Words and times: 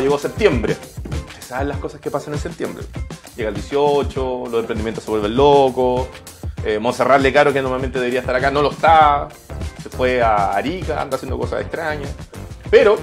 llegó 0.00 0.18
septiembre. 0.18 0.76
Ustedes 1.26 1.44
saben 1.44 1.68
las 1.68 1.78
cosas 1.78 2.00
que 2.00 2.10
pasan 2.10 2.34
en 2.34 2.40
septiembre. 2.40 2.84
Llega 3.36 3.50
el 3.50 3.54
18, 3.54 4.44
los 4.50 4.60
emprendimientos 4.60 5.04
se 5.04 5.10
vuelven 5.10 5.36
locos. 5.36 6.08
Eh, 6.64 6.80
Monserrat 6.80 7.20
Lecaro, 7.20 7.52
que 7.52 7.62
normalmente 7.62 8.00
debería 8.00 8.20
estar 8.20 8.34
acá, 8.34 8.50
no 8.50 8.60
lo 8.60 8.72
está. 8.72 9.28
Se 9.80 9.88
fue 9.88 10.20
a 10.20 10.52
Arica, 10.52 11.00
anda 11.00 11.16
haciendo 11.16 11.38
cosas 11.38 11.60
extrañas. 11.60 12.10
Pero 12.70 12.98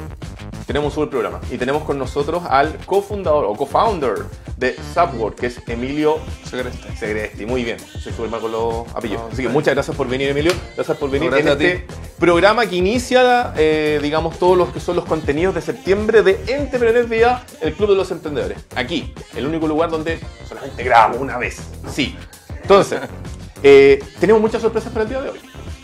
tenemos 0.68 0.88
un 0.88 0.96
super 0.96 1.10
programa 1.10 1.40
y 1.50 1.58
tenemos 1.58 1.84
con 1.84 1.98
nosotros 1.98 2.44
al 2.50 2.76
cofundador 2.86 3.46
o 3.46 3.54
co-founder 3.54 4.26
de 4.58 4.76
Subworld, 4.94 5.36
que 5.36 5.48
es 5.48 5.60
Emilio 5.68 6.20
Segreste. 6.50 6.96
Segresti. 6.96 7.46
Muy 7.46 7.64
bien, 7.64 7.78
soy 7.80 8.14
súper 8.14 8.30
mal 8.30 8.42
con 8.42 8.52
los 8.52 8.88
apellidos. 8.96 9.32
Así 9.32 9.44
que 9.44 9.50
muchas 9.50 9.74
gracias 9.74 9.96
por 9.96 10.08
venir, 10.08 10.30
Emilio. 10.30 10.54
Gracias 10.76 10.98
por 10.98 11.10
venir 11.10 11.30
No, 11.30 11.38
en 11.38 11.46
gracias 11.46 11.62
a 11.62 11.74
este 11.74 11.88
programa 12.20 12.66
que 12.66 12.76
inicia, 12.76 13.54
eh, 13.58 14.00
digamos, 14.02 14.40
todos 14.40 14.58
los 14.58 14.70
que 14.70 14.80
son 14.80 14.96
los 14.96 15.06
contenidos 15.06 15.56
de 15.56 15.62
septiembre 15.62 16.24
de 16.24 16.40
Entrepreneur 16.48 17.06
Vía, 17.08 17.44
el 17.62 17.74
Club 17.74 17.90
de 17.90 17.96
los 17.96 18.12
Emprendedores. 18.12 18.58
Aquí, 18.76 19.14
el 19.36 19.46
único 19.46 19.68
lugar 19.68 19.90
donde 19.90 20.20
solamente 20.48 20.84
grabamos 20.84 21.20
una 21.20 21.38
vez. 21.38 21.60
Sí. 21.92 22.16
Entonces, 22.62 23.02
eh, 23.64 24.00
tenemos 24.20 24.42
muchas 24.42 24.62
sorpresas 24.62 24.92
para 24.92 25.04
el 25.04 25.10
día 25.10 25.22
de 25.22 25.30
hoy. 25.30 25.40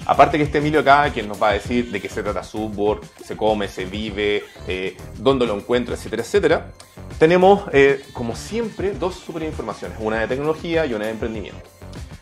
Aparte 0.06 0.38
que 0.38 0.44
este 0.44 0.58
Emilio 0.58 0.80
acá, 0.82 1.10
quien 1.14 1.28
nos 1.28 1.42
va 1.42 1.50
a 1.50 1.54
decir 1.54 1.92
de 1.92 2.02
qué 2.02 2.10
se 2.10 2.24
trata 2.24 2.44
Subboard, 2.44 3.02
se 3.24 3.38
come, 3.38 3.68
se 3.68 3.86
vive, 3.86 4.44
eh, 4.68 4.98
dónde 5.18 5.46
lo 5.46 5.56
encuentro, 5.56 5.94
etcétera, 5.94 6.24
etcétera. 6.24 6.72
Tenemos, 7.20 7.64
eh, 7.72 8.04
como 8.14 8.36
siempre, 8.36 8.94
dos 8.94 9.16
super 9.16 9.44
informaciones, 9.44 9.98
una 10.02 10.20
de 10.20 10.28
tecnología 10.28 10.86
y 10.86 10.94
una 10.94 11.06
de 11.06 11.12
emprendimiento. 11.12 11.62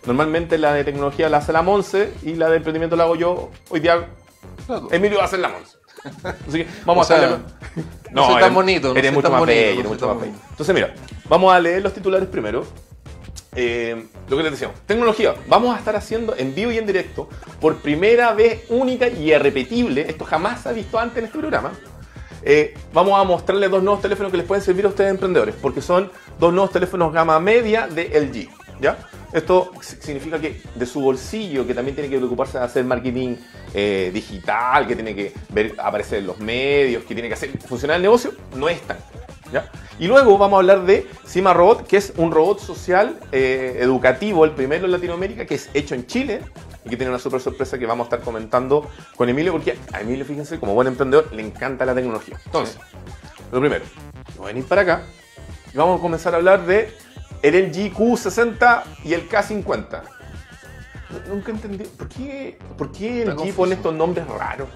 Normalmente 0.06 0.58
la 0.58 0.74
de 0.74 0.84
tecnología 0.84 1.30
la 1.30 1.38
hace 1.38 1.54
la 1.54 1.62
Monse 1.62 2.14
y 2.24 2.34
la 2.36 2.50
de 2.50 2.58
emprendimiento 2.58 2.96
la 2.96 3.04
hago 3.04 3.16
yo. 3.16 3.50
Hoy 3.70 3.80
día 3.80 4.08
Emilio 4.92 5.18
va 5.18 5.24
a 5.24 5.28
hacer 5.28 5.40
la 5.40 5.50
Monse. 5.50 5.78
Así 6.48 6.60
que 6.60 6.68
vamos 6.86 7.10
O 7.10 7.14
a 7.14 7.16
hacerle... 7.18 7.38
no 8.12 8.26
soy 8.26 8.42
tan 8.42 8.54
bonito, 8.54 8.94
no 8.94 9.00
Eres 9.00 9.12
mucho 9.12 9.24
tan 9.24 9.32
más 9.34 9.40
bonito, 9.42 9.58
bello, 9.60 9.66
no 9.66 9.80
eres 9.80 9.84
soy 9.84 9.94
mucho 9.94 10.06
tan 10.08 10.16
más 10.16 10.22
bello. 10.22 10.32
bonito. 10.34 10.48
Entonces, 10.52 10.76
mira, 10.76 10.94
vamos 11.28 11.54
a 11.54 11.60
leer 11.60 11.82
los 11.82 11.94
titulares 11.94 12.30
primero. 12.30 12.66
Eh, 13.56 14.06
lo 14.30 14.38
que 14.38 14.44
les 14.44 14.52
decíamos, 14.52 14.78
tecnología. 14.86 15.34
Vamos 15.48 15.76
a 15.76 15.80
estar 15.80 15.96
haciendo 15.96 16.36
en 16.38 16.54
vivo 16.54 16.72
y 16.72 16.78
en 16.78 16.86
directo, 16.86 17.28
por 17.60 17.78
primera 17.78 18.34
vez 18.34 18.64
única 18.70 19.08
y 19.08 19.32
irrepetible, 19.34 20.02
esto 20.08 20.24
jamás 20.26 20.62
se 20.62 20.70
ha 20.70 20.72
visto 20.72 21.00
antes 21.00 21.18
en 21.18 21.26
este 21.26 21.40
programa. 21.40 21.72
eh, 22.42 22.74
vamos 22.94 23.20
a 23.20 23.24
mostrarles 23.26 23.70
dos 23.70 23.84
nuevos 23.84 24.02
teléfonos 24.02 24.32
que 24.32 24.38
les 24.38 24.46
pueden 24.46 24.64
servir 24.64 24.86
a 24.86 24.88
ustedes 24.90 25.10
emprendedores, 25.12 25.56
porque 25.62 25.82
son 25.82 26.10
dos 26.40 26.54
nuevos 26.54 26.72
teléfonos 26.72 27.12
gama 27.12 27.38
media 27.40 27.88
de 27.88 28.18
LG. 28.18 28.48
¿ya? 28.80 28.98
Esto 29.34 29.72
si- 29.82 29.98
significa 29.98 30.40
que 30.40 30.62
de 30.74 30.86
su 30.86 31.02
bolsillo, 31.02 31.68
que 31.68 31.74
también 31.74 31.96
tiene 31.96 32.10
que 32.10 32.16
preocuparse 32.18 32.58
de 32.58 32.64
hacer 32.64 32.86
marketing 32.86 33.36
eh, 33.74 34.10
digital, 34.14 34.88
que 34.88 34.96
tiene 34.96 35.14
que 35.16 35.34
ver 35.50 35.76
aparecer 35.80 36.20
en 36.20 36.28
los 36.28 36.40
medios, 36.40 37.04
que 37.04 37.14
tiene 37.14 37.28
que 37.28 37.34
hacer 37.34 37.50
funcionar 37.68 37.98
el 37.98 38.04
negocio, 38.04 38.32
no 38.56 38.70
es 38.70 38.80
tan. 38.84 38.98
¿Ya? 39.52 39.70
Y 40.00 40.08
luego 40.08 40.38
vamos 40.38 40.58
a 40.58 40.60
hablar 40.60 40.86
de 40.86 41.08
Cima 41.26 41.54
Robot, 41.54 41.86
que 41.88 41.98
es 41.98 42.14
un 42.18 42.32
robot 42.32 42.60
social 42.60 43.20
eh, 43.32 43.78
educativo, 43.80 44.46
el 44.46 44.52
primero 44.52 44.86
en 44.86 44.92
Latinoamérica, 44.92 45.46
que 45.46 45.56
es 45.56 45.70
hecho 45.74 45.96
en 45.96 46.08
Chile 46.08 46.42
y 46.86 46.90
que 46.90 46.98
tiene 46.98 47.10
una 47.10 47.20
super 47.20 47.42
sorpresa 47.42 47.78
que 47.78 47.86
vamos 47.86 48.06
a 48.06 48.08
estar 48.08 48.22
comentando 48.22 48.90
con 49.16 49.28
Emilio, 49.28 49.52
porque 49.52 49.78
a 49.92 50.02
Emilio, 50.02 50.26
fíjense, 50.26 50.60
como 50.60 50.74
buen 50.74 50.88
emprendedor, 50.88 51.32
le 51.34 51.42
encanta 51.42 51.86
la 51.86 51.94
tecnología. 51.94 52.40
Entonces, 52.46 52.78
lo 53.52 53.60
primero, 53.60 53.84
a 54.42 54.46
venir 54.46 54.64
para 54.66 54.82
acá 54.82 55.02
y 55.74 55.78
vamos 55.78 56.00
a 56.00 56.02
comenzar 56.02 56.34
a 56.34 56.38
hablar 56.38 56.66
de 56.66 56.94
el 57.42 57.56
LG 57.56 57.94
Q60 57.94 58.84
y 59.04 59.14
el 59.14 59.30
K50. 59.30 60.02
Nunca 61.28 61.52
entendí, 61.52 61.84
¿por 61.86 62.08
qué, 62.08 62.58
por 62.78 62.92
qué 62.92 63.26
LG 63.26 63.36
confuso. 63.36 63.58
pone 63.58 63.76
estos 63.76 63.94
nombres 63.94 64.28
raros? 64.28 64.70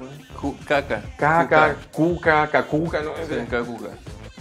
Caca. 0.66 1.02
Caca, 1.18 1.76
Cuca, 1.92 2.50
Cacuca, 2.50 3.02
no 3.02 3.14
Cacuca. 3.50 3.90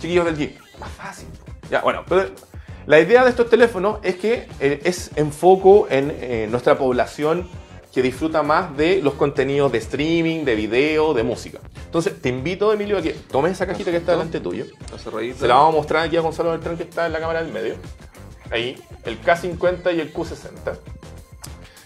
Chiquillos 0.02 0.24
del 0.24 0.36
G. 0.36 0.58
Más 0.78 0.90
fácil. 0.90 1.28
Ya, 1.70 1.80
bueno, 1.80 2.04
pero 2.06 2.30
la 2.86 3.00
idea 3.00 3.24
de 3.24 3.30
estos 3.30 3.48
teléfonos 3.48 4.00
es 4.02 4.16
que 4.16 4.48
eh, 4.60 4.80
es 4.84 5.12
enfoco 5.16 5.86
en 5.88 6.12
eh, 6.20 6.48
nuestra 6.50 6.76
población 6.76 7.48
que 7.94 8.02
disfruta 8.02 8.42
más 8.42 8.76
de 8.76 9.00
los 9.02 9.14
contenidos 9.14 9.70
de 9.70 9.78
streaming, 9.78 10.44
de 10.44 10.54
video, 10.54 11.14
de 11.14 11.22
música. 11.22 11.60
Entonces, 11.84 12.20
te 12.20 12.30
invito, 12.30 12.72
Emilio, 12.72 12.98
a 12.98 13.02
que 13.02 13.12
tomes 13.12 13.52
esa 13.52 13.66
cajita 13.66 13.90
que 13.90 13.98
está 13.98 14.12
delante 14.12 14.40
tuyo. 14.40 14.64
Se 15.38 15.46
la 15.46 15.54
vamos 15.54 15.74
a 15.74 15.76
mostrar 15.76 16.06
aquí 16.06 16.16
a 16.16 16.20
Gonzalo 16.20 16.50
Beltrán, 16.50 16.76
que 16.76 16.84
está 16.84 17.06
en 17.06 17.12
la 17.12 17.20
cámara 17.20 17.42
del 17.42 17.52
medio. 17.52 17.74
Ahí, 18.50 18.82
el 19.04 19.20
K50 19.22 19.94
y 19.94 20.00
el 20.00 20.12
Q60. 20.12 20.78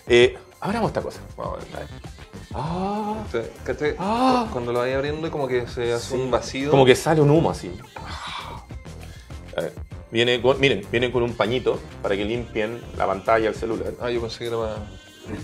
Eh, 0.07 0.39
abramos 0.61 0.91
esta 0.91 1.03
cosa. 1.03 1.21
Vamos 1.37 1.59
a 1.75 1.79
ver. 1.81 2.16
Ah, 2.59 3.15
Este, 3.27 3.53
¿cachai? 3.65 3.95
Ah. 3.99 4.49
Cuando 4.51 4.73
lo 4.73 4.79
vaya 4.79 4.97
abriendo, 4.97 5.31
como 5.31 5.47
que 5.47 5.67
se 5.67 5.93
hace 5.93 6.15
un 6.15 6.31
vacío. 6.31 6.71
Como 6.71 6.87
que 6.87 6.97
sale 6.97 7.21
un 7.21 7.31
humo 7.31 7.51
así. 7.51 7.71
A 9.57 9.61
ver, 9.61 9.73
Viene 10.11 10.41
con, 10.41 10.59
miren, 10.61 10.83
vienen 10.91 11.11
con 11.11 11.23
un 11.23 11.35
pañito 11.35 11.79
para 12.01 12.17
que 12.17 12.25
limpien 12.25 12.81
la 12.97 13.07
pantalla 13.07 13.47
del 13.47 13.55
celular. 13.55 13.93
Ah, 14.01 14.11
yo 14.11 14.21
pensé 14.21 14.39
que 14.39 14.47
era 14.47 14.57
más. 14.57 14.71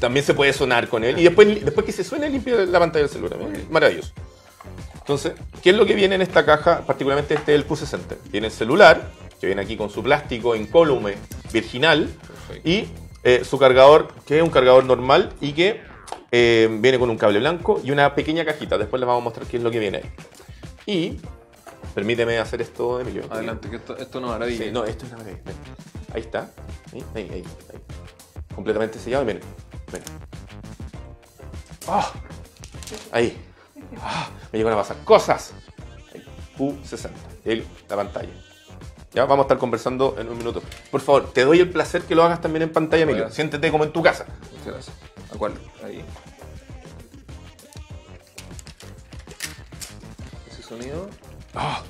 También 0.01 0.25
se 0.25 0.33
puede 0.33 0.53
sonar 0.53 0.89
con 0.89 1.03
él. 1.05 1.19
Y 1.19 1.25
después, 1.25 1.65
después 1.65 1.85
que 1.85 1.93
se 1.93 2.05
suene, 2.05 2.31
limpia 2.31 2.55
la 2.65 2.79
pantalla 2.79 3.03
del 3.05 3.13
celular. 3.13 3.39
Miren, 3.39 3.67
Maravilloso. 3.71 4.13
Entonces, 4.95 5.33
¿qué 5.63 5.71
es 5.71 5.77
lo 5.77 5.85
que 5.85 5.95
viene 5.95 6.15
en 6.15 6.23
esta 6.23 6.45
caja? 6.47 6.83
Particularmente 6.87 7.35
este 7.35 7.53
del 7.53 7.67
Q60. 7.67 8.17
Viene 8.31 8.47
el 8.47 8.53
celular, 8.53 9.11
que 9.41 9.47
viene 9.47 9.61
aquí 9.61 9.77
con 9.77 9.91
su 9.91 10.03
plástico 10.03 10.55
incólume 10.55 11.17
virginal. 11.53 12.09
Perfecto. 12.27 12.69
Y 12.69 12.87
eh, 13.25 13.43
su 13.45 13.59
cargador, 13.59 14.09
que 14.27 14.39
es 14.39 14.43
un 14.45 14.51
cargador 14.51 14.85
normal 14.85 15.33
y 15.41 15.53
que 15.53 15.81
eh, 16.35 16.67
viene 16.81 16.99
con 16.99 17.11
un 17.11 17.19
cable 17.19 17.41
blanco 17.41 17.79
y 17.85 17.91
una 17.91 18.15
pequeña 18.15 18.43
cajita. 18.43 18.79
Después 18.79 18.99
les 18.99 19.07
vamos 19.07 19.21
a 19.21 19.25
mostrar 19.25 19.47
qué 19.47 19.59
es 19.59 19.63
lo 19.63 19.71
que 19.71 19.79
viene 19.79 19.99
ahí. 19.99 20.11
Y, 20.87 21.21
permíteme 21.95 22.39
hacer 22.39 22.63
esto, 22.63 22.99
Emilio. 22.99 23.25
Adelante, 23.29 23.69
que 23.69 23.77
esto, 23.77 23.97
esto 23.99 24.19
no 24.19 24.29
es 24.29 24.33
maravilla. 24.33 24.65
Sí, 24.65 24.71
no, 24.73 24.85
esto 24.85 25.05
es 25.05 25.13
una 25.13 25.19
maravilla. 25.19 25.43
Ven. 25.45 25.57
Ahí 26.15 26.23
está. 26.23 26.51
Ahí, 26.93 27.05
ahí, 27.15 27.31
ahí, 27.31 27.45
ahí. 27.73 27.81
Completamente 28.55 28.99
sellado. 28.99 29.27
Miren. 29.27 29.43
Miren. 29.93 30.05
¡Ah! 31.87 32.11
Ahí. 33.13 33.37
¡Ah! 34.01 34.31
Me 34.51 34.59
llegan 34.59 34.73
a 34.73 34.77
pasar 34.77 34.97
cosas. 35.05 35.53
Ahí. 36.15 36.25
Q60. 36.57 37.11
El, 37.45 37.67
la 37.91 37.97
pantalla. 37.97 38.33
Ya 39.13 39.27
vamos 39.27 39.41
a 39.41 39.43
estar 39.43 39.59
conversando 39.59 40.17
en 40.19 40.31
un 40.31 40.39
minuto. 40.39 40.63
Por 40.91 41.03
favor, 41.03 41.31
te 41.31 41.45
doy 41.45 41.61
el 41.61 41.69
placer 41.69 42.01
que 42.03 42.15
lo 42.15 42.23
hagas 42.25 42.41
también 42.41 42.63
en 42.63 42.73
pantalla, 42.73 43.03
Emilio. 43.03 43.31
Siéntete 43.31 43.71
como 43.71 43.85
en 43.85 43.93
tu 43.93 44.03
casa. 44.03 44.25
Muchas 44.51 44.67
gracias. 44.73 45.12
¿A 45.33 45.39
cuál? 45.39 45.55
Ahí. 45.85 46.05
Ese 50.51 50.63
sonido. 50.63 51.09
¡Ah! 51.55 51.83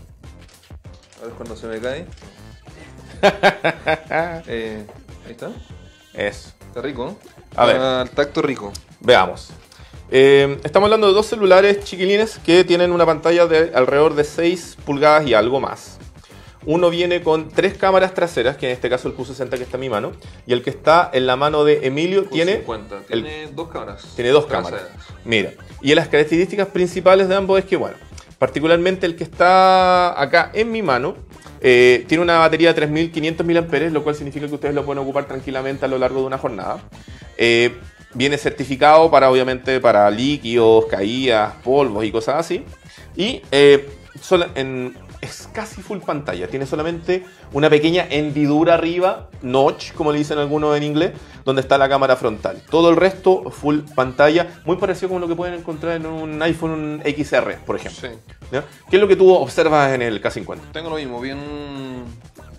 Ahora 1.18 1.30
es 1.30 1.34
cuando 1.34 1.56
se 1.56 1.66
me 1.66 1.80
cae. 1.80 2.06
Eh, 4.48 4.84
ahí 5.24 5.30
está. 5.30 5.50
Eso. 6.12 6.50
Está 6.66 6.82
rico. 6.82 7.16
A 7.54 7.66
ver. 7.66 7.76
Al 7.76 8.10
tacto 8.10 8.42
rico. 8.42 8.72
Veamos. 9.00 9.50
Eh, 10.10 10.58
estamos 10.64 10.88
hablando 10.88 11.06
de 11.06 11.14
dos 11.14 11.26
celulares 11.26 11.84
chiquilines 11.84 12.38
que 12.44 12.64
tienen 12.64 12.92
una 12.92 13.06
pantalla 13.06 13.46
de 13.46 13.72
alrededor 13.74 14.14
de 14.14 14.24
6 14.24 14.78
pulgadas 14.84 15.26
y 15.26 15.34
algo 15.34 15.60
más. 15.60 15.98
Uno 16.64 16.90
viene 16.90 17.22
con 17.22 17.48
tres 17.48 17.76
cámaras 17.76 18.14
traseras, 18.14 18.56
que 18.56 18.66
en 18.66 18.72
este 18.72 18.88
caso 18.88 19.08
el 19.08 19.16
Q60 19.16 19.50
que 19.56 19.62
está 19.64 19.76
en 19.76 19.80
mi 19.80 19.88
mano, 19.88 20.12
y 20.46 20.52
el 20.52 20.62
que 20.62 20.70
está 20.70 21.10
en 21.12 21.26
la 21.26 21.36
mano 21.36 21.64
de 21.64 21.86
Emilio 21.86 22.24
tiene, 22.24 22.56
50. 22.58 22.96
el- 23.08 23.22
Tiene 23.24 23.46
dos 23.52 23.68
cámaras. 23.68 24.12
tiene 24.14 24.30
dos 24.30 24.46
traseras. 24.46 24.82
cámaras. 24.82 25.06
Mira, 25.24 25.52
y 25.80 25.94
las 25.94 26.08
características 26.08 26.68
principales 26.68 27.28
de 27.28 27.34
ambos 27.34 27.58
es 27.58 27.64
que, 27.64 27.76
bueno, 27.76 27.96
particularmente 28.38 29.06
el 29.06 29.16
que 29.16 29.24
está 29.24 30.20
acá 30.20 30.50
en 30.54 30.70
mi 30.70 30.82
mano, 30.82 31.16
eh, 31.60 32.04
tiene 32.08 32.22
una 32.22 32.38
batería 32.38 32.68
de 32.68 32.74
3500 32.74 33.46
mAh, 33.46 33.90
lo 33.90 34.02
cual 34.02 34.14
significa 34.16 34.46
que 34.48 34.54
ustedes 34.54 34.74
lo 34.74 34.84
pueden 34.84 35.02
ocupar 35.02 35.26
tranquilamente 35.26 35.84
a 35.84 35.88
lo 35.88 35.98
largo 35.98 36.20
de 36.20 36.26
una 36.26 36.38
jornada. 36.38 36.78
Eh, 37.36 37.76
viene 38.14 38.36
certificado 38.38 39.10
para, 39.10 39.30
obviamente, 39.30 39.80
para 39.80 40.10
líquidos, 40.10 40.86
caídas, 40.86 41.54
polvos 41.64 42.04
y 42.04 42.10
cosas 42.12 42.36
así. 42.36 42.64
Y 43.16 43.42
eh, 43.52 43.88
en- 44.56 44.96
es 45.22 45.48
casi 45.52 45.80
full 45.80 46.00
pantalla. 46.00 46.48
Tiene 46.48 46.66
solamente 46.66 47.24
una 47.54 47.70
pequeña 47.70 48.06
hendidura 48.10 48.74
arriba, 48.74 49.30
notch, 49.40 49.92
como 49.92 50.12
le 50.12 50.18
dicen 50.18 50.36
algunos 50.38 50.76
en 50.76 50.82
inglés, 50.82 51.12
donde 51.44 51.62
está 51.62 51.78
la 51.78 51.88
cámara 51.88 52.16
frontal. 52.16 52.60
Todo 52.70 52.90
el 52.90 52.96
resto 52.96 53.50
full 53.50 53.78
pantalla, 53.94 54.60
muy 54.66 54.76
parecido 54.76 55.08
como 55.08 55.20
lo 55.20 55.28
que 55.28 55.34
pueden 55.36 55.54
encontrar 55.54 55.96
en 55.96 56.04
un 56.06 56.42
iPhone 56.42 57.00
XR, 57.04 57.56
por 57.64 57.76
ejemplo. 57.76 58.10
Sí. 58.10 58.14
¿Ya? 58.50 58.64
¿Qué 58.90 58.96
es 58.96 59.00
lo 59.00 59.08
que 59.08 59.16
tú 59.16 59.32
observas 59.32 59.92
en 59.94 60.02
el 60.02 60.20
K50? 60.20 60.72
Tengo 60.72 60.90
lo 60.90 60.96
mismo, 60.96 61.20
bien, 61.20 61.38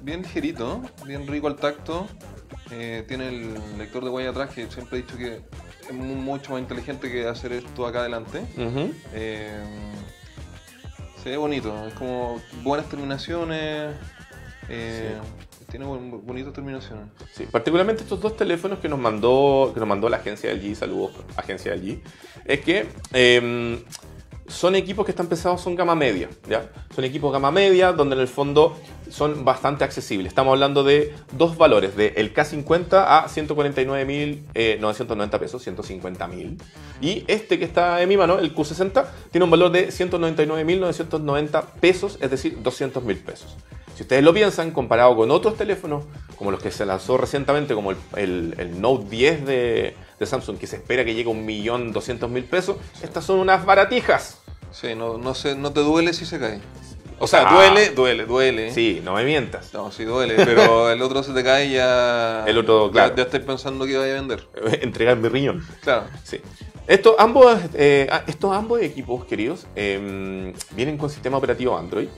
bien 0.01 0.21
ligerito, 0.23 0.81
bien 1.05 1.27
rico 1.27 1.47
al 1.47 1.57
tacto. 1.57 2.07
Eh, 2.71 3.03
tiene 3.07 3.27
el 3.27 3.77
lector 3.77 4.03
de 4.03 4.09
huella 4.09 4.29
atrás 4.31 4.49
que 4.55 4.65
siempre 4.71 4.97
he 4.99 5.01
dicho 5.03 5.17
que 5.17 5.41
es 5.89 5.93
mu- 5.93 6.15
mucho 6.15 6.53
más 6.53 6.61
inteligente 6.61 7.11
que 7.11 7.27
hacer 7.27 7.51
esto 7.51 7.85
acá 7.85 7.99
adelante. 7.99 8.41
Eh, 9.13 9.51
se 11.23 11.29
ve 11.29 11.37
bonito, 11.37 11.87
es 11.87 11.93
como 11.93 12.41
buenas 12.63 12.87
terminaciones. 12.89 13.95
eh, 14.69 15.15
Tiene 15.69 15.85
bonitas 15.85 16.53
terminaciones. 16.53 17.05
Sí, 17.33 17.45
particularmente 17.49 18.03
estos 18.03 18.19
dos 18.21 18.35
teléfonos 18.37 18.79
que 18.79 18.89
nos 18.89 18.99
mandó, 18.99 19.71
que 19.73 19.79
nos 19.79 19.89
mandó 19.89 20.09
la 20.09 20.17
agencia 20.17 20.51
LG, 20.53 20.75
saludos, 20.75 21.11
agencia 21.35 21.73
LG, 21.73 22.01
es 22.45 22.59
que 22.61 22.87
eh, 23.13 23.83
son 24.47 24.75
equipos 24.75 25.05
que 25.05 25.11
están 25.11 25.27
pensados, 25.27 25.61
son 25.61 25.75
gama 25.75 25.95
media, 25.95 26.29
¿ya? 26.49 26.69
Son 26.93 27.03
equipos 27.03 27.31
gama 27.31 27.51
media 27.51 27.91
donde 27.93 28.15
en 28.15 28.21
el 28.21 28.27
fondo 28.27 28.75
son 29.09 29.45
bastante 29.45 29.83
accesibles. 29.83 30.29
Estamos 30.31 30.53
hablando 30.53 30.83
de 30.83 31.13
dos 31.31 31.57
valores, 31.57 31.95
de 31.95 32.13
el 32.17 32.33
K50 32.33 33.05
a 33.07 33.27
149.990 33.27 35.39
pesos, 35.39 35.65
150.000. 35.67 36.57
Y 37.01 37.23
este 37.27 37.59
que 37.59 37.65
está 37.65 38.01
en 38.01 38.09
mi 38.09 38.17
mano, 38.17 38.39
el 38.39 38.55
Q60, 38.55 39.05
tiene 39.31 39.45
un 39.45 39.51
valor 39.51 39.71
de 39.71 39.89
199.990 39.89 41.63
pesos, 41.79 42.17
es 42.21 42.31
decir, 42.31 42.57
200.000 42.61 43.23
pesos. 43.23 43.55
Si 43.95 44.01
ustedes 44.03 44.23
lo 44.23 44.33
piensan, 44.33 44.71
comparado 44.71 45.15
con 45.15 45.29
otros 45.29 45.55
teléfonos, 45.55 46.05
como 46.35 46.49
los 46.51 46.61
que 46.61 46.71
se 46.71 46.85
lanzó 46.85 47.17
recientemente, 47.17 47.75
como 47.75 47.91
el- 47.91 48.55
el 48.57 48.81
Note 48.81 49.05
10 49.09 49.45
de, 49.45 49.95
de 50.23 50.29
Samsung, 50.29 50.57
que 50.57 50.67
se 50.67 50.77
espera 50.77 51.03
que 51.05 51.13
llegue 51.13 51.29
a 51.29 51.33
1.200.000 51.33 52.43
pesos, 52.45 52.77
estas 53.01 53.25
son 53.25 53.39
unas 53.39 53.65
baratijas. 53.65 54.39
Sí, 54.71 54.95
no, 54.95 55.17
no, 55.17 55.35
sé, 55.35 55.55
no 55.55 55.71
te 55.71 55.81
duele 55.81 56.13
si 56.13 56.25
se 56.25 56.39
cae. 56.39 56.59
O 57.19 57.27
sea, 57.27 57.47
Ah. 57.47 57.53
duele, 57.53 57.91
duele, 57.91 58.25
duele. 58.25 58.73
Sí, 58.73 59.01
no 59.03 59.13
me 59.13 59.23
mientas. 59.23 59.73
No, 59.73 59.91
sí 59.91 60.03
duele, 60.03 60.33
pero 60.35 60.89
el 60.91 61.01
otro 61.01 61.21
se 61.23 61.31
te 61.31 61.43
cae 61.43 61.67
y 61.67 61.73
ya. 61.73 62.43
El 62.47 62.57
otro, 62.57 62.87
ya- 62.87 62.91
claro. 62.91 63.15
Ya, 63.15 63.23
estás 63.23 63.39
pensando 63.41 63.85
que 63.85 63.95
vaya 63.97 64.11
a 64.13 64.15
vender. 64.15 64.47
Entregar 64.81 65.15
mi 65.17 65.29
riñón. 65.29 65.65
Claro. 65.81 66.05
Sí. 66.23 66.41
Estos 66.87 67.15
ambos, 67.19 67.57
eh, 67.75 68.07
ah, 68.11 68.23
estos 68.27 68.51
ambos 68.53 68.81
equipos, 68.81 69.23
queridos, 69.25 69.67
eh, 69.75 70.53
vienen 70.71 70.97
con 70.97 71.09
sistema 71.09 71.37
operativo 71.37 71.77
Android. 71.77 72.09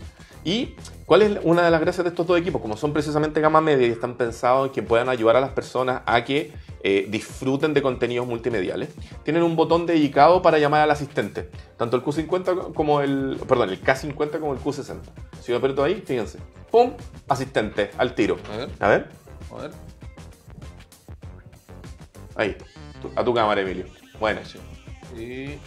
¿Y 0.44 0.75
cuál 1.06 1.22
es 1.22 1.38
una 1.44 1.63
de 1.63 1.72
las 1.72 1.81
gracias 1.81 2.04
de 2.04 2.10
estos 2.10 2.25
dos 2.28 2.40
equipos? 2.40 2.62
Como 2.62 2.78
son 2.78 2.94
precisamente 2.94 3.40
gama 3.42 3.62
media 3.62 3.88
y 3.88 3.92
están 3.92 4.16
pensados 4.16 4.68
en 4.68 4.74
que 4.74 4.84
puedan 4.84 5.10
ayudar 5.10 5.36
a 5.36 5.42
las 5.42 5.52
personas 5.52 6.02
a 6.06 6.24
que 6.24 6.52
eh, 6.84 7.07
disfruten 7.10 7.74
de 7.74 7.81
contenidos 7.81 8.28
multimediales, 8.28 8.90
tienen 9.24 9.42
un 9.44 9.56
botón 9.56 9.86
dedicado 9.86 10.42
para 10.42 10.60
llamar 10.60 10.81
al 10.81 10.92
asistente. 10.92 11.50
Tanto 11.78 11.98
el 11.98 12.04
Q50 12.04 12.74
como 12.74 13.02
el. 13.02 13.40
Perdón, 13.48 13.69
el 13.72 13.81
K50 13.84 14.40
como 14.40 14.54
el 14.54 14.60
Q60. 14.60 14.98
Si 15.42 15.52
yo 15.52 15.57
aprieto 15.57 15.84
ahí, 15.84 16.04
fíjense. 16.06 16.40
¡Pum! 16.72 16.94
Asistente, 17.28 17.90
al 17.98 18.13
tiro. 18.13 18.38
A 18.54 18.57
ver, 18.57 18.69
A 18.80 18.88
ver. 18.90 19.10
a 19.52 19.62
ver. 19.62 19.72
Ahí. 22.36 22.56
A 23.16 23.24
tu 23.24 23.34
cámara, 23.34 23.62
Emilio. 23.62 23.86
Bueno, 24.19 24.42
Sí. 24.46 24.60
Y. 25.16 25.19
de 25.46 25.60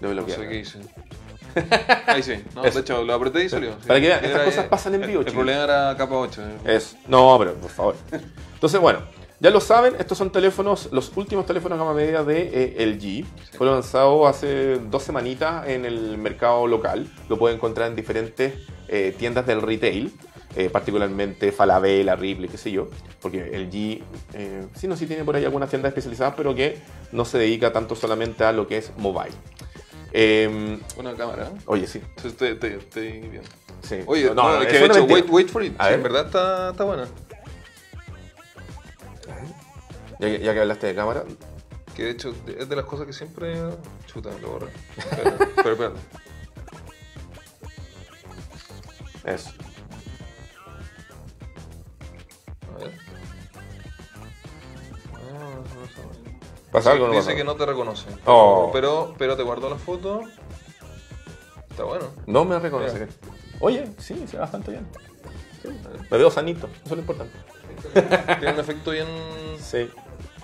No 0.00 0.10
bloquear. 0.10 0.40
sé 0.40 0.48
qué 0.48 0.58
hice. 0.58 0.78
Ahí 2.06 2.22
sí. 2.22 2.34
No, 2.54 2.64
Eso. 2.64 2.74
de 2.78 2.80
hecho, 2.82 3.04
lo 3.04 3.14
apreté 3.14 3.44
y 3.44 3.48
salió. 3.48 3.72
sí. 3.80 3.86
Para 3.88 4.00
que 4.00 4.08
vean, 4.08 4.24
estas 4.24 4.42
cosas 4.42 4.66
pasan 4.66 4.94
en 4.94 5.00
vivo, 5.02 5.20
El, 5.20 5.26
el 5.28 5.32
problema 5.32 5.64
era 5.64 5.96
capa 5.96 6.16
8. 6.16 6.42
Es, 6.64 6.96
no, 7.08 7.36
pero 7.38 7.54
por 7.54 7.70
favor. 7.70 7.96
Entonces, 8.54 8.80
bueno, 8.80 9.00
ya 9.40 9.50
lo 9.50 9.60
saben, 9.60 9.94
estos 9.98 10.16
son 10.18 10.30
teléfonos, 10.30 10.88
los 10.92 11.12
últimos 11.16 11.44
teléfonos 11.46 11.78
gama 11.78 11.92
media 11.94 12.24
de 12.24 12.74
eh, 12.78 12.86
LG. 12.86 13.26
Fue 13.56 13.66
lanzado 13.66 14.26
hace 14.26 14.78
dos 14.78 15.02
semanitas 15.02 15.66
en 15.68 15.84
el 15.84 16.16
mercado 16.18 16.66
local. 16.66 17.06
Lo 17.28 17.38
pueden 17.38 17.56
encontrar 17.56 17.88
en 17.88 17.96
diferentes 17.96 18.54
eh, 18.88 19.14
tiendas 19.18 19.46
del 19.46 19.62
retail. 19.62 20.12
eh, 20.54 20.70
particularmente 20.70 21.52
Falabella, 21.52 22.16
Ripley, 22.16 22.48
qué 22.48 22.56
sé 22.56 22.70
yo, 22.70 22.88
porque 23.20 23.40
LG, 23.58 24.02
eh, 24.32 24.66
sí, 24.74 24.88
no, 24.88 24.96
sí 24.96 25.06
tiene 25.06 25.22
por 25.22 25.36
ahí 25.36 25.44
algunas 25.44 25.68
tiendas 25.68 25.90
especializadas, 25.90 26.32
pero 26.34 26.54
que 26.54 26.78
no 27.12 27.26
se 27.26 27.36
dedica 27.36 27.74
tanto 27.74 27.94
solamente 27.94 28.42
a 28.42 28.52
lo 28.52 28.66
que 28.66 28.78
es 28.78 28.90
mobile. 28.96 29.34
Eh, 30.12 30.78
Buena 30.94 31.14
cámara. 31.14 31.50
oye, 31.66 31.86
sí, 31.86 32.00
Entonces 32.16 32.36
te, 32.36 32.54
te, 32.54 32.70
te 32.78 33.00
bien. 33.20 33.42
sí. 33.82 33.98
Oye, 34.06 34.26
no, 34.26 34.34
no, 34.34 34.62
es 34.62 34.68
que 34.68 34.84
una 34.84 34.94
hecho, 34.94 35.04
wait, 35.04 35.26
wait 35.28 35.48
for 35.48 35.62
it. 35.62 35.74
A 35.78 35.84
Sí, 35.84 35.90
ver. 35.90 35.98
en 35.98 36.02
verdad 36.02 36.26
está, 36.26 36.70
está 36.70 36.84
buena. 36.84 37.06
Ya, 40.18 40.28
que- 40.28 40.40
ya 40.40 40.54
que 40.54 40.60
hablaste 40.60 40.86
de 40.86 40.94
cámara, 40.94 41.24
Que 41.94 42.04
de 42.04 42.10
hecho 42.10 42.34
es 42.58 42.68
de 42.68 42.76
las 42.76 42.84
cosas 42.84 43.06
que 43.06 43.12
siempre. 43.12 43.54
Chuta, 44.06 44.30
lo 44.42 44.50
borré. 44.50 44.68
Pero, 45.16 45.36
pero 45.56 45.72
espérate. 45.72 46.00
eso. 49.24 49.50
A 52.74 52.78
ver. 52.78 52.92
Ah, 55.14 55.18
no, 55.18 55.50
no, 55.50 55.62
no, 55.64 56.12
no. 56.22 56.25
¿Pasa 56.76 56.92
algo 56.92 57.06
o 57.06 57.08
no 57.08 57.14
Dice 57.14 57.24
pasa 57.24 57.36
que 57.38 57.42
no 57.44 57.56
te 57.56 57.64
reconoce. 57.64 58.04
Oh. 58.26 58.68
Pero, 58.70 59.14
pero 59.16 59.34
te 59.34 59.42
guardó 59.42 59.70
la 59.70 59.76
foto. 59.76 60.20
Está 61.70 61.84
bueno. 61.84 62.04
No 62.26 62.44
me 62.44 62.58
reconoce. 62.58 63.08
Oye, 63.60 63.88
sí, 63.96 64.26
se 64.26 64.36
ve 64.36 64.40
bastante 64.40 64.72
bien. 64.72 64.86
Sí, 65.62 65.68
me 66.10 66.18
veo 66.18 66.30
sanito, 66.30 66.66
eso 66.84 66.84
es 66.84 66.90
lo 66.90 66.98
importante. 66.98 67.34
Tiene 67.94 68.52
un 68.52 68.60
efecto 68.60 68.90
bien, 68.90 69.06
Sí. 69.58 69.90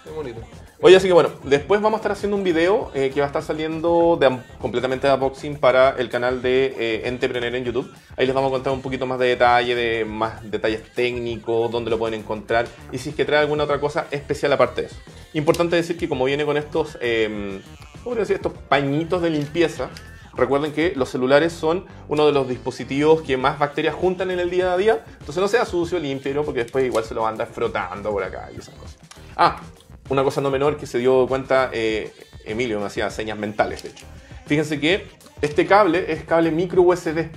bien 0.05 0.17
bonito. 0.17 0.40
Oye, 0.84 0.96
así 0.96 1.06
que 1.06 1.12
bueno, 1.12 1.31
después 1.44 1.81
vamos 1.81 1.99
a 1.99 2.00
estar 2.00 2.11
haciendo 2.11 2.37
un 2.37 2.43
video 2.43 2.90
eh, 2.93 3.12
que 3.14 3.20
va 3.20 3.26
a 3.26 3.29
estar 3.29 3.44
saliendo 3.44 4.19
de, 4.20 4.37
completamente 4.61 5.06
de 5.06 5.14
unboxing 5.14 5.58
para 5.58 5.90
el 5.90 6.08
canal 6.08 6.43
de 6.43 6.75
eh, 6.76 7.02
en 7.05 7.64
YouTube. 7.64 7.88
Ahí 8.17 8.26
les 8.26 8.34
vamos 8.34 8.49
a 8.49 8.50
contar 8.50 8.73
un 8.73 8.82
poquito 8.82 9.06
más 9.06 9.20
de 9.20 9.26
detalle, 9.26 9.76
de 9.76 10.05
más 10.05 10.50
detalles 10.50 10.82
técnicos, 10.93 11.70
dónde 11.70 11.88
lo 11.88 12.00
pueden 12.00 12.19
encontrar 12.19 12.67
y 12.90 12.99
si 12.99 13.11
es 13.11 13.14
que 13.14 13.25
trae 13.25 13.38
alguna 13.38 13.62
otra 13.62 13.79
cosa 13.79 14.08
especial 14.11 14.52
aparte 14.55 14.81
de 14.81 14.87
eso. 14.88 14.96
Importante 15.34 15.76
decir 15.76 15.96
que 15.96 16.08
como 16.08 16.25
viene 16.25 16.44
con 16.44 16.56
estos, 16.56 16.99
eh, 17.00 17.61
¿cómo 18.02 18.17
decir? 18.17 18.34
Estos 18.34 18.52
pañitos 18.69 19.23
de 19.23 19.31
limpieza, 19.31 19.88
recuerden 20.34 20.73
que 20.73 20.94
los 20.96 21.11
celulares 21.11 21.52
son 21.52 21.87
uno 22.08 22.26
de 22.26 22.32
los 22.32 22.49
dispositivos 22.49 23.23
que 23.23 23.37
más 23.37 23.56
bacterias 23.56 23.94
juntan 23.94 24.32
en 24.32 24.40
el 24.40 24.50
día 24.50 24.73
a 24.73 24.76
día. 24.76 25.05
Entonces 25.20 25.40
no 25.40 25.46
sea 25.46 25.64
sucio, 25.64 26.00
limpio, 26.00 26.44
porque 26.44 26.64
después 26.64 26.84
igual 26.84 27.05
se 27.05 27.14
lo 27.14 27.20
van 27.20 27.29
a 27.29 27.32
andar 27.34 27.49
frotando 27.52 28.11
por 28.11 28.25
acá 28.25 28.50
y 28.52 28.58
esas 28.58 28.75
cosas. 28.75 28.99
Ah, 29.37 29.61
una 30.08 30.22
cosa 30.25 30.40
no 30.40 30.50
menor 30.50 30.76
que 30.76 30.87
se 30.87 30.99
dio 30.99 31.26
cuenta 31.26 31.70
eh, 31.72 32.12
Emilio, 32.44 32.81
me 32.81 32.87
hacía 32.87 33.08
señas 33.10 33.38
mentales, 33.38 33.82
de 33.82 33.90
hecho. 33.90 34.06
Fíjense 34.46 34.81
que 34.81 35.06
este 35.40 35.66
cable 35.66 36.12
es 36.12 36.25
cable 36.25 36.50
micro 36.50 36.82
USB. 36.82 37.28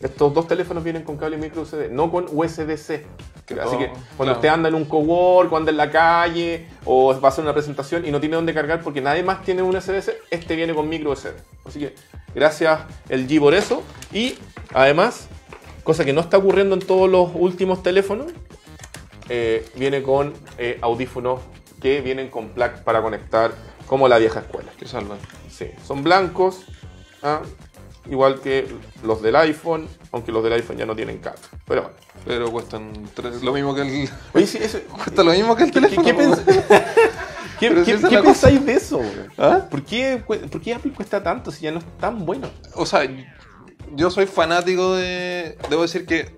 Estos 0.00 0.34
dos 0.34 0.46
teléfonos 0.48 0.82
vienen 0.84 1.02
con 1.02 1.16
cable 1.16 1.36
micro 1.36 1.62
USB, 1.62 1.90
no 1.90 2.10
con 2.10 2.26
USB-C. 2.30 3.06
Que 3.46 3.54
Así 3.54 3.62
todo- 3.70 3.78
que 3.78 3.86
cuando 4.16 4.16
claro. 4.16 4.32
usted 4.36 4.48
anda 4.48 4.68
en 4.70 4.74
un 4.74 4.84
cowork, 4.86 5.52
o 5.52 5.56
anda 5.56 5.70
en 5.70 5.76
la 5.76 5.90
calle, 5.90 6.66
o 6.86 7.18
va 7.20 7.28
a 7.28 7.30
hacer 7.30 7.44
una 7.44 7.52
presentación 7.52 8.06
y 8.06 8.10
no 8.10 8.18
tiene 8.20 8.36
dónde 8.36 8.54
cargar 8.54 8.82
porque 8.82 9.00
nadie 9.02 9.22
más 9.22 9.42
tiene 9.42 9.62
un 9.62 9.74
USB-C, 9.76 10.16
este 10.30 10.56
viene 10.56 10.74
con 10.74 10.88
micro 10.88 11.10
USB. 11.12 11.32
Así 11.66 11.78
que 11.78 11.94
gracias 12.34 12.80
el 13.10 13.28
G 13.28 13.38
por 13.38 13.54
eso. 13.54 13.82
Y 14.12 14.36
además, 14.72 15.28
cosa 15.84 16.04
que 16.06 16.12
no 16.14 16.22
está 16.22 16.38
ocurriendo 16.38 16.74
en 16.74 16.80
todos 16.80 17.08
los 17.10 17.30
últimos 17.34 17.82
teléfonos, 17.82 18.32
eh, 19.28 19.66
viene 19.76 20.02
con 20.02 20.34
eh, 20.58 20.78
audífonos 20.82 21.40
que 21.84 22.00
vienen 22.00 22.30
con 22.30 22.48
plug 22.48 22.82
para 22.82 23.02
conectar 23.02 23.52
como 23.86 24.08
la 24.08 24.16
vieja 24.16 24.40
escuela. 24.40 24.72
Que 24.78 24.86
salvan. 24.88 25.18
Sí, 25.50 25.66
son 25.86 26.02
blancos, 26.02 26.62
ah, 27.22 27.42
igual 28.10 28.40
que 28.40 28.66
los 29.02 29.20
del 29.20 29.36
iPhone, 29.36 29.86
aunque 30.10 30.32
los 30.32 30.42
del 30.42 30.54
iPhone 30.54 30.78
ya 30.78 30.86
no 30.86 30.96
tienen 30.96 31.18
cable. 31.18 31.40
Pero 31.66 31.82
bueno. 31.82 31.96
Pero 32.24 32.50
cuestan 32.50 32.90
tres- 33.14 33.42
lo 33.42 33.52
mismo 33.52 33.74
que 33.74 33.82
el. 33.82 34.08
Oye, 34.32 34.46
sí, 34.46 34.56
eso, 34.62 34.78
Cuesta 35.04 35.22
lo 35.22 35.32
mismo 35.32 35.54
que 35.54 35.64
el 35.64 35.70
¿qué, 35.72 35.80
teléfono. 35.82 36.06
qué 37.60 37.68
¿Qué- 37.68 38.22
pensáis 38.22 38.64
de 38.64 38.72
eso? 38.72 39.02
¿Ah? 39.36 39.66
¿Por, 39.70 39.82
qué, 39.84 40.22
¿Por 40.26 40.60
qué 40.62 40.72
Apple 40.74 40.92
cuesta 40.96 41.22
tanto 41.22 41.50
si 41.52 41.64
ya 41.64 41.70
no 41.70 41.80
es 41.80 41.84
tan 41.98 42.24
bueno? 42.24 42.48
O 42.76 42.86
sea, 42.86 43.06
yo 43.94 44.10
soy 44.10 44.24
fanático 44.24 44.94
de. 44.94 45.58
Debo 45.68 45.82
decir 45.82 46.06
que 46.06 46.34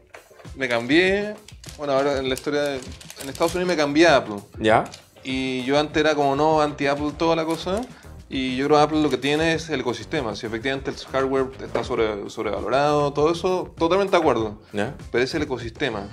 me 0.57 0.69
cambié. 0.69 1.37
Bueno, 1.79 1.93
ahora 1.93 2.19
en 2.19 2.29
la 2.29 2.35
historia 2.35 2.63
de. 2.63 2.81
En 3.23 3.29
Estados 3.29 3.55
Unidos 3.55 3.69
me 3.69 3.77
cambié 3.77 4.09
a 4.09 4.17
Apple. 4.17 4.37
¿Ya? 4.59 4.83
Y 5.29 5.65
yo 5.65 5.77
antes 5.79 5.97
era 6.01 6.15
como 6.15 6.37
no, 6.37 6.61
anti-Apple 6.63 7.13
toda 7.19 7.35
la 7.35 7.45
cosa. 7.45 7.81
Y 8.29 8.57
yo 8.57 8.67
creo 8.67 8.79
que 8.79 8.83
Apple 8.85 9.03
lo 9.03 9.11
que 9.11 9.19
tiene 9.19 9.55
es 9.55 9.69
el 9.71 9.81
ecosistema. 9.81 10.37
Si 10.37 10.47
efectivamente 10.47 10.91
el 10.91 10.97
hardware 10.97 11.47
está 11.63 11.83
sobre, 11.83 12.31
sobrevalorado, 12.31 13.13
todo 13.13 13.33
eso, 13.33 13.75
totalmente 13.77 14.13
de 14.13 14.19
acuerdo. 14.19 14.61
¿Ya? 14.73 14.95
Pero 15.11 15.25
es 15.25 15.35
el 15.35 15.43
ecosistema. 15.43 16.09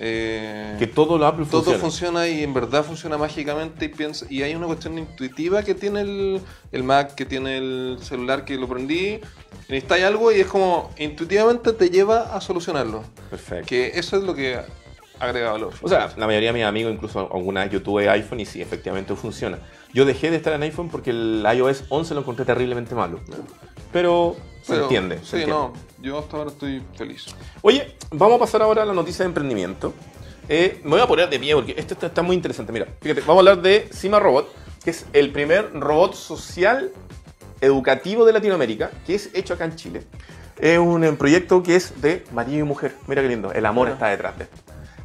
Eh, 0.00 0.76
Que 0.78 0.86
todo 0.86 1.18
lo 1.18 1.26
Apple 1.26 1.46
todo 1.50 1.62
funciona. 1.62 1.78
funciona 1.80 2.28
y 2.28 2.42
en 2.44 2.54
verdad 2.54 2.84
funciona 2.84 3.18
mágicamente 3.18 3.86
y 3.86 3.88
piensa 3.88 4.26
y 4.30 4.42
hay 4.42 4.54
una 4.54 4.66
cuestión 4.66 4.96
intuitiva 4.96 5.64
que 5.64 5.74
tiene 5.74 6.02
el, 6.02 6.40
el 6.70 6.84
Mac, 6.84 7.16
que 7.16 7.24
tiene 7.24 7.58
el 7.58 7.98
celular 8.00 8.44
que 8.44 8.56
lo 8.56 8.68
prendí, 8.68 9.18
necesitáis 9.68 10.04
algo 10.04 10.30
y 10.30 10.38
es 10.38 10.46
como 10.46 10.90
intuitivamente 10.98 11.72
te 11.72 11.90
lleva 11.90 12.32
a 12.36 12.40
solucionarlo. 12.40 13.02
Perfecto. 13.28 13.66
Que 13.66 13.88
eso 13.98 14.16
es 14.16 14.22
lo 14.22 14.36
que 14.36 14.60
agrega 15.20 15.52
valor. 15.52 15.72
O 15.82 15.88
sea, 15.88 16.12
la 16.16 16.26
mayoría 16.26 16.50
de 16.52 16.58
mis 16.58 16.64
amigos, 16.64 16.92
incluso 16.92 17.20
alguna 17.32 17.62
vez 17.62 17.72
yo 17.72 17.82
tuve 17.82 18.08
iPhone 18.08 18.40
y 18.40 18.46
sí, 18.46 18.60
efectivamente 18.62 19.14
funciona. 19.16 19.58
Yo 19.92 20.04
dejé 20.04 20.30
de 20.30 20.36
estar 20.36 20.52
en 20.52 20.62
iPhone 20.62 20.88
porque 20.88 21.10
el 21.10 21.44
iOS 21.56 21.84
11 21.88 22.14
lo 22.14 22.20
encontré 22.20 22.44
terriblemente 22.44 22.94
malo. 22.94 23.20
Pero 23.92 24.36
se 24.62 24.72
Pero, 24.72 24.82
entiende. 24.84 25.18
se 25.18 25.24
Sí, 25.24 25.36
entiende. 25.36 25.52
no, 25.54 25.72
yo 26.02 26.18
hasta 26.18 26.36
ahora 26.36 26.50
estoy 26.50 26.82
feliz. 26.96 27.26
Oye, 27.62 27.96
vamos 28.10 28.36
a 28.36 28.38
pasar 28.40 28.62
ahora 28.62 28.82
a 28.82 28.86
la 28.86 28.92
noticia 28.92 29.24
de 29.24 29.28
emprendimiento. 29.28 29.94
Eh, 30.48 30.80
me 30.84 30.90
voy 30.90 31.00
a 31.00 31.06
poner 31.06 31.28
de 31.28 31.38
pie 31.38 31.54
porque 31.54 31.74
esto 31.76 31.94
está, 31.94 32.06
está 32.08 32.22
muy 32.22 32.36
interesante. 32.36 32.72
Mira, 32.72 32.86
fíjate, 33.00 33.20
vamos 33.22 33.36
a 33.36 33.50
hablar 33.50 33.62
de 33.62 33.88
Cima 33.92 34.18
Robot, 34.20 34.48
que 34.84 34.90
es 34.90 35.06
el 35.12 35.30
primer 35.30 35.72
robot 35.74 36.14
social 36.14 36.90
educativo 37.60 38.24
de 38.24 38.32
Latinoamérica, 38.32 38.90
que 39.06 39.14
es 39.14 39.30
hecho 39.34 39.54
acá 39.54 39.64
en 39.64 39.76
Chile. 39.76 40.02
Es 40.58 40.78
un 40.78 41.04
eh, 41.04 41.12
proyecto 41.12 41.62
que 41.62 41.76
es 41.76 42.00
de 42.00 42.24
marido 42.32 42.60
y 42.60 42.62
mujer. 42.62 42.94
Mira 43.06 43.22
qué 43.22 43.28
lindo, 43.28 43.52
el 43.52 43.64
amor 43.66 43.88
Ah. 43.88 43.92
está 43.92 44.08
detrás 44.08 44.36
de 44.38 44.44
esto. 44.44 44.56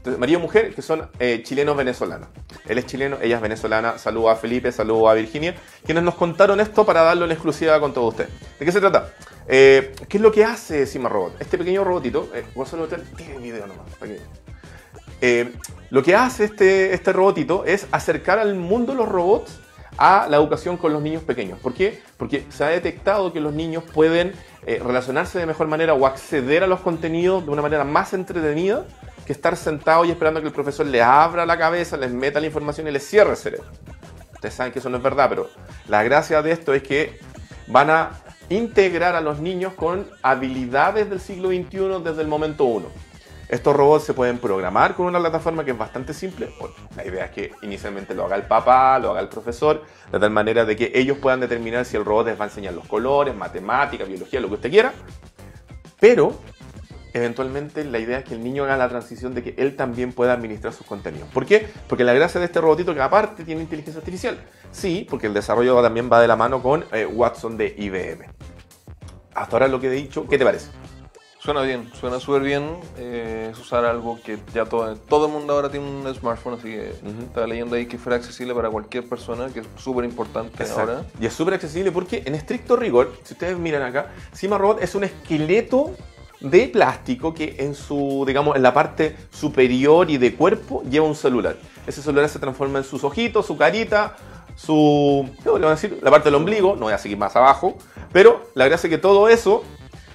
Entonces, 0.04 0.20
marido 0.20 0.40
y 0.40 0.42
mujer, 0.42 0.76
que 0.76 0.82
son 0.82 1.08
eh, 1.18 1.44
chilenos 1.46 1.78
venezolanos. 1.78 2.28
Él 2.68 2.78
es 2.78 2.86
chileno, 2.86 3.20
ella 3.22 3.38
es 3.38 3.42
venezolana. 3.42 3.98
Saludo 3.98 4.32
a 4.32 4.36
Felipe, 4.36 4.70
saludo 4.74 5.08
a 5.08 5.14
Virginia, 5.14 5.56
quienes 5.86 6.04
nos 6.04 6.16
contaron 6.16 6.60
esto 6.60 6.86
para 6.86 7.04
darlo 7.04 7.24
en 7.24 7.32
exclusiva 7.32 7.80
con 7.80 7.94
todos 7.94 8.10
ustedes. 8.10 8.30
¿De 8.60 8.66
qué 8.66 8.72
se 8.74 8.82
trata? 8.82 9.14
Eh, 9.48 9.96
¿Qué 10.10 10.18
es 10.18 10.22
lo 10.22 10.30
que 10.30 10.44
hace 10.44 10.86
Cima 10.88 11.08
Robot? 11.08 11.40
Este 11.40 11.58
pequeño 11.58 11.86
robotito, 11.86 12.30
eh, 12.36 12.44
Gonzalo 12.54 12.84
Hotel, 12.84 13.02
tiene 13.16 13.38
video 13.38 13.66
nomás. 13.66 13.86
Eh, 15.22 15.54
lo 15.90 16.04
que 16.04 16.16
hace 16.16 16.44
este, 16.44 16.94
este 16.94 17.14
robotito 17.14 17.64
es 17.64 17.88
acercar 17.94 18.40
al 18.40 18.56
mundo 18.56 18.94
los 18.96 19.08
robots 19.08 19.58
a 19.98 20.28
la 20.30 20.36
educación 20.36 20.76
con 20.76 20.92
los 20.92 21.02
niños 21.02 21.24
pequeños. 21.24 21.60
¿Por 21.60 21.74
qué? 21.74 22.02
Porque 22.18 22.46
se 22.50 22.66
ha 22.66 22.68
detectado 22.68 23.32
que 23.32 23.40
los 23.40 23.54
niños 23.54 23.86
pueden 23.94 24.34
relacionarse 24.66 25.40
de 25.40 25.46
mejor 25.46 25.68
manera 25.68 25.94
o 25.94 26.06
acceder 26.06 26.62
a 26.64 26.68
los 26.68 26.82
contenidos 26.82 27.46
de 27.46 27.52
una 27.52 27.62
manera 27.62 27.86
más 27.86 28.14
entretenida 28.14 28.86
que 29.26 29.34
estar 29.34 29.56
sentados 29.56 30.08
y 30.08 30.12
esperando 30.12 30.42
que 30.42 30.48
el 30.48 30.54
profesor 30.54 30.86
les 30.86 31.02
abra 31.02 31.46
la 31.46 31.58
cabeza, 31.58 31.98
les 31.98 32.12
meta 32.12 32.40
la 32.40 32.48
información 32.48 32.88
y 32.88 32.92
les 32.92 33.06
cierre 33.06 33.32
el 33.32 33.38
cerebro. 33.38 33.68
Ustedes 34.34 34.54
saben 34.56 34.74
que 34.74 34.80
eso 34.80 34.90
no 34.90 34.98
es 34.98 35.04
verdad, 35.04 35.30
pero 35.30 35.50
la 35.88 36.04
gracia 36.04 36.42
de 36.42 36.52
esto 36.52 36.74
es 36.74 36.84
que 36.84 37.20
van 37.68 37.90
a 37.90 38.12
integrar 38.50 39.16
a 39.16 39.22
los 39.22 39.40
niños 39.40 39.74
con 39.74 40.10
habilidades 40.22 41.10
del 41.10 41.20
siglo 41.20 41.50
XXI 41.50 42.04
desde 42.04 42.22
el 42.22 42.28
momento 42.28 42.66
uno. 42.66 42.88
Estos 43.50 43.76
robots 43.76 44.06
se 44.06 44.14
pueden 44.14 44.40
programar 44.40 44.96
con 44.96 45.06
una 45.06 45.20
plataforma 45.20 45.64
que 45.64 45.72
es 45.72 45.78
bastante 45.78 46.14
simple. 46.14 46.50
La 46.96 47.06
idea 47.06 47.26
es 47.26 47.32
que 47.32 47.52
inicialmente 47.62 48.16
lo 48.16 48.26
haga 48.26 48.36
el 48.36 48.44
papá, 48.44 48.98
lo 49.00 49.12
haga 49.12 49.20
el 49.20 49.28
profesor, 49.28 49.84
de 50.12 50.20
tal 50.20 50.32
manera 50.32 50.66
de 50.66 50.76
que 50.76 50.92
ellos 50.96 51.18
puedan 51.20 51.40
determinar 51.40 51.86
si 51.86 51.96
el 51.96 52.04
robot 52.04 52.28
les 52.28 52.40
va 52.40 52.46
a 52.46 52.48
enseñar 52.48 52.74
los 52.74 52.88
colores, 52.88 53.36
matemáticas, 53.36 54.08
biología, 54.08 54.40
lo 54.40 54.48
que 54.48 54.56
usted 54.56 54.72
quiera. 54.72 54.94
Pero 56.00 56.36
eventualmente 57.14 57.84
la 57.86 58.00
idea 58.00 58.20
es 58.20 58.26
que 58.26 58.34
el 58.34 58.44
niño 58.44 58.64
haga 58.64 58.78
la 58.78 58.90
transición 58.90 59.34
de 59.34 59.44
que 59.44 59.54
él 59.58 59.76
también 59.76 60.14
pueda 60.14 60.34
administrar 60.34 60.74
sus 60.74 60.86
contenidos. 60.86 61.30
¿Por 61.34 61.46
qué? 61.46 61.68
Porque 61.88 62.04
la 62.04 62.14
gracia 62.14 62.40
de 62.40 62.46
este 62.48 62.60
robotito 62.62 62.94
que 62.94 63.02
aparte 63.02 63.44
tiene 63.44 63.62
inteligencia 63.62 64.00
artificial. 64.00 64.38
Sí, 64.72 65.06
porque 65.10 65.28
el 65.28 65.34
desarrollo 65.34 65.82
también 65.82 66.10
va 66.12 66.20
de 66.22 66.28
la 66.28 66.36
mano 66.36 66.62
con 66.62 66.86
eh, 66.92 67.06
Watson 67.06 67.58
de 67.58 67.76
IBM. 67.78 68.26
Hasta 69.36 69.56
ahora 69.56 69.68
lo 69.68 69.80
que 69.80 69.88
he 69.88 69.92
dicho, 69.92 70.28
¿qué 70.28 70.38
te 70.38 70.44
parece? 70.46 70.70
Suena 71.40 71.62
bien, 71.64 71.92
suena 72.00 72.22
súper 72.22 72.42
bien. 72.42 72.78
eh, 72.98 73.50
es 73.52 73.60
usar 73.60 73.84
algo 73.84 74.18
que 74.24 74.38
ya 74.54 74.64
todo, 74.64 74.96
todo 74.96 75.26
el 75.26 75.32
mundo 75.34 75.54
ahora 75.54 75.70
tiene 75.70 75.86
un 75.86 76.16
smartphone, 76.16 76.54
así 76.54 76.70
que 76.70 76.94
Ujú. 77.04 77.24
estaba 77.24 77.48
leyendo 77.48 77.76
ahí 77.76 77.86
que 77.86 77.98
fuera 77.98 78.16
accesible 78.16 78.54
para 78.56 78.70
cualquier 78.70 79.10
persona, 79.10 79.48
que 79.54 79.60
es 79.60 79.68
súper 79.76 80.06
importante 80.06 80.64
ahora. 80.64 81.04
Y 81.20 81.26
es 81.26 81.34
súper 81.34 81.56
accesible 81.56 81.92
porque 81.92 82.24
en 82.26 82.36
estricto 82.36 82.78
rigor, 82.78 83.12
si 83.24 83.34
ustedes 83.34 83.58
miran 83.58 83.82
acá, 83.82 84.08
Cima 84.34 84.58
Robot 84.58 84.82
es 84.82 84.96
un 84.96 85.04
esqueleto 85.04 85.92
de 86.40 86.68
plástico 86.68 87.34
que 87.34 87.56
en 87.60 87.76
su, 87.76 88.24
digamos, 88.28 88.56
en 88.56 88.64
la 88.64 88.74
parte 88.74 89.16
superior 89.32 90.10
y 90.10 90.18
de 90.18 90.36
cuerpo 90.36 90.84
lleva 90.90 91.06
un 91.06 91.16
celular. 91.16 91.56
Ese 91.88 92.02
celular 92.02 92.30
se 92.30 92.40
transforma 92.40 92.80
en 92.80 92.84
sus 92.84 93.04
ojitos, 93.04 93.46
su 93.46 93.58
carita, 93.58 94.16
su, 94.56 95.30
¿qué 95.44 95.50
a 95.50 95.70
decir? 95.70 96.00
La 96.02 96.12
parte 96.12 96.26
del 96.28 96.36
ombligo, 96.36 96.76
no 96.76 96.84
voy 96.84 96.94
a 96.94 96.98
seguir 96.98 97.18
más 97.18 97.36
abajo, 97.36 97.78
pero 98.12 98.50
la 98.56 98.66
gracia 98.66 98.88
es 98.88 98.92
que 98.92 98.98
todo 98.98 99.30
eso 99.30 99.64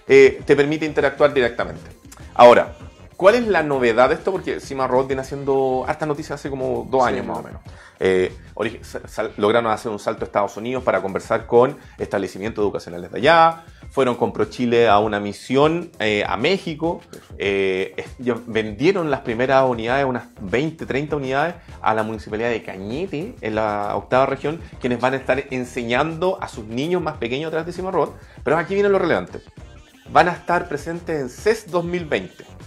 eh, 0.06 0.42
te 0.44 0.54
permite 0.56 0.86
interactuar 0.86 1.34
directamente. 1.34 1.82
Ahora, 2.34 2.76
¿cuál 3.18 3.34
es 3.34 3.46
la 3.48 3.62
novedad 3.62 4.08
de 4.08 4.14
esto? 4.14 4.32
Porque 4.32 4.58
Robot 4.58 5.08
viene 5.08 5.20
haciendo 5.20 5.84
harta 5.86 6.06
noticia 6.06 6.36
hace 6.36 6.48
como 6.48 6.86
dos 6.88 7.02
Sí, 7.02 7.10
años 7.10 7.26
más 7.26 7.38
o 7.38 7.42
menos. 7.42 7.60
Eh, 8.00 8.32
lograron 9.36 9.70
hacer 9.72 9.90
un 9.90 9.98
salto 9.98 10.24
a 10.24 10.26
Estados 10.26 10.56
Unidos 10.56 10.84
para 10.84 11.02
conversar 11.02 11.46
con 11.46 11.76
establecimientos 11.98 12.62
educacionales 12.62 13.10
de 13.10 13.18
allá. 13.18 13.64
Fueron 13.90 14.14
con 14.14 14.32
ProChile 14.32 14.88
a 14.88 15.00
una 15.00 15.18
misión 15.18 15.90
eh, 15.98 16.22
a 16.26 16.36
México. 16.36 17.00
Eh, 17.38 17.96
vendieron 18.46 19.10
las 19.10 19.20
primeras 19.20 19.68
unidades, 19.68 20.06
unas 20.06 20.28
20, 20.40 20.86
30 20.86 21.16
unidades, 21.16 21.56
a 21.82 21.94
la 21.94 22.04
municipalidad 22.04 22.50
de 22.50 22.62
Cañete, 22.62 23.34
en 23.40 23.54
la 23.56 23.96
octava 23.96 24.26
región, 24.26 24.60
quienes 24.80 25.00
van 25.00 25.14
a 25.14 25.16
estar 25.16 25.42
enseñando 25.50 26.38
a 26.40 26.46
sus 26.46 26.66
niños 26.66 27.02
más 27.02 27.16
pequeños 27.16 27.48
a 27.48 27.50
través 27.50 27.76
de 27.76 27.90
Robot. 27.90 28.16
Pero 28.44 28.58
aquí 28.58 28.74
viene 28.74 28.88
lo 28.88 29.00
relevante. 29.00 29.40
Van 30.12 30.28
a 30.28 30.32
estar 30.32 30.68
presentes 30.68 31.20
en 31.20 31.28
CES 31.28 31.70
2020. 31.70 32.57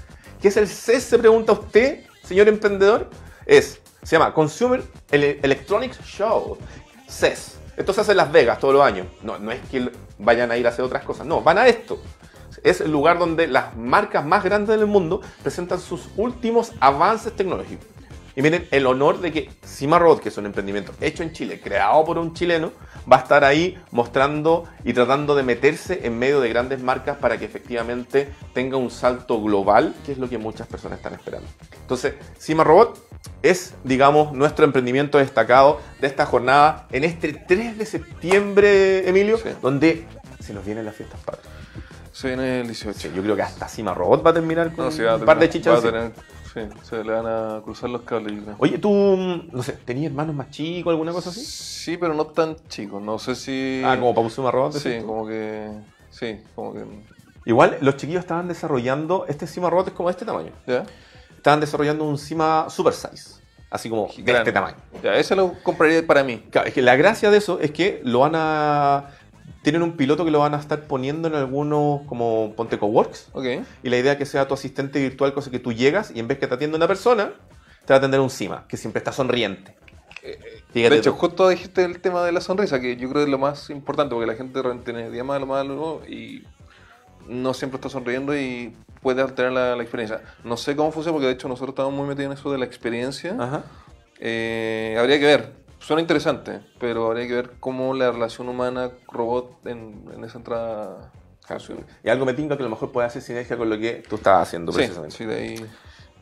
¿Qué 0.42 0.48
es 0.48 0.58
el 0.58 0.68
CES? 0.68 1.04
Se 1.04 1.20
pregunta 1.20 1.52
usted, 1.54 2.04
señor 2.24 2.48
emprendedor. 2.48 3.10
Es, 3.46 3.80
se 4.04 4.16
llama 4.16 4.34
Consumer 4.34 4.84
Ele- 5.12 5.40
Electronics 5.44 6.00
Show. 6.04 6.58
CES. 7.08 7.58
Esto 7.78 7.94
se 7.94 8.02
hace 8.02 8.12
en 8.12 8.18
Las 8.18 8.32
Vegas 8.32 8.60
todos 8.60 8.74
los 8.74 8.84
años. 8.84 9.08
No, 9.22 9.38
no 9.38 9.52
es 9.52 9.60
que 9.70 9.92
vayan 10.18 10.52
a 10.52 10.58
ir 10.58 10.66
a 10.66 10.70
hacer 10.70 10.84
otras 10.86 11.04
cosas. 11.04 11.26
No, 11.26 11.42
van 11.42 11.58
a 11.58 11.68
esto. 11.68 12.02
Es 12.64 12.82
el 12.82 12.92
lugar 12.92 13.18
donde 13.18 13.48
las 13.48 13.76
marcas 13.76 14.26
más 14.26 14.44
grandes 14.44 14.78
del 14.78 14.88
mundo 14.88 15.22
presentan 15.42 15.80
sus 15.80 16.10
últimos 16.18 16.72
avances 16.80 17.36
tecnológicos. 17.36 17.86
Y 18.42 18.44
miren, 18.44 18.68
el 18.72 18.88
honor 18.88 19.20
de 19.22 19.32
que 19.32 19.52
Cima 19.64 20.00
Robot, 20.00 20.20
que 20.20 20.30
es 20.30 20.38
un 20.40 20.48
emprendimiento 20.48 20.94
hecho 21.00 21.22
en 21.22 21.32
Chile, 21.32 21.62
creado 21.64 22.04
por 22.04 22.18
un 22.18 22.34
chileno, 22.34 22.72
va 23.10 23.18
a 23.18 23.20
estar 23.20 23.44
ahí 23.44 23.78
mostrando 23.92 24.64
y 24.84 24.94
tratando 24.94 25.36
de 25.36 25.44
meterse 25.44 26.08
en 26.08 26.18
medio 26.18 26.42
de 26.42 26.50
grandes 26.50 26.82
marcas 26.82 27.18
para 27.18 27.38
que 27.38 27.46
efectivamente 27.46 28.30
tenga 28.56 28.78
un 28.78 28.90
salto 28.90 29.40
global, 29.44 29.94
que 30.08 30.14
es 30.14 30.18
lo 30.18 30.28
que 30.28 30.40
muchas 30.40 30.66
personas 30.66 30.98
están 30.98 31.14
esperando. 31.14 31.48
Entonces, 31.82 32.16
Cima 32.40 32.64
Robot 32.64 32.98
es, 33.44 33.76
digamos, 33.84 34.34
nuestro 34.34 34.66
emprendimiento 34.66 35.20
destacado 35.20 35.80
de 36.00 36.08
esta 36.08 36.26
jornada 36.26 36.88
en 36.92 37.04
este 37.04 37.34
3 37.34 37.78
de 37.78 37.86
septiembre, 37.86 39.08
Emilio, 39.08 39.38
Sí. 39.38 39.50
donde 39.62 40.04
se 40.40 40.52
nos 40.52 40.66
vienen 40.66 40.84
las 40.86 40.96
fiestas 40.96 41.20
patrias. 41.24 41.54
Se 42.12 42.30
viene 42.30 42.62
el 42.62 42.66
18. 42.66 42.98
Sí, 43.00 43.12
yo 43.16 43.22
creo 43.22 43.36
que 43.36 43.44
hasta 43.44 43.68
Cima 43.68 43.94
Robot 43.94 44.26
va 44.26 44.32
a 44.32 44.34
terminar 44.34 44.74
con 44.74 44.86
No, 44.86 44.92
sí, 44.92 45.04
va 45.04 45.12
a 45.12 45.16
un 45.18 45.26
par 45.26 45.38
de 45.38 45.48
chichas. 45.48 45.84
Sí, 46.54 46.60
se 46.84 47.04
le 47.04 47.14
van 47.14 47.26
a 47.26 47.62
cruzar 47.64 47.90
los 47.90 48.02
cables. 48.02 48.36
yo 48.36 48.44
creo. 48.44 48.56
Oye, 48.60 48.78
tú, 48.78 48.92
mm, 48.92 49.50
no 49.54 49.64
sé, 49.64 49.74
¿tenías 49.74 50.12
hermanos 50.12 50.36
más 50.36 50.50
chicos, 50.50 50.92
alguna 50.92 51.14
cosa 51.14 51.30
así? 51.30 51.46
Sí, 51.46 51.98
pero 51.98 52.14
no 52.14 52.28
tan 52.28 52.58
chicos. 52.68 53.02
No 53.02 53.20
sé 53.20 53.36
si. 53.36 53.82
Ah, 53.86 53.98
como 53.98 54.14
para 54.14 54.30
Cima 54.30 54.52
Robot. 54.52 54.74
Sí, 54.74 54.90
decís 54.90 55.02
tú? 55.02 55.08
como 55.08 55.28
que. 55.28 55.70
Sí, 56.10 56.42
como 56.54 56.74
que. 56.74 56.84
Igual 57.46 57.78
los 57.82 57.96
chiquillos 57.96 58.22
estaban 58.22 58.48
desarrollando, 58.48 59.26
este 59.28 59.48
Cima 59.48 59.70
Robot 59.70 59.88
es 59.88 59.94
como 59.94 60.10
de 60.10 60.12
este 60.12 60.26
tamaño. 60.26 60.52
¿Ya? 60.68 60.84
Estaban 61.38 61.60
desarrollando 61.60 62.04
un 62.04 62.18
Cima 62.18 62.68
Super 62.70 62.94
Size, 62.94 63.42
así 63.70 63.90
como 63.90 64.10
de 64.16 64.32
este 64.32 64.52
tamaño. 64.52 64.78
Ya, 65.02 65.16
ese 65.16 65.36
lo 65.36 65.54
compraría 65.64 66.06
para 66.06 66.24
mí. 66.24 66.44
Claro, 66.52 66.68
es 66.68 66.74
que 66.74 66.82
la 66.82 66.96
gracia 66.96 67.32
de 67.32 67.38
eso 67.38 67.60
es 67.60 67.72
que 67.72 68.02
lo 68.04 68.20
van 68.20 68.34
a... 68.36 69.10
Tienen 69.62 69.84
un 69.84 69.96
piloto 69.96 70.26
que 70.26 70.32
lo 70.32 70.40
van 70.40 70.54
a 70.54 70.58
estar 70.58 70.88
poniendo 70.88 71.28
en 71.28 71.36
algunos 71.36 72.02
como 72.08 72.54
Ponte 72.56 72.80
Coworks. 72.80 73.30
Ok. 73.34 73.46
Y 73.84 73.90
la 73.90 73.98
idea 73.98 74.14
es 74.14 74.18
que 74.18 74.26
sea 74.26 74.48
tu 74.48 74.54
asistente 74.54 75.00
virtual, 75.00 75.34
cosa 75.34 75.52
que 75.52 75.60
tú 75.60 75.72
llegas 75.72 76.12
y 76.16 76.20
en 76.20 76.28
vez 76.28 76.40
que 76.40 76.48
te 76.48 76.56
atienda 76.56 76.78
una 76.78 76.88
persona, 76.88 77.34
te 77.86 77.94
va 77.94 77.96
a 77.96 77.98
atender 78.00 78.20
un 78.20 78.30
Cima, 78.30 78.66
que 78.68 78.78
siempre 78.78 79.00
está 79.00 79.12
sonriente. 79.12 79.76
Fíjate 80.74 80.96
de 80.96 81.00
hecho, 81.00 81.12
tú. 81.12 81.18
justo 81.18 81.50
dijiste 81.50 81.84
el 81.84 82.00
tema 82.00 82.24
de 82.24 82.32
la 82.32 82.42
sonrisa, 82.42 82.80
que 82.80 82.96
yo 82.96 83.10
creo 83.10 83.22
que 83.22 83.24
es 83.24 83.30
lo 83.30 83.40
más 83.40 83.70
importante, 83.70 84.14
porque 84.14 84.28
la 84.28 84.36
gente 84.36 84.62
tiene 84.84 85.10
día 85.10 85.24
malo, 85.24 85.46
malo, 85.46 86.02
y 86.08 86.44
no 87.28 87.54
siempre 87.54 87.78
está 87.78 87.90
sonriendo 87.90 88.36
y 88.38 88.76
puede 89.02 89.22
alterar 89.22 89.52
la, 89.52 89.76
la 89.76 89.82
experiencia. 89.82 90.22
No 90.44 90.58
sé 90.58 90.76
cómo 90.76 90.92
funciona, 90.92 91.14
porque 91.14 91.28
de 91.28 91.34
hecho 91.34 91.48
nosotros 91.48 91.70
estamos 91.74 91.94
muy 91.94 92.08
metidos 92.08 92.32
en 92.32 92.38
eso 92.38 92.52
de 92.52 92.58
la 92.60 92.66
experiencia. 92.66 93.36
Ajá. 93.38 93.64
Eh, 94.20 94.96
habría 95.00 95.20
que 95.20 95.26
ver. 95.26 95.54
Suena 95.82 96.02
interesante, 96.02 96.62
pero 96.80 97.08
habría 97.08 97.28
que 97.28 97.34
ver 97.34 97.52
cómo 97.60 97.94
la 97.94 98.12
relación 98.12 98.48
humana-robot 98.48 99.66
en, 99.66 100.06
en 100.16 100.24
esa 100.24 100.38
entrada. 100.38 101.12
Y 102.04 102.10
algo 102.10 102.26
me 102.26 102.34
tinga 102.34 102.56
que 102.56 102.64
a 102.64 102.66
lo 102.66 102.70
mejor 102.70 102.92
puede 102.92 103.08
hacer 103.08 103.22
sinergia 103.22 103.58
con 103.58 103.70
lo 103.70 103.78
que 103.78 104.04
tú 104.08 104.16
estás 104.16 104.48
haciendo 104.48 104.72
precisamente. 104.72 105.16
sí, 105.16 105.26
de 105.26 105.36
ahí. 105.36 105.66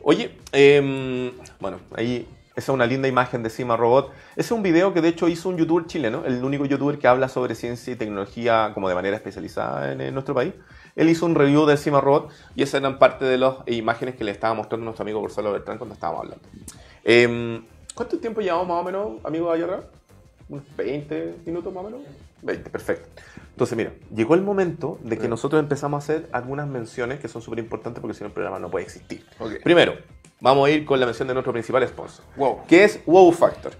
Oye, 0.02 0.36
em, 0.52 1.32
bueno, 1.60 1.78
ahí 1.94 2.26
esa 2.56 2.72
es 2.72 2.74
una 2.74 2.86
linda 2.86 3.06
imagen 3.06 3.42
de 3.42 3.50
Cima 3.50 3.76
Robot. 3.76 4.10
Ese 4.32 4.40
es 4.40 4.50
un 4.50 4.62
video 4.62 4.92
que 4.92 5.00
de 5.00 5.08
hecho 5.08 5.28
hizo 5.28 5.48
un 5.48 5.56
youtuber 5.56 5.86
chileno, 5.86 6.24
el 6.24 6.42
único 6.42 6.64
youtuber 6.64 6.98
que 6.98 7.06
habla 7.06 7.28
sobre 7.28 7.54
ciencia 7.54 7.92
y 7.92 7.96
tecnología 7.96 8.72
como 8.74 8.88
de 8.88 8.94
manera 8.94 9.16
especializada 9.16 9.92
en, 9.92 10.00
en 10.00 10.14
nuestro 10.14 10.34
país. 10.34 10.54
Él 10.96 11.08
hizo 11.08 11.26
un 11.26 11.34
review 11.34 11.66
de 11.66 11.76
Cima 11.76 12.00
Robot 12.00 12.30
y 12.56 12.62
esas 12.62 12.80
eran 12.80 12.98
parte 12.98 13.24
de 13.24 13.38
las 13.38 13.56
imágenes 13.66 14.16
que 14.16 14.24
le 14.24 14.32
estaba 14.32 14.54
mostrando 14.54 14.84
nuestro 14.84 15.02
amigo 15.02 15.20
Gonzalo 15.20 15.52
Bertrán 15.52 15.78
cuando 15.78 15.94
estábamos 15.94 16.22
hablando. 16.24 16.48
Em, 17.04 17.62
¿Cuánto 17.94 18.18
tiempo 18.18 18.40
llevamos 18.40 18.68
más 18.68 18.80
o 18.80 18.84
menos, 18.84 19.24
amigo 19.24 19.50
Ayarra? 19.50 19.82
¿Unos 20.48 20.64
20 20.76 21.36
minutos 21.46 21.72
más 21.72 21.84
o 21.84 21.90
menos? 21.90 22.00
20, 22.42 22.70
perfecto. 22.70 23.08
Entonces, 23.50 23.76
mira, 23.76 23.92
llegó 24.14 24.34
el 24.34 24.42
momento 24.42 24.98
de 25.02 25.18
que 25.18 25.28
nosotros 25.28 25.60
empezamos 25.60 25.96
a 25.96 26.04
hacer 26.04 26.28
algunas 26.32 26.66
menciones 26.66 27.20
que 27.20 27.28
son 27.28 27.42
súper 27.42 27.58
importantes 27.58 28.00
porque 28.00 28.14
si 28.14 28.20
no 28.20 28.28
el 28.28 28.32
programa 28.32 28.58
no 28.58 28.70
puede 28.70 28.84
existir. 28.86 29.24
Primero, 29.62 29.94
vamos 30.40 30.66
a 30.66 30.70
ir 30.70 30.84
con 30.86 30.98
la 30.98 31.06
mención 31.06 31.28
de 31.28 31.34
nuestro 31.34 31.52
principal 31.52 31.86
sponsor, 31.86 32.24
Wow. 32.36 32.60
que 32.66 32.84
es 32.84 33.00
Wow 33.06 33.30
Factor. 33.32 33.72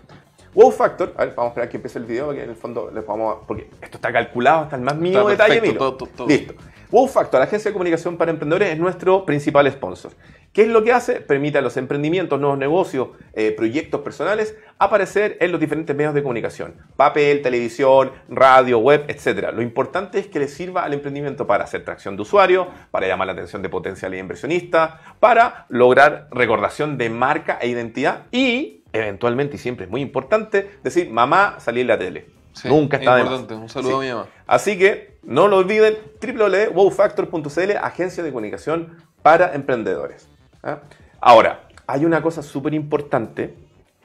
Wow 0.52 0.70
Factor, 0.72 1.12
a 1.16 1.24
ver, 1.24 1.34
vamos 1.36 1.50
a 1.50 1.52
esperar 1.52 1.68
que 1.68 1.76
empiece 1.76 1.98
el 1.98 2.04
video 2.06 2.26
porque 2.26 2.42
en 2.42 2.50
el 2.50 2.56
fondo 2.56 2.90
les 2.92 3.06
vamos 3.06 3.36
a- 3.36 3.46
porque 3.46 3.70
esto 3.80 3.98
está 3.98 4.12
calculado 4.12 4.62
hasta 4.62 4.76
el 4.76 4.82
más 4.82 4.96
mínimo 4.96 5.30
Está 5.30 5.44
detalle. 5.44 5.60
perfecto, 5.60 5.78
todo, 5.78 5.96
todo, 5.96 6.08
todo. 6.16 6.26
Listo. 6.28 6.54
Wow 6.90 7.06
Factor, 7.06 7.38
la 7.38 7.44
agencia 7.46 7.68
de 7.68 7.72
comunicación 7.72 8.16
para 8.16 8.32
emprendedores, 8.32 8.68
es 8.72 8.78
nuestro 8.78 9.24
principal 9.24 9.70
sponsor. 9.70 10.10
¿Qué 10.52 10.62
es 10.62 10.68
lo 10.68 10.82
que 10.82 10.92
hace? 10.92 11.20
Permite 11.20 11.58
a 11.58 11.60
los 11.60 11.76
emprendimientos, 11.76 12.40
nuevos 12.40 12.58
negocios, 12.58 13.10
eh, 13.34 13.52
proyectos 13.52 14.00
personales 14.00 14.56
aparecer 14.80 15.36
en 15.40 15.52
los 15.52 15.60
diferentes 15.60 15.94
medios 15.94 16.14
de 16.14 16.22
comunicación. 16.24 16.74
Papel, 16.96 17.42
televisión, 17.42 18.10
radio, 18.28 18.78
web, 18.80 19.04
etc. 19.06 19.50
Lo 19.54 19.62
importante 19.62 20.18
es 20.18 20.26
que 20.26 20.40
le 20.40 20.48
sirva 20.48 20.82
al 20.82 20.92
emprendimiento 20.92 21.46
para 21.46 21.62
hacer 21.62 21.84
tracción 21.84 22.16
de 22.16 22.22
usuario, 22.22 22.66
para 22.90 23.06
llamar 23.06 23.28
la 23.28 23.34
atención 23.34 23.62
de 23.62 23.68
potenciales 23.68 24.18
inversionistas, 24.18 24.94
para 25.20 25.66
lograr 25.68 26.26
recordación 26.32 26.98
de 26.98 27.08
marca 27.10 27.56
e 27.62 27.68
identidad 27.68 28.22
y, 28.32 28.79
eventualmente, 28.92 29.56
y 29.56 29.58
siempre 29.58 29.84
es 29.86 29.90
muy 29.90 30.00
importante, 30.00 30.70
decir, 30.82 31.10
mamá, 31.10 31.56
salí 31.60 31.80
en 31.82 31.86
la 31.86 31.98
tele. 31.98 32.26
Sí, 32.52 32.68
Nunca 32.68 32.96
está 32.96 33.16
de 33.16 33.22
más. 33.24 33.32
importante. 33.32 33.62
Un 33.62 33.68
saludo 33.68 33.98
a 33.98 34.00
mi 34.00 34.08
mamá. 34.08 34.26
Así 34.46 34.76
que 34.78 35.18
no 35.22 35.48
lo 35.48 35.58
olviden, 35.58 35.96
www.wowfactor.cl, 36.20 37.76
agencia 37.82 38.22
de 38.22 38.30
comunicación 38.30 38.96
para 39.22 39.54
emprendedores. 39.54 40.28
¿ah? 40.62 40.80
Ahora, 41.20 41.68
hay 41.86 42.04
una 42.04 42.22
cosa 42.22 42.42
súper 42.42 42.74
importante 42.74 43.54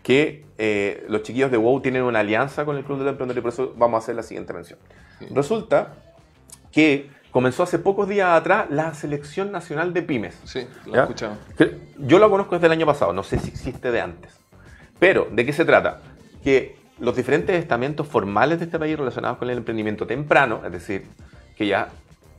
que 0.03 0.45
eh, 0.57 1.03
los 1.09 1.23
chiquillos 1.23 1.49
de 1.49 1.57
WOW 1.57 1.81
tienen 1.81 2.03
una 2.03 2.19
alianza 2.19 2.63
con 2.65 2.77
el 2.77 2.83
Club 2.83 2.99
de 2.99 3.05
los 3.05 3.11
Emprendedores 3.13 3.41
y 3.41 3.43
por 3.43 3.51
eso 3.53 3.73
vamos 3.77 3.99
a 3.99 4.03
hacer 4.03 4.15
la 4.15 4.23
siguiente 4.23 4.53
mención. 4.53 4.77
Sí. 5.19 5.27
Resulta 5.31 5.95
que 6.71 7.09
comenzó 7.31 7.63
hace 7.63 7.79
pocos 7.79 8.07
días 8.07 8.29
atrás 8.29 8.67
la 8.69 8.93
Selección 8.93 9.51
Nacional 9.51 9.93
de 9.93 10.03
Pymes. 10.03 10.39
Sí, 10.43 10.67
lo 10.85 10.95
he 10.95 10.99
escuchado. 11.01 11.37
Yo 11.97 12.19
la 12.19 12.29
conozco 12.29 12.55
desde 12.55 12.67
el 12.67 12.73
año 12.73 12.85
pasado, 12.85 13.13
no 13.13 13.23
sé 13.23 13.39
si 13.39 13.49
existe 13.49 13.91
de 13.91 14.01
antes. 14.01 14.34
Pero, 14.99 15.27
¿de 15.31 15.45
qué 15.45 15.53
se 15.53 15.65
trata? 15.65 16.01
Que 16.43 16.75
los 16.99 17.15
diferentes 17.15 17.55
estamentos 17.57 18.07
formales 18.07 18.59
de 18.59 18.65
este 18.65 18.79
país 18.79 18.97
relacionados 18.97 19.37
con 19.37 19.49
el 19.49 19.57
emprendimiento 19.57 20.07
temprano, 20.07 20.61
es 20.65 20.71
decir, 20.71 21.05
que 21.57 21.67
ya 21.67 21.89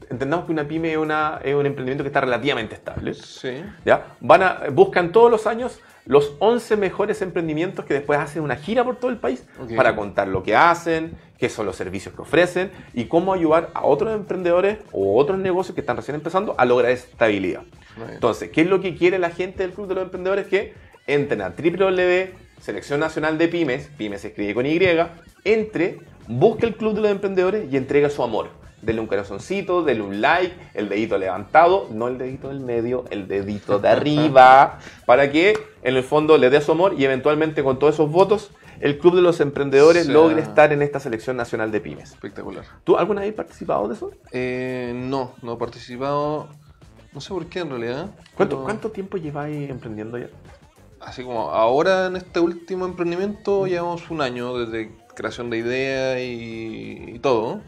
entendamos 0.08 0.46
que 0.46 0.52
una 0.52 0.66
pyme 0.68 0.92
es, 0.92 0.98
una- 0.98 1.40
es 1.44 1.54
un 1.54 1.66
emprendimiento 1.66 2.04
que 2.04 2.08
está 2.08 2.20
relativamente 2.20 2.74
estable, 2.74 3.12
Sí. 3.14 3.62
¿ya? 3.84 4.14
Van 4.20 4.42
a, 4.42 4.60
buscan 4.72 5.12
todos 5.12 5.30
los 5.30 5.46
años 5.46 5.80
los 6.06 6.34
11 6.38 6.76
mejores 6.76 7.20
emprendimientos 7.22 7.84
que 7.84 7.92
después 7.94 8.18
hacen 8.20 8.42
una 8.42 8.54
gira 8.54 8.84
por 8.84 8.94
todo 8.96 9.10
el 9.10 9.16
país 9.18 9.44
para 9.74 9.96
contar 9.96 10.28
lo 10.28 10.44
que 10.44 10.54
hacen, 10.54 11.16
qué 11.36 11.48
son 11.48 11.66
los 11.66 11.74
servicios 11.74 12.14
que 12.14 12.22
ofrecen 12.22 12.70
y 12.94 13.06
cómo 13.06 13.34
ayudar 13.34 13.70
a 13.74 13.84
otros 13.84 14.14
emprendedores 14.14 14.78
o 14.92 15.18
otros 15.18 15.38
negocios 15.38 15.74
que 15.74 15.80
están 15.80 15.96
recién 15.96 16.14
empezando 16.14 16.54
a 16.56 16.64
lograr 16.64 16.92
estabilidad. 16.92 17.62
Entonces, 18.12 18.50
¿qué 18.50 18.60
es 18.60 18.68
lo 18.68 18.80
que 18.80 18.94
quiere 18.94 19.18
la 19.18 19.30
gente 19.30 19.64
del 19.64 19.72
Club 19.72 19.88
de 19.88 19.94
los 19.96 20.04
Emprendedores? 20.04 20.46
Que 20.46 20.74
entren 21.08 21.40
a 21.42 21.48
www, 21.50 22.34
Selección 22.60 23.00
Nacional 23.00 23.38
de 23.38 23.48
Pymes, 23.48 23.88
Pymes 23.96 24.22
se 24.22 24.28
escribe 24.28 24.54
con 24.54 24.66
Y, 24.66 24.78
entre, 25.44 26.00
busque 26.26 26.66
el 26.66 26.76
Club 26.76 26.94
de 26.94 27.02
los 27.02 27.10
Emprendedores 27.10 27.72
y 27.72 27.76
entrega 27.76 28.10
su 28.10 28.22
amor. 28.22 28.48
Denle 28.82 29.00
un 29.00 29.06
corazoncito, 29.06 29.82
denle 29.82 30.02
un 30.04 30.20
like, 30.20 30.54
el 30.74 30.88
dedito 30.88 31.16
levantado, 31.18 31.88
no 31.90 32.08
el 32.08 32.18
dedito 32.18 32.48
del 32.48 32.60
medio, 32.60 33.04
el 33.10 33.26
dedito 33.26 33.78
de 33.78 33.88
arriba, 33.88 34.78
para 35.06 35.30
que 35.30 35.58
en 35.82 35.96
el 35.96 36.02
fondo 36.02 36.36
le 36.38 36.50
dé 36.50 36.60
su 36.60 36.72
amor 36.72 36.94
y 36.98 37.04
eventualmente 37.04 37.62
con 37.64 37.78
todos 37.78 37.94
esos 37.94 38.10
votos 38.10 38.50
el 38.80 38.98
Club 38.98 39.16
de 39.16 39.22
los 39.22 39.40
Emprendedores 39.40 40.04
Sea- 40.04 40.12
logre 40.12 40.42
estar 40.42 40.72
en 40.72 40.82
esta 40.82 41.00
Selección 41.00 41.36
Nacional 41.36 41.72
de 41.72 41.80
Pymes. 41.80 42.10
Espectacular. 42.12 42.64
¿Tú 42.84 42.96
alguna 42.96 43.22
vez 43.22 43.30
has 43.30 43.36
participado 43.36 43.88
de 43.88 43.94
eso? 43.94 44.10
Eh, 44.32 44.92
no, 44.94 45.32
no 45.42 45.54
he 45.54 45.56
participado. 45.56 46.48
No 47.12 47.20
sé 47.20 47.30
por 47.30 47.46
qué 47.46 47.60
en 47.60 47.70
realidad. 47.70 48.10
¿Cuánto, 48.34 48.56
pero 48.56 48.64
cuánto 48.64 48.90
tiempo 48.90 49.16
lleváis 49.16 49.70
emprendiendo 49.70 50.18
ya? 50.18 50.28
Así 51.06 51.22
como 51.22 51.50
ahora 51.50 52.06
en 52.06 52.16
este 52.16 52.40
último 52.40 52.84
emprendimiento 52.84 53.66
llevamos 53.66 54.10
un 54.10 54.20
año 54.20 54.58
desde 54.58 54.90
creación 55.14 55.48
de 55.50 55.58
ideas 55.58 56.18
y, 56.20 57.14
y 57.14 57.18
todo. 57.20 57.60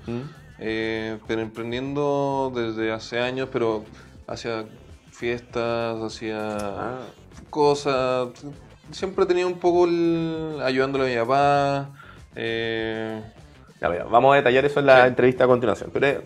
Eh, 0.58 1.18
pero 1.28 1.40
emprendiendo 1.40 2.52
desde 2.54 2.90
hace 2.92 3.20
años, 3.20 3.48
pero 3.52 3.84
hacia 4.26 4.64
fiestas, 5.12 6.02
hacia 6.02 6.56
Ah. 6.56 6.98
cosas. 7.48 8.28
Siempre 8.90 9.22
he 9.24 9.26
tenido 9.28 9.46
un 9.46 9.58
poco 9.60 9.84
el, 9.84 10.58
ayudándole 10.62 11.04
a 11.04 11.08
mi 11.22 11.26
papá. 11.28 11.90
eh, 12.34 13.22
Ya, 13.80 13.88
mira, 13.88 14.04
vamos 14.04 14.32
a 14.32 14.36
detallar 14.36 14.64
eso 14.64 14.80
en 14.80 14.86
la 14.86 15.02
Sí. 15.02 15.08
entrevista 15.08 15.44
a 15.44 15.46
continuación. 15.46 15.90
Pero, 15.92 16.22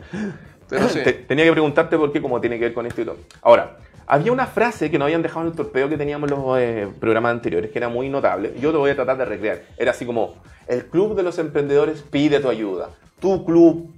pero 0.68 0.88
sí. 0.88 1.00
te- 1.04 1.12
tenía 1.12 1.44
que 1.44 1.52
preguntarte 1.52 1.98
por 1.98 2.10
qué, 2.10 2.22
como 2.22 2.40
tiene 2.40 2.58
que 2.58 2.64
ver 2.64 2.74
con 2.74 2.86
esto 2.86 3.02
y 3.02 3.04
todo. 3.04 3.18
Ahora, 3.42 3.76
había 4.12 4.30
una 4.30 4.46
frase 4.46 4.90
que 4.90 4.98
nos 4.98 5.06
habían 5.06 5.22
dejado 5.22 5.40
en 5.46 5.52
el 5.52 5.56
torpeo 5.56 5.88
que 5.88 5.96
teníamos 5.96 6.30
en 6.30 6.36
los 6.36 6.58
eh, 6.58 6.86
programas 7.00 7.32
anteriores, 7.32 7.70
que 7.70 7.78
era 7.78 7.88
muy 7.88 8.10
notable. 8.10 8.52
Yo 8.60 8.70
te 8.70 8.76
voy 8.76 8.90
a 8.90 8.94
tratar 8.94 9.16
de 9.16 9.24
recrear. 9.24 9.62
Era 9.78 9.92
así 9.92 10.04
como, 10.04 10.34
el 10.66 10.84
club 10.84 11.16
de 11.16 11.22
los 11.22 11.38
emprendedores 11.38 12.04
pide 12.10 12.38
tu 12.38 12.50
ayuda. 12.50 12.90
Tu 13.20 13.42
club, 13.46 13.90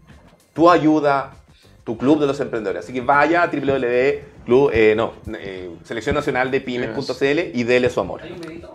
tu 0.52 0.70
ayuda, 0.70 1.32
tu 1.82 1.98
club 1.98 2.20
de 2.20 2.28
los 2.28 2.38
emprendedores. 2.38 2.84
Así 2.84 2.92
que 2.92 3.00
vaya 3.00 3.42
a 3.42 3.48
www.club, 3.48 4.70
eh, 4.72 4.94
no, 4.96 5.14
eh, 5.36 5.70
selección 5.82 6.14
nacional 6.14 6.48
de 6.52 6.60
pymes.cl 6.60 7.50
y 7.52 7.64
dele 7.64 7.90
su 7.90 7.98
amor. 7.98 8.22
Hay 8.22 8.30
un 8.30 8.40
dedito. 8.40 8.72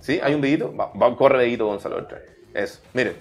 ¿Sí? 0.00 0.18
¿Hay 0.22 0.32
un 0.32 0.40
dedito? 0.40 0.74
Va, 0.74 0.90
va, 0.94 1.14
corre 1.14 1.40
dedito, 1.40 1.66
Gonzalo. 1.66 2.08
Eso, 2.54 2.80
miren. 2.94 3.16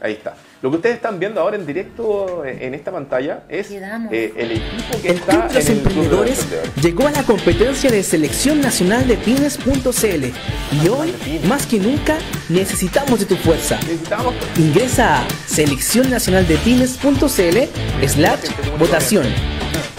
Ahí 0.00 0.14
está. 0.14 0.34
Lo 0.62 0.70
que 0.70 0.76
ustedes 0.76 0.96
están 0.96 1.18
viendo 1.18 1.40
ahora 1.40 1.56
en 1.56 1.64
directo 1.64 2.44
eh, 2.44 2.66
en 2.66 2.74
esta 2.74 2.92
pantalla 2.92 3.44
es 3.48 3.70
eh, 3.70 4.34
el 4.36 4.52
equipo 4.52 5.00
que 5.00 5.08
El 5.08 5.16
está 5.16 5.32
Club 5.32 5.48
de 5.48 5.54
los 5.54 5.70
en 5.70 5.76
el 5.76 5.82
Club 5.82 5.94
de 5.94 5.94
los 6.10 6.10
Emprendedores 6.10 6.42
Emprendedores. 6.42 6.82
llegó 6.82 7.06
a 7.06 7.12
la 7.12 7.22
competencia 7.22 7.90
de 7.90 8.02
selección 8.02 8.60
nacional 8.60 9.08
de 9.08 9.16
pymes.cl 9.16 10.26
y 10.84 10.88
hoy, 10.88 11.14
más 11.48 11.64
que 11.64 11.78
nunca, 11.78 12.18
necesitamos 12.50 13.20
de 13.20 13.26
tu 13.26 13.36
fuerza. 13.36 13.76
Necesitamos 13.76 14.34
Ingresa 14.58 15.22
a 15.22 15.26
seleccionnacionaldepymes.cl 15.46 18.06
slash 18.06 18.50
votación 18.78 19.24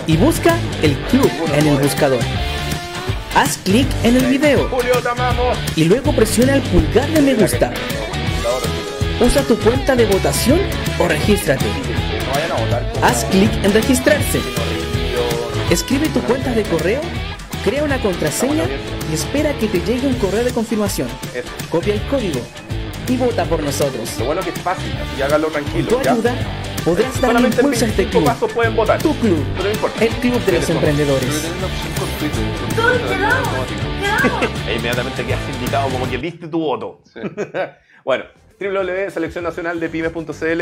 y 0.05 0.15
busca 0.17 0.55
el 0.83 0.95
club 1.09 1.31
en 1.55 1.65
el 1.65 1.77
buscador. 1.77 2.21
Haz 3.33 3.57
clic 3.57 3.87
en 4.03 4.17
el 4.17 4.27
video 4.27 4.69
y 5.75 5.85
luego 5.85 6.13
presiona 6.13 6.53
el 6.53 6.61
pulgar 6.61 7.09
de 7.09 7.21
me 7.21 7.33
gusta. 7.33 7.73
Usa 9.19 9.43
tu 9.43 9.57
cuenta 9.59 9.95
de 9.95 10.05
votación 10.05 10.59
o 10.99 11.07
regístrate. 11.07 11.65
Haz 13.03 13.25
clic 13.25 13.51
en 13.63 13.73
registrarse. 13.73 14.39
Escribe 15.69 16.07
tu 16.09 16.19
cuenta 16.21 16.51
de 16.51 16.63
correo, 16.63 17.01
crea 17.63 17.83
una 17.83 17.99
contraseña 18.01 18.65
y 19.09 19.13
espera 19.13 19.53
que 19.53 19.67
te 19.67 19.79
llegue 19.79 20.07
un 20.07 20.15
correo 20.15 20.43
de 20.43 20.51
confirmación. 20.51 21.07
Copia 21.69 21.93
el 21.93 22.01
código 22.07 22.39
y 23.07 23.17
vota 23.17 23.45
por 23.45 23.61
nosotros. 23.61 24.09
Lo 24.19 24.25
bueno 24.25 24.41
que 24.41 24.49
es 24.49 24.59
fácil, 24.59 24.91
así 24.93 25.15
que 25.17 25.23
háganlo 25.23 25.49
Con 25.51 25.63
tranquilo. 25.63 25.87
tu 25.97 26.01
¿ya? 26.03 26.11
ayuda 26.13 26.35
podrás 26.83 27.23
en 27.23 27.45
impulso 27.45 27.85
a 27.85 27.87
este 27.87 28.03
25 28.03 28.09
club. 28.11 28.25
pasos 28.25 28.51
pueden 28.53 28.75
votar. 28.75 29.01
Tu 29.01 29.15
club, 29.17 29.43
Pero 29.55 29.63
no 29.65 29.71
importa. 29.71 30.03
el 30.05 30.11
club 30.15 30.45
de 30.45 30.51
los 30.53 30.69
emprendedores. 30.69 31.29
E 34.67 34.75
inmediatamente 34.75 35.25
quedas 35.25 35.39
indicado 35.53 35.89
como 35.89 36.07
que 36.09 36.17
diste 36.17 36.47
tu 36.47 36.59
voto. 36.59 37.01
Sí. 37.11 37.19
bueno, 38.05 38.25
www.seleccionnacionaldepymes.cl 38.61 40.61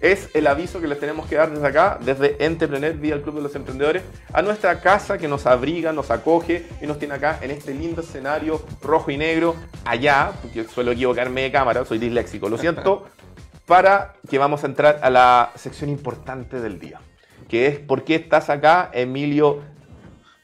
es 0.00 0.30
el 0.32 0.46
aviso 0.46 0.80
que 0.80 0.86
les 0.86 1.00
tenemos 1.00 1.26
que 1.26 1.34
dar 1.36 1.50
desde 1.50 1.66
acá, 1.66 1.98
desde 2.00 2.44
Entrepreneur 2.44 2.94
vía 2.94 3.14
el 3.14 3.22
Club 3.22 3.36
de 3.36 3.42
los 3.42 3.54
Emprendedores, 3.56 4.02
a 4.32 4.42
nuestra 4.42 4.80
casa 4.80 5.18
que 5.18 5.26
nos 5.26 5.46
abriga, 5.46 5.92
nos 5.92 6.12
acoge 6.12 6.68
y 6.80 6.86
nos 6.86 6.98
tiene 6.98 7.14
acá 7.14 7.40
en 7.42 7.50
este 7.50 7.74
lindo 7.74 8.02
escenario 8.02 8.62
rojo 8.80 9.10
y 9.10 9.16
negro, 9.16 9.56
allá, 9.84 10.32
porque 10.40 10.62
suelo 10.64 10.92
equivocarme 10.92 11.42
de 11.42 11.50
cámara, 11.50 11.84
soy 11.84 11.98
disléxico, 11.98 12.48
lo 12.48 12.58
siento, 12.58 13.06
para 13.66 14.14
que 14.28 14.38
vamos 14.38 14.62
a 14.62 14.68
entrar 14.68 15.00
a 15.02 15.10
la 15.10 15.50
sección 15.56 15.90
importante 15.90 16.60
del 16.60 16.78
día, 16.78 17.00
que 17.48 17.66
es 17.66 17.80
¿por 17.80 18.04
qué 18.04 18.14
estás 18.16 18.50
acá, 18.50 18.90
Emilio? 18.92 19.62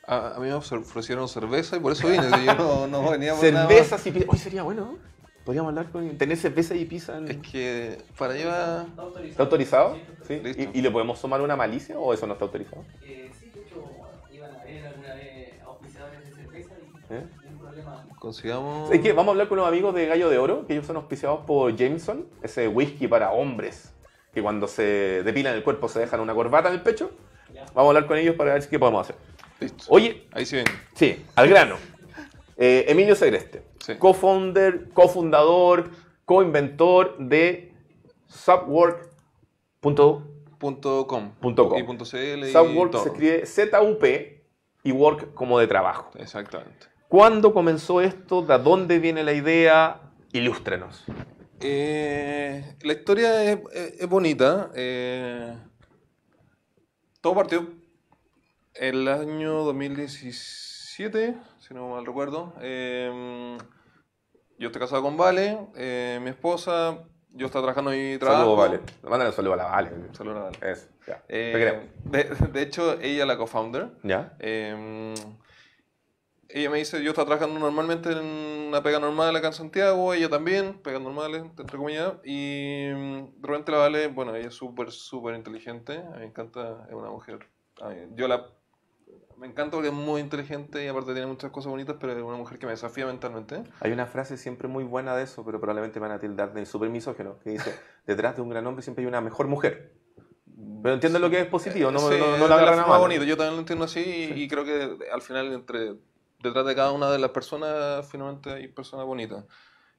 A, 0.04 0.37
a 0.37 0.40
mí 0.40 0.48
me 0.48 0.54
ofrecieron 0.54 1.28
cerveza 1.28 1.76
y 1.76 1.80
por 1.80 1.92
eso 1.92 2.08
vine. 2.08 2.24
yo 2.44 2.54
no, 2.54 2.87
no 2.87 3.11
venía 3.11 3.34
por 3.34 3.44
nada 3.52 3.66
más. 3.66 3.68
Cervezas 3.68 4.06
y 4.06 4.11
pizza. 4.11 4.26
Hoy 4.30 4.38
sería 4.38 4.62
bueno, 4.62 4.87
¿no? 4.87 5.17
Podríamos 5.48 5.70
hablar 5.70 5.90
con 5.90 6.18
tener 6.18 6.37
cerveza 6.37 6.74
y 6.74 6.84
pizza. 6.84 7.16
En... 7.16 7.26
Es 7.30 7.38
que 7.38 7.96
para 8.18 8.34
llevar. 8.34 8.84
¿Está 8.87 9.00
autorizado? 9.00 9.30
¿Está 9.30 9.42
autorizado? 9.44 9.96
Sí, 10.26 10.42
¿Sí? 10.44 10.68
¿Y, 10.74 10.78
y 10.78 10.82
le 10.82 10.90
podemos 10.90 11.18
sumar 11.18 11.40
una 11.40 11.56
malicia 11.56 11.98
o 11.98 12.12
eso 12.12 12.26
no 12.26 12.34
está 12.34 12.44
autorizado? 12.44 12.84
Eh, 13.02 13.30
sí, 13.40 13.50
de 13.54 13.62
hecho, 13.62 13.82
iban 14.30 14.54
a 14.54 14.62
ver 14.64 14.87
alguna 14.88 15.14
vez 15.14 15.54
auspiciadores 15.64 16.22
de 16.22 16.34
cerveza 16.42 16.74
y 16.78 17.14
¿Eh? 17.14 17.22
ningún 17.44 17.61
problema. 17.61 18.06
Consigamos. 18.18 18.90
Es 18.92 19.00
que 19.00 19.14
vamos 19.14 19.28
a 19.28 19.30
hablar 19.32 19.48
con 19.48 19.58
unos 19.58 19.68
amigos 19.72 19.94
de 19.94 20.04
Gallo 20.04 20.28
de 20.28 20.37
Oro, 20.37 20.66
que 20.66 20.74
ellos 20.74 20.84
son 20.84 20.96
auspiciados 20.96 21.46
por 21.46 21.74
Jameson, 21.74 22.26
ese 22.42 22.68
whisky 22.68 23.08
para 23.08 23.30
hombres, 23.32 23.94
que 24.34 24.42
cuando 24.42 24.68
se 24.68 25.22
depilan 25.22 25.54
el 25.54 25.62
cuerpo 25.62 25.88
se 25.88 26.00
dejan 26.00 26.20
una 26.20 26.34
corbata 26.34 26.68
en 26.68 26.74
el 26.74 26.82
pecho. 26.82 27.11
Ya. 27.54 27.62
Vamos 27.72 27.87
a 27.87 27.88
hablar 27.96 28.06
con 28.06 28.18
ellos 28.18 28.37
para 28.37 28.52
ver 28.52 28.68
qué 28.68 28.78
podemos 28.78 29.00
hacer. 29.00 29.16
Listo. 29.61 29.84
Oye, 29.88 30.26
Ahí 30.32 30.44
sí 30.44 30.56
ven. 30.56 30.66
sí, 30.94 31.24
al 31.37 31.48
grano. 31.48 31.76
Eh, 32.58 32.84
Emilio 32.88 33.14
Segreste, 33.14 33.62
Sí. 33.88 33.98
co-founder, 33.98 34.90
cofundador, 34.92 35.90
co-inventor 36.24 37.16
de 37.18 37.72
Subwork.com. 38.27 40.22
Punto 40.59 41.07
com. 41.07 41.31
Punto 41.40 41.68
com. 41.68 41.79
Y 41.79 41.83
punto 41.85 42.05
CL 42.05 42.44
Subwork 42.53 42.96
se 42.98 43.09
escribe 43.09 43.46
Z-U-P 43.46 44.44
y 44.83 44.92
work 44.92 45.33
como 45.35 45.59
de 45.59 45.66
trabajo. 45.68 46.11
Exactamente. 46.18 46.87
¿Cuándo 47.09 47.55
comenzó 47.55 48.01
esto? 48.01 48.42
¿De 48.42 48.59
dónde 48.59 48.98
viene 48.98 49.22
la 49.24 49.33
idea? 49.33 50.01
Ilústrenos. 50.33 51.05
Eh, 51.61 52.77
la 52.83 52.92
historia 52.92 53.44
es, 53.51 53.59
es- 53.72 54.01
es 54.01 54.09
bonita. 54.09 54.70
eh, 54.74 55.57
todo 57.20 57.35
partió 57.35 57.66
el 58.74 59.09
año 59.09 59.64
2017, 59.64 61.37
si 61.61 61.74
no 61.74 61.88
mal 61.88 62.05
recuerdo. 62.05 62.53
eh, 62.61 63.57
yo 64.58 64.66
estoy 64.68 64.80
casado 64.80 65.02
con 65.02 65.16
Vale, 65.16 65.58
eh, 65.76 66.18
mi 66.22 66.30
esposa, 66.30 67.04
yo 67.30 67.46
estaba 67.46 67.62
trabajando 67.62 67.90
mi 67.90 68.18
trabajo. 68.18 68.42
Saludos, 68.42 68.58
Vale. 68.58 68.80
Mándale 69.02 69.30
un 69.30 69.36
saludo 69.36 69.54
a 69.54 69.56
la 69.56 69.64
Vale. 69.64 69.90
Saludos 70.12 70.38
a 70.38 70.42
Vale. 70.44 70.58
Eso, 70.72 70.88
ya. 71.06 71.22
Eh, 71.28 71.88
de, 72.04 72.24
de 72.24 72.62
hecho, 72.62 73.00
ella 73.00 73.22
es 73.22 73.28
la 73.28 73.36
co-founder. 73.36 73.90
¿Ya? 74.02 74.36
Eh, 74.40 75.14
ella 76.50 76.70
me 76.70 76.78
dice, 76.78 77.02
yo 77.02 77.10
estaba 77.10 77.26
trabajando 77.26 77.60
normalmente 77.60 78.10
en 78.10 78.24
una 78.68 78.82
pega 78.82 78.98
normal 78.98 79.36
acá 79.36 79.48
en 79.48 79.52
Santiago, 79.52 80.14
ella 80.14 80.30
también, 80.30 80.78
pegas 80.78 81.02
normales, 81.02 81.42
entre 81.42 81.76
comillas, 81.76 82.14
y 82.24 82.88
mm, 82.94 83.40
de 83.40 83.48
repente 83.48 83.72
la 83.72 83.78
Vale, 83.78 84.08
bueno, 84.08 84.34
ella 84.34 84.48
es 84.48 84.54
súper, 84.54 84.90
súper 84.90 85.34
inteligente, 85.34 85.98
a 85.98 86.12
mí 86.12 86.20
me 86.20 86.24
encanta, 86.24 86.86
es 86.88 86.94
una 86.94 87.10
mujer, 87.10 87.46
yo 88.14 88.26
la, 88.28 88.46
me 89.38 89.46
encanta 89.46 89.72
porque 89.77 89.88
es 89.88 89.94
muy 89.94 90.20
inteligente 90.20 90.85
y 90.85 90.88
aparte 90.88 91.12
tiene 91.12 91.27
muchas 91.27 91.51
cosas 91.51 91.70
bonitas, 91.70 91.96
pero 92.01 92.12
es 92.12 92.22
una 92.22 92.37
mujer 92.37 92.59
que 92.59 92.66
me 92.66 92.72
desafía 92.72 93.07
mentalmente. 93.07 93.62
Hay 93.81 93.92
una 93.92 94.07
frase 94.07 94.37
siempre 94.37 94.68
muy 94.68 94.85
buena 94.85 95.14
de 95.16 95.22
eso, 95.24 95.44
pero 95.44 95.61
probablemente 95.61 96.01
me 96.01 96.09
van 96.09 96.16
a 96.16 96.20
tildar 96.20 96.53
de 96.53 96.66
súper 96.66 96.90
misógeno, 96.90 97.38
que 97.40 97.51
dice, 97.51 97.72
detrás 98.07 98.37
de 98.37 98.42
un 98.42 98.48
gran 98.51 98.66
hombre 98.66 98.83
siempre 98.83 99.03
hay 99.03 99.09
una 99.09 99.20
mejor 99.20 99.46
mujer. 99.46 99.94
Pero 100.83 100.94
entienden 100.94 101.22
lo 101.22 101.31
que 101.31 101.40
es 101.40 101.46
positivo, 101.46 101.90
no, 101.90 101.98
Sí, 101.98 102.16
no, 102.18 102.31
no 102.31 102.35
es 102.35 102.40
la 102.40 102.46
de 102.48 102.62
agarran 102.62 102.79
a 102.81 102.83
forma 102.83 102.94
mal. 102.94 103.01
bonita, 103.01 103.24
yo 103.24 103.37
también 103.37 103.55
lo 103.55 103.61
entiendo 103.61 103.85
así 103.85 104.01
y- 104.01 104.42
y 104.42 104.48
creo 104.48 104.64
que 104.64 104.96
al 105.12 105.22
final 105.22 105.53
entre 105.53 105.94
detrás 106.42 106.66
de 106.66 106.74
cada 106.74 106.92
una 106.92 107.11
de 107.11 107.18
las 107.18 107.31
personas 107.31 108.09
finalmente 108.11 108.51
hay 108.53 108.68
personas 108.68 109.07
bonitas. 109.07 109.44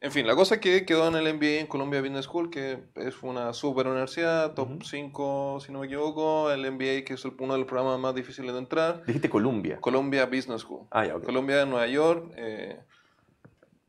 En 0.01 0.11
fin, 0.13 0.25
la 0.25 0.33
cosa 0.35 0.55
es 0.55 0.61
que 0.61 0.85
quedó 0.85 1.09
en 1.09 1.15
el 1.15 1.27
MBA 1.33 1.59
en 1.59 1.67
Columbia 1.67 1.99
Business 1.99 2.23
School, 2.25 2.49
que 2.49 2.85
es 2.95 3.21
una 3.21 3.51
super 3.51 3.85
universidad, 3.85 4.53
top 4.53 4.69
Ujú. 4.71 4.83
5 4.85 5.59
si 5.59 5.73
no 5.73 5.79
me 5.79 5.87
equivoco, 5.87 6.49
el 6.51 6.65
MBA 6.65 7.03
que 7.03 7.15
es 7.15 7.25
el- 7.25 7.33
uno 7.37 7.53
de 7.53 7.59
los 7.59 7.67
programas 7.67 7.99
más 7.99 8.15
difíciles 8.15 8.53
de 8.53 8.59
entrar, 8.59 9.03
Dijiste 9.05 9.29
Columbia. 9.29 9.77
Columbia 9.81 10.25
Business 10.25 10.61
School. 10.61 10.87
Ah, 10.91 11.05
ya, 11.05 11.17
ok. 11.17 11.25
Colombia, 11.25 11.65
Nueva 11.65 11.87
York. 11.87 12.31
eh, 12.37 12.79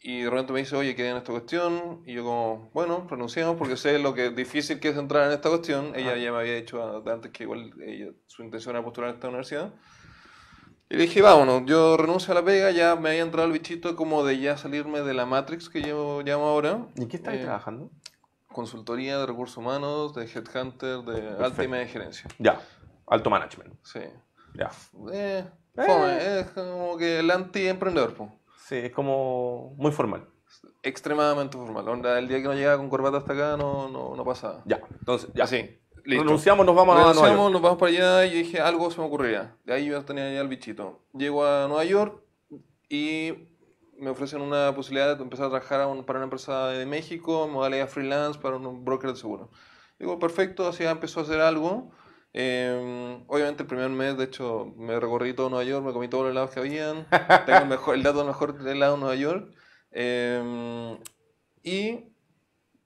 y 0.02 0.22
de 0.22 0.30
repente 0.30 0.52
me 0.54 0.60
dice, 0.60 0.74
oye, 0.74 0.96
quedé 0.96 1.10
en 1.10 1.18
esta 1.18 1.30
cuestión. 1.30 2.02
Y 2.06 2.14
yo 2.14 2.24
como, 2.24 2.70
bueno, 2.72 3.06
renunciamos 3.08 3.56
porque 3.56 3.76
sé 3.76 3.98
lo 3.98 4.14
que 4.14 4.30
difícil 4.30 4.80
que 4.80 4.88
es 4.88 4.96
entrar 4.96 5.26
en 5.26 5.32
esta 5.32 5.48
cuestión. 5.50 5.92
Ella 5.94 6.14
Ah. 6.14 6.16
ya 6.16 6.32
me 6.32 6.38
había 6.38 6.54
dicho 6.54 6.82
antes 7.06 7.30
que 7.30 7.42
igual 7.44 7.70
ella, 7.86 8.06
su 8.26 8.42
intención 8.42 8.74
era 8.74 8.82
postular 8.82 9.10
a 9.10 9.12
esta 9.12 9.28
universidad. 9.28 9.74
Y 10.92 10.96
le 10.96 11.02
dije, 11.04 11.22
vámonos, 11.22 11.62
yo 11.66 11.96
renuncio 11.96 12.32
a 12.32 12.34
la 12.34 12.44
pega, 12.44 12.72
ya 12.72 12.96
me 12.96 13.10
había 13.10 13.22
entrado 13.22 13.46
el 13.46 13.52
bichito 13.52 13.94
como 13.94 14.24
de 14.24 14.40
ya 14.40 14.56
salirme 14.56 15.02
de 15.02 15.14
la 15.14 15.24
Matrix 15.24 15.68
que 15.68 15.82
yo 15.82 16.20
llamo 16.22 16.46
ahora. 16.46 16.86
¿Y 16.96 17.06
qué 17.06 17.16
estás 17.16 17.34
Eh, 17.34 17.38
trabajando? 17.38 17.90
Consultoría 18.48 19.16
de 19.18 19.26
recursos 19.26 19.56
humanos, 19.56 20.14
de 20.16 20.24
headhunter, 20.24 21.02
de 21.02 21.44
alta 21.44 21.62
y 21.62 21.68
media 21.68 21.86
gerencia. 21.86 22.28
Ya, 22.40 22.60
alto 23.06 23.30
management. 23.30 23.72
Sí. 23.84 24.00
Ya. 24.54 24.70
Eh, 25.12 25.44
Eh. 25.76 26.40
es 26.44 26.50
como 26.50 26.96
que 26.96 27.20
el 27.20 27.30
anti-emprendedor. 27.30 28.14
Sí, 28.66 28.74
es 28.76 28.92
como 28.92 29.74
muy 29.76 29.92
formal. 29.92 30.26
extremadamente 30.82 31.56
formal. 31.56 31.88
Onda, 31.88 32.18
el 32.18 32.26
día 32.26 32.38
que 32.38 32.44
no 32.48 32.54
llegaba 32.54 32.78
con 32.78 32.88
corbata 32.88 33.18
hasta 33.18 33.32
acá 33.34 33.56
no, 33.56 33.88
no, 33.88 34.16
no 34.16 34.24
pasaba. 34.24 34.62
Ya, 34.64 34.80
entonces, 34.98 35.30
ya. 35.34 35.44
Así, 35.44 35.79
listo. 36.04 36.24
Renunciamos, 36.24 36.66
nos 36.66 36.74
vamos 36.74 36.94
a 36.94 36.98
Nueva 36.98 37.12
Renunciamos, 37.12 37.42
York. 37.44 37.52
nos 37.52 37.62
vamos 37.62 37.78
para 37.78 37.92
allá 37.92 38.26
y 38.26 38.42
dije, 38.42 38.60
algo 38.60 38.90
se 38.90 39.00
me 39.00 39.06
ocurriría. 39.06 39.54
De 39.64 39.74
ahí 39.74 39.86
yo 39.86 40.04
tenía 40.04 40.32
ya 40.32 40.40
el 40.40 40.48
bichito. 40.48 41.00
Llego 41.14 41.44
a 41.44 41.66
Nueva 41.68 41.84
York 41.84 42.20
y 42.88 43.32
me 43.98 44.10
ofrecen 44.10 44.40
una 44.40 44.74
posibilidad 44.74 45.16
de 45.16 45.22
empezar 45.22 45.46
a 45.46 45.50
trabajar 45.50 45.80
a 45.82 45.86
un- 45.86 46.04
para 46.04 46.18
una 46.18 46.24
empresa 46.24 46.68
de 46.68 46.86
México, 46.86 47.46
modalidad 47.48 47.88
freelance, 47.88 48.38
para 48.40 48.56
un 48.56 48.84
broker 48.84 49.10
de 49.10 49.16
seguro. 49.16 49.50
Digo, 49.98 50.18
perfecto, 50.18 50.66
así 50.66 50.84
ya 50.84 50.90
empezó 50.90 51.20
a 51.20 51.22
hacer 51.24 51.40
algo. 51.40 51.90
Eh, 52.32 53.22
obviamente 53.26 53.64
el 53.64 53.66
primer 53.66 53.90
mes, 53.90 54.16
de 54.16 54.24
hecho, 54.24 54.72
me 54.76 54.98
recorrí 54.98 55.34
todo 55.34 55.50
Nueva 55.50 55.64
York, 55.64 55.84
me 55.84 55.92
comí 55.92 56.08
todos 56.08 56.24
los 56.24 56.30
helados 56.32 56.50
que 56.50 56.60
habían. 56.60 57.06
Tengo 57.46 57.58
el, 57.58 57.68
mejor, 57.68 57.94
el 57.96 58.02
dato 58.02 58.18
del 58.18 58.28
mejor 58.28 58.56
helado 58.66 58.94
de 58.94 59.00
Nueva 59.00 59.14
York. 59.16 59.52
Eh, 59.92 60.98
y 61.62 62.04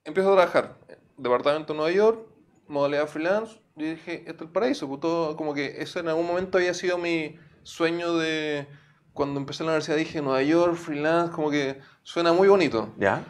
empiezo 0.05 0.33
a 0.33 0.37
trabajar. 0.37 0.77
Departamento 1.17 1.73
en 1.73 1.77
Nueva 1.77 1.93
York, 1.93 2.27
modalidad 2.69 3.07
freelance. 3.07 3.61
Yo 3.77 3.87
dije, 3.87 4.21
esto 4.27 4.45
es 4.45 4.49
el 4.49 4.49
paraíso. 4.51 4.89
pues, 4.89 5.01
todo- 5.01 5.37
como 5.37 5.55
que 5.55 5.83
eso 5.83 5.99
en 6.01 6.09
algún 6.09 6.27
momento 6.27 6.59
había 6.59 6.75
sido 6.75 6.99
mi 6.99 7.37
sueño 7.63 8.17
de... 8.17 8.67
Cuando 9.13 9.39
empecé 9.39 9.63
la 9.63 9.69
universidad 9.71 9.97
dije, 9.97 10.21
Nueva 10.23 10.43
York, 10.43 10.75
freelance, 10.75 11.33
como 11.33 11.51
que 11.51 11.79
suena 12.03 12.33
muy 12.33 12.49
bonito. 12.49 12.93
¿Ya? 12.99 13.23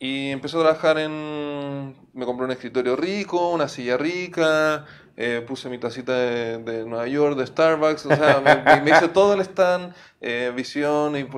Y 0.00 0.30
empecé 0.30 0.56
a 0.56 0.60
trabajar 0.60 0.98
en... 0.98 1.94
Me 2.12 2.24
compré 2.26 2.44
un 2.46 2.50
escritorio 2.50 2.96
rico, 2.96 3.50
una 3.50 3.68
silla 3.68 3.96
rica, 3.96 4.84
eh, 5.16 5.44
puse 5.46 5.68
mi 5.68 5.78
tacita 5.78 6.12
de, 6.12 6.58
de 6.58 6.84
Nueva 6.84 7.06
York, 7.06 7.36
de 7.38 7.46
Starbucks, 7.46 8.06
o 8.06 8.16
sea, 8.16 8.40
me, 8.40 8.80
me- 8.82 8.90
hice 8.90 9.08
todo 9.08 9.34
el 9.34 9.40
stand, 9.42 9.94
eh, 10.20 10.52
visión, 10.54 11.16
y 11.16 11.28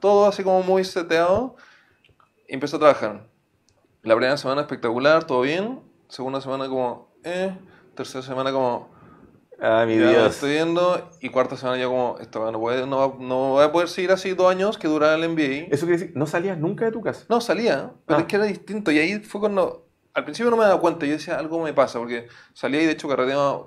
todo 0.00 0.26
así 0.26 0.42
como 0.42 0.62
muy 0.62 0.82
seteado. 0.84 1.56
Y 2.48 2.54
empecé 2.54 2.76
a 2.76 2.78
trabajar. 2.78 3.26
La 4.02 4.14
primera 4.14 4.36
semana 4.38 4.62
espectacular, 4.62 5.24
todo 5.24 5.42
bien. 5.42 5.80
Segunda 6.10 6.40
semana 6.42 6.68
como, 6.68 7.08
eh. 7.24 7.56
Tercera 7.94 8.22
semana 8.22 8.52
como, 8.52 8.90
Ah, 9.62 9.84
mi 9.86 9.94
ya 9.96 10.04
lo 10.04 10.10
Dios. 10.10 10.34
estoy 10.34 10.52
viendo. 10.52 11.10
Y 11.20 11.28
cuarta 11.28 11.56
semana 11.56 11.78
ya 11.78 11.86
como, 11.86 12.16
esta 12.20 12.38
no, 12.50 12.58
puede, 12.60 12.86
no, 12.86 12.96
va- 12.98 13.16
no 13.18 13.50
voy 13.50 13.64
a 13.64 13.70
poder 13.72 13.88
seguir 13.88 14.10
así 14.10 14.32
dos 14.34 14.50
años 14.50 14.78
que 14.78 14.88
duraba 14.88 15.14
el 15.14 15.24
MBA. 15.28 15.66
Eso 15.70 15.86
quiere 15.86 15.98
decir, 16.00 16.12
no 16.16 16.26
salías 16.26 16.56
nunca 16.58 16.84
de 16.86 16.92
tu 16.92 17.00
casa. 17.02 17.24
No, 17.28 17.40
salía, 17.40 17.92
pero 18.06 18.18
Ah. 18.18 18.20
es 18.22 18.26
que 18.26 18.36
era 18.36 18.44
distinto. 18.46 18.90
Y 18.90 18.98
ahí 18.98 19.18
fue 19.20 19.40
cuando. 19.40 19.86
Al 20.14 20.24
principio 20.24 20.50
no 20.50 20.56
me 20.56 20.64
daba 20.64 20.80
cuenta, 20.80 21.06
yo 21.06 21.12
decía, 21.12 21.38
algo 21.38 21.62
me 21.62 21.72
pasa, 21.72 21.98
porque 21.98 22.26
salía 22.52 22.82
y 22.82 22.86
de 22.86 22.92
hecho 22.92 23.08
carreteaba. 23.08 23.66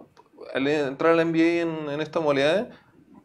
Al 0.54 0.68
entrar 0.68 1.14
al 1.14 1.22
MBA 1.26 1.62
en, 1.62 1.90
en 1.90 2.02
estas 2.02 2.22
modalidades, 2.22 2.68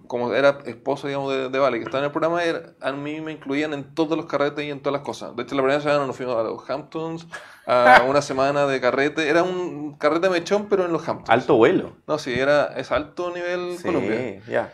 como 0.09 0.33
era 0.35 0.59
esposo, 0.67 1.07
digamos, 1.07 1.33
de, 1.33 1.49
de 1.51 1.59
Vale, 1.61 1.79
que 1.79 1.85
estaba 1.85 2.01
en 2.01 2.07
el 2.07 2.11
programa, 2.13 2.43
era- 2.43 2.73
a 2.81 2.91
mí 2.93 3.21
me 3.21 3.33
incluían 3.33 3.73
en 3.75 3.95
todos 3.95 4.17
los 4.17 4.27
carretes 4.27 4.65
y 4.65 4.71
en 4.71 4.81
todas 4.81 4.95
las 4.99 5.03
cosas. 5.07 5.37
De 5.37 5.45
hecho, 5.45 5.55
la 5.55 5.63
primera 5.63 5.81
semana 5.81 6.07
nos 6.07 6.17
fuimos 6.17 6.37
a 6.37 6.43
los 6.43 6.69
Hamptons, 6.69 7.27
a 7.67 8.03
una 8.09 8.21
semana 8.23 8.67
de 8.67 8.81
carrete. 8.81 9.29
Era 9.29 9.45
un 9.45 9.97
carrete 9.99 10.29
mechón, 10.31 10.67
pero 10.69 10.85
en 10.85 10.93
los 10.93 11.07
Hamptons. 11.09 11.31
Alto 11.31 11.57
vuelo. 11.57 11.93
No, 12.09 12.19
sí, 12.19 12.33
era, 12.35 12.67
es 12.77 12.91
alto 12.91 13.31
nivel 13.31 13.77
Colombia. 13.83 14.41
Sí, 14.45 14.51
ya. 14.51 14.73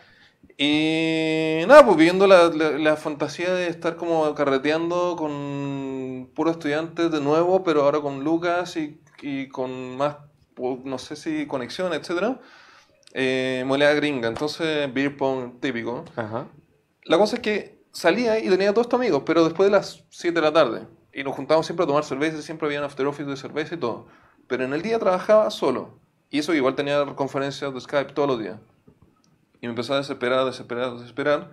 Y 0.57 1.65
nada, 1.67 1.85
pues 1.85 1.97
viviendo 1.97 2.27
la, 2.27 2.47
la, 2.47 2.71
la 2.71 2.95
fantasía 2.95 3.53
de 3.53 3.67
estar 3.67 3.97
como 3.97 4.33
carreteando 4.35 5.15
con 5.17 6.29
puros 6.33 6.53
estudiantes 6.53 7.11
de 7.11 7.19
nuevo, 7.19 7.63
pero 7.63 7.83
ahora 7.83 7.99
con 7.99 8.23
Lucas 8.23 8.77
y, 8.77 9.01
y 9.21 9.49
con 9.49 9.97
más, 9.97 10.15
no 10.57 10.97
sé 10.97 11.17
si 11.17 11.45
conexión, 11.45 11.93
etcétera. 11.93 12.39
Eh, 13.17 13.63
molea 13.65 13.93
gringa, 13.93 14.27
entonces 14.27 14.93
beer 14.93 15.15
pong 15.15 15.61
típico. 15.61 16.03
Ajá. 16.17 16.49
La 17.05 17.17
cosa 17.17 17.37
es 17.37 17.41
que 17.41 17.81
salía 17.93 18.37
y 18.39 18.49
tenía 18.49 18.73
todos 18.73 18.87
estos 18.87 18.99
amigos, 18.99 19.23
pero 19.25 19.45
después 19.45 19.67
de 19.67 19.71
las 19.71 20.03
7 20.09 20.35
de 20.35 20.41
la 20.41 20.51
tarde. 20.51 20.85
Y 21.13 21.23
nos 21.23 21.33
juntábamos 21.33 21.65
siempre 21.65 21.85
a 21.85 21.87
tomar 21.87 22.03
cerveza, 22.03 22.41
siempre 22.41 22.67
había 22.67 22.79
un 22.79 22.85
after 22.85 23.07
office 23.07 23.29
de 23.29 23.37
cerveza 23.37 23.75
y 23.75 23.77
todo. 23.77 24.07
Pero 24.47 24.65
en 24.65 24.73
el 24.73 24.81
día 24.81 24.99
trabajaba 24.99 25.49
solo. 25.49 25.97
Y 26.29 26.39
eso 26.39 26.53
igual 26.53 26.75
tenía 26.75 27.05
conferencias 27.15 27.73
de 27.73 27.79
Skype 27.79 28.11
todos 28.11 28.27
los 28.27 28.39
días. 28.39 28.59
Y 29.61 29.67
me 29.67 29.69
empezó 29.69 29.93
a 29.93 29.97
desesperar, 29.97 30.43
desesperar, 30.43 30.97
desesperar. 30.97 31.51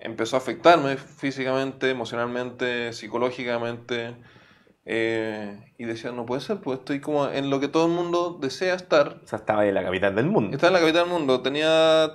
Empezó 0.00 0.36
a 0.36 0.40
afectarme 0.40 0.98
físicamente, 0.98 1.88
emocionalmente, 1.88 2.92
psicológicamente. 2.92 4.16
Eh, 4.92 5.72
y 5.78 5.84
decía, 5.84 6.10
no 6.10 6.26
puede 6.26 6.40
ser, 6.40 6.60
pues 6.60 6.80
estoy 6.80 7.00
como 7.00 7.28
en 7.28 7.48
lo 7.48 7.60
que 7.60 7.68
todo 7.68 7.86
el 7.86 7.92
mundo 7.92 8.38
desea 8.40 8.74
estar. 8.74 9.20
O 9.22 9.26
sea, 9.28 9.38
estaba 9.38 9.64
en 9.64 9.74
la 9.74 9.84
capital 9.84 10.16
del 10.16 10.26
mundo. 10.26 10.56
Estaba 10.56 10.68
en 10.70 10.74
la 10.74 10.80
capital 10.80 11.04
del 11.04 11.12
mundo, 11.12 11.42
tenía, 11.42 12.10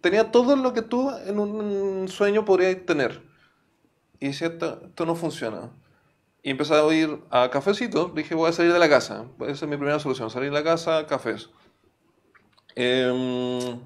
tenía 0.00 0.30
todo 0.30 0.56
lo 0.56 0.72
que 0.72 0.80
tú 0.80 1.10
en 1.26 1.38
un 1.38 2.08
sueño 2.08 2.46
podrías 2.46 2.86
tener. 2.86 3.20
Y 4.18 4.28
decía, 4.28 4.48
esto, 4.48 4.80
esto 4.86 5.04
no 5.04 5.14
funciona. 5.14 5.70
Y 6.42 6.50
empecé 6.50 6.74
a 6.74 6.86
ir 6.94 7.20
a 7.30 7.50
cafecitos, 7.50 8.14
dije, 8.14 8.34
voy 8.34 8.48
a 8.48 8.52
salir 8.52 8.72
de 8.72 8.78
la 8.78 8.88
casa. 8.88 9.26
Esa 9.40 9.66
es 9.66 9.68
mi 9.68 9.76
primera 9.76 9.98
solución, 9.98 10.30
salir 10.30 10.50
de 10.50 10.54
la 10.58 10.64
casa, 10.64 11.06
cafés. 11.06 11.50
Eh, 12.76 13.76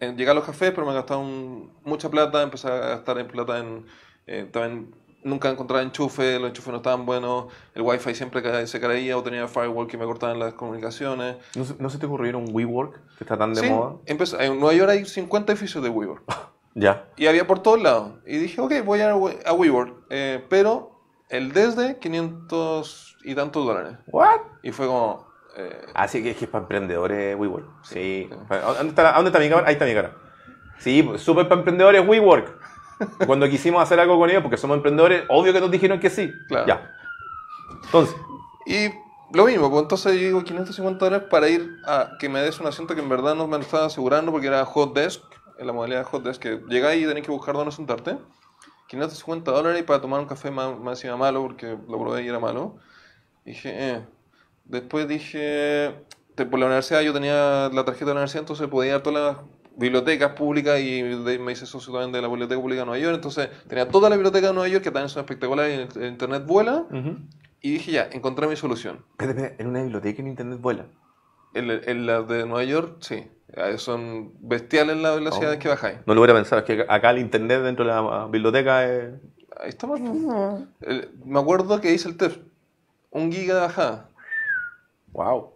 llegué 0.00 0.30
a 0.30 0.34
los 0.34 0.44
cafés, 0.44 0.70
pero 0.72 0.86
me 0.86 0.92
gastaban 0.92 1.24
un- 1.24 1.72
mucha 1.84 2.10
plata, 2.10 2.42
empecé 2.42 2.68
a 2.68 2.76
gastar 2.76 3.18
en 3.18 3.26
plata 3.28 3.58
en... 3.58 3.86
eh, 4.26 4.48
también 4.52 4.94
nunca 5.24 5.48
encontraba 5.50 5.82
enchufe, 5.82 6.38
los 6.38 6.48
enchufes 6.48 6.70
no 6.70 6.76
estaban 6.78 7.04
buenos, 7.06 7.46
el 7.74 7.82
wifi 7.82 8.14
siempre 8.14 8.66
se 8.66 8.80
caía 8.80 9.16
o 9.18 9.22
tenía 9.22 9.46
firewall 9.48 9.86
que 9.86 9.96
me 9.98 10.04
cortaban 10.04 10.38
las 10.38 10.54
comunicaciones. 10.54 11.36
¿No, 11.54 11.64
se- 11.64 11.74
no 11.78 11.90
se 11.90 11.98
te 11.98 12.06
ocurrió 12.06 12.36
un 12.38 12.48
WeWork 12.52 12.94
que 13.18 13.24
está 13.24 13.36
tan 13.36 13.52
de 13.54 13.60
Sí, 13.60 13.70
moda? 13.70 13.96
empezó- 14.06 14.40
en 14.40 14.58
Nueva 14.58 14.74
York 14.74 14.90
hay 14.90 15.04
50 15.04 15.52
edificios 15.52 15.82
de 15.84 15.90
WeWork. 15.90 16.22
Ya. 16.74 17.06
Y 17.16 17.26
había 17.26 17.48
por 17.48 17.58
todos 17.64 17.82
lados. 17.82 18.12
Y 18.24 18.36
dije, 18.38 18.60
ok, 18.60 18.72
voy 18.84 19.00
a, 19.00 19.10
a 19.10 19.52
WeWork. 19.52 20.04
eh, 20.08 20.44
pero 20.48 21.00
el 21.28 21.52
desde 21.52 21.98
500 21.98 23.16
y 23.24 23.34
tantos 23.34 23.66
dólares. 23.66 23.96
¿What? 24.06 24.38
Y 24.62 24.70
fue 24.70 24.86
como... 24.86 25.26
eh, 25.56 25.86
Así 25.94 26.22
que 26.22 26.30
es 26.30 26.36
que 26.36 26.44
es 26.44 26.50
para 26.50 26.62
emprendedores 26.62 27.36
WeWork. 27.36 27.66
Sí. 27.82 28.28
sí. 28.30 28.30
¿A 28.50 28.58
¿Dónde 28.74 28.88
está, 28.90 29.02
la- 29.02 29.12
dónde 29.14 29.30
está 29.30 29.40
mi 29.40 29.48
cámara? 29.48 29.66
Ahí 29.66 29.72
está 29.74 29.84
mi 29.84 29.94
cámara. 29.94 30.14
Sí, 30.78 31.10
súper 31.16 31.48
para 31.48 31.58
emprendedores 31.60 32.06
WeWork. 32.06 32.56
Cuando 33.26 33.48
quisimos 33.48 33.82
hacer 33.82 34.00
algo 34.00 34.18
con 34.18 34.30
ellos, 34.30 34.42
porque 34.42 34.56
somos 34.56 34.76
emprendedores, 34.76 35.24
obvio 35.28 35.52
que 35.52 35.60
nos 35.60 35.70
dijeron 35.70 36.00
que 36.00 36.10
sí. 36.10 36.32
Claro. 36.48 36.66
Ya. 36.66 36.94
Entonces, 37.84 38.16
Y 38.66 38.90
lo 39.32 39.46
mismo, 39.46 39.70
pues 39.70 39.82
entonces 39.82 40.14
yo 40.14 40.26
digo 40.26 40.44
550 40.44 41.04
dólares 41.04 41.28
para 41.30 41.48
ir 41.48 41.78
a 41.86 42.12
que 42.18 42.28
me 42.28 42.40
des 42.40 42.60
un 42.60 42.66
asiento 42.66 42.94
que 42.94 43.00
en 43.00 43.08
verdad 43.08 43.34
no 43.34 43.46
me 43.46 43.56
lo 43.56 43.62
estaba 43.62 43.86
asegurando 43.86 44.32
porque 44.32 44.48
era 44.48 44.64
hot 44.64 44.94
desk, 44.94 45.22
en 45.58 45.66
la 45.66 45.72
modalidad 45.72 46.04
hot 46.04 46.22
desk, 46.22 46.40
que 46.40 46.60
llegáis 46.68 47.02
y 47.02 47.06
tenés 47.06 47.24
que 47.24 47.30
buscar 47.30 47.54
dónde 47.54 47.72
sentarte. 47.72 48.18
550 48.88 49.52
dólares 49.52 49.84
para 49.84 50.00
tomar 50.00 50.20
un 50.20 50.26
café 50.26 50.50
más, 50.50 50.76
más 50.78 50.98
encima 50.98 51.16
malo 51.16 51.42
porque 51.42 51.78
lo 51.88 52.00
probé 52.00 52.24
y 52.24 52.28
era 52.28 52.40
malo. 52.40 52.76
Dije, 53.44 53.70
eh. 53.72 54.06
Después 54.64 55.08
dije, 55.08 55.94
por 56.36 56.58
la 56.58 56.66
universidad 56.66 57.00
yo 57.00 57.12
tenía 57.12 57.70
la 57.72 57.84
tarjeta 57.84 58.06
de 58.06 58.14
la 58.14 58.20
universidad, 58.20 58.42
entonces 58.42 58.68
podía 58.68 58.90
ir 58.90 58.96
a 58.96 59.02
todas 59.02 59.36
las 59.36 59.46
bibliotecas 59.76 60.32
públicas 60.32 60.80
y 60.80 61.02
me 61.40 61.52
hice 61.52 61.66
socio 61.66 61.92
también 61.92 62.12
de 62.12 62.20
la 62.22 62.28
Biblioteca 62.28 62.60
Pública 62.60 62.80
de 62.82 62.86
Nueva 62.86 63.02
York, 63.02 63.14
entonces 63.16 63.48
tenía 63.68 63.88
toda 63.88 64.08
la 64.10 64.16
biblioteca 64.16 64.48
de 64.48 64.52
Nueva 64.52 64.68
York 64.68 64.84
que 64.84 64.90
también 64.90 65.08
son 65.08 65.20
espectaculares 65.20 65.88
y 65.94 65.98
el- 65.98 66.04
el 66.04 66.10
internet 66.12 66.44
vuela. 66.46 66.84
Y 67.62 67.72
dije, 67.72 67.92
ya, 67.92 68.08
encontré 68.12 68.46
mi 68.46 68.56
solución. 68.56 69.04
en 69.18 69.66
una 69.66 69.82
biblioteca 69.82 70.20
en 70.22 70.28
internet 70.28 70.58
vuela. 70.60 70.86
En, 71.54 71.68
en 71.70 72.06
la 72.06 72.22
de 72.22 72.46
Nueva 72.46 72.64
York, 72.64 72.96
sí. 73.00 73.26
Eh, 73.52 73.78
Son 73.78 74.32
bestiales 74.40 74.96
las 74.98 75.16
velocidades 75.16 75.56
Oh. 75.56 75.60
que 75.60 75.68
bajáis. 75.68 75.98
No 76.06 76.14
lo 76.14 76.20
hubiera 76.20 76.34
pensado, 76.34 76.60
es 76.60 76.64
que 76.66 76.86
acá 76.88 77.10
el 77.10 77.18
internet 77.18 77.62
dentro 77.62 77.84
de 77.84 77.90
la 77.90 78.26
biblioteca 78.26 78.84
es. 78.88 79.14
Ahí. 79.58 79.72
Eh, 80.82 81.08
Me 81.24 81.40
acuerdo 81.40 81.80
que 81.80 81.92
hice 81.92 82.08
el 82.08 82.16
test. 82.16 82.38
Un 83.10 83.32
giga 83.32 83.54
de 83.56 83.60
bajada. 83.62 84.08
¡Wow! 85.12 85.50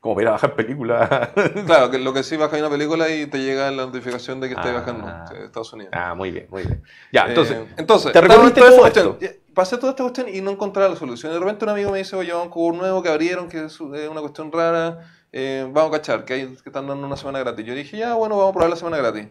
Como 0.00 0.14
para 0.14 0.22
ir 0.24 0.28
a 0.28 0.32
bajar 0.32 0.54
películas. 0.54 1.08
Claro, 1.66 1.90
que 1.90 1.98
lo 1.98 2.12
que 2.14 2.22
sí 2.22 2.36
bajáis 2.36 2.62
una 2.62 2.70
película 2.70 3.08
y 3.10 3.26
te 3.26 3.38
llega 3.38 3.70
la 3.70 3.84
notificación 3.86 4.40
de 4.40 4.48
que 4.48 4.54
estáis 4.54 4.74
Ah. 4.74 4.78
bajando 4.80 5.06
de 5.38 5.44
Estados 5.44 5.72
Unidos. 5.74 5.92
ah, 5.94 6.14
muy 6.14 6.30
bien, 6.30 6.46
muy 6.50 6.62
bien. 6.62 6.82
Ya, 7.12 7.26
entonces. 7.26 7.58
Eh, 7.58 7.66
entonces, 7.76 8.12
te 8.12 8.20
recorriste 8.20 8.60
en 8.60 8.66
todo 8.76 8.86
esto. 8.86 9.18
Ya, 9.20 9.30
Pasé 9.54 9.76
toda 9.76 9.90
esta 9.90 10.04
cuestión 10.04 10.28
y 10.28 10.40
no 10.40 10.52
encontraba 10.52 10.88
la 10.88 10.96
solución. 10.96 11.32
De 11.32 11.38
repente 11.38 11.64
un 11.64 11.70
amigo 11.72 11.90
me 11.90 11.98
dice, 11.98 12.14
oye, 12.16 12.32
un 12.32 12.48
cubo 12.48 12.72
nuevo 12.72 13.02
que 13.02 13.08
abrieron, 13.10 13.48
que 13.48 13.64
es 13.64 13.78
eh, 13.80 14.08
una 14.08 14.20
cuestión 14.20 14.50
rara. 14.52 15.00
eh, 15.32 15.68
vamos 15.70 15.90
a 15.92 15.98
cachar, 15.98 16.24
que, 16.24 16.32
hay, 16.34 16.46
que 16.46 16.68
están 16.70 16.86
dando 16.86 17.04
una 17.06 17.16
semana 17.16 17.40
gratis. 17.40 17.66
Yo 17.66 17.74
dije, 17.74 17.98
ya, 17.98 18.14
bueno, 18.14 18.36
vamos 18.36 18.50
a 18.50 18.52
probar 18.54 18.70
la 18.70 18.76
semana 18.76 18.96
gratis. 18.98 19.28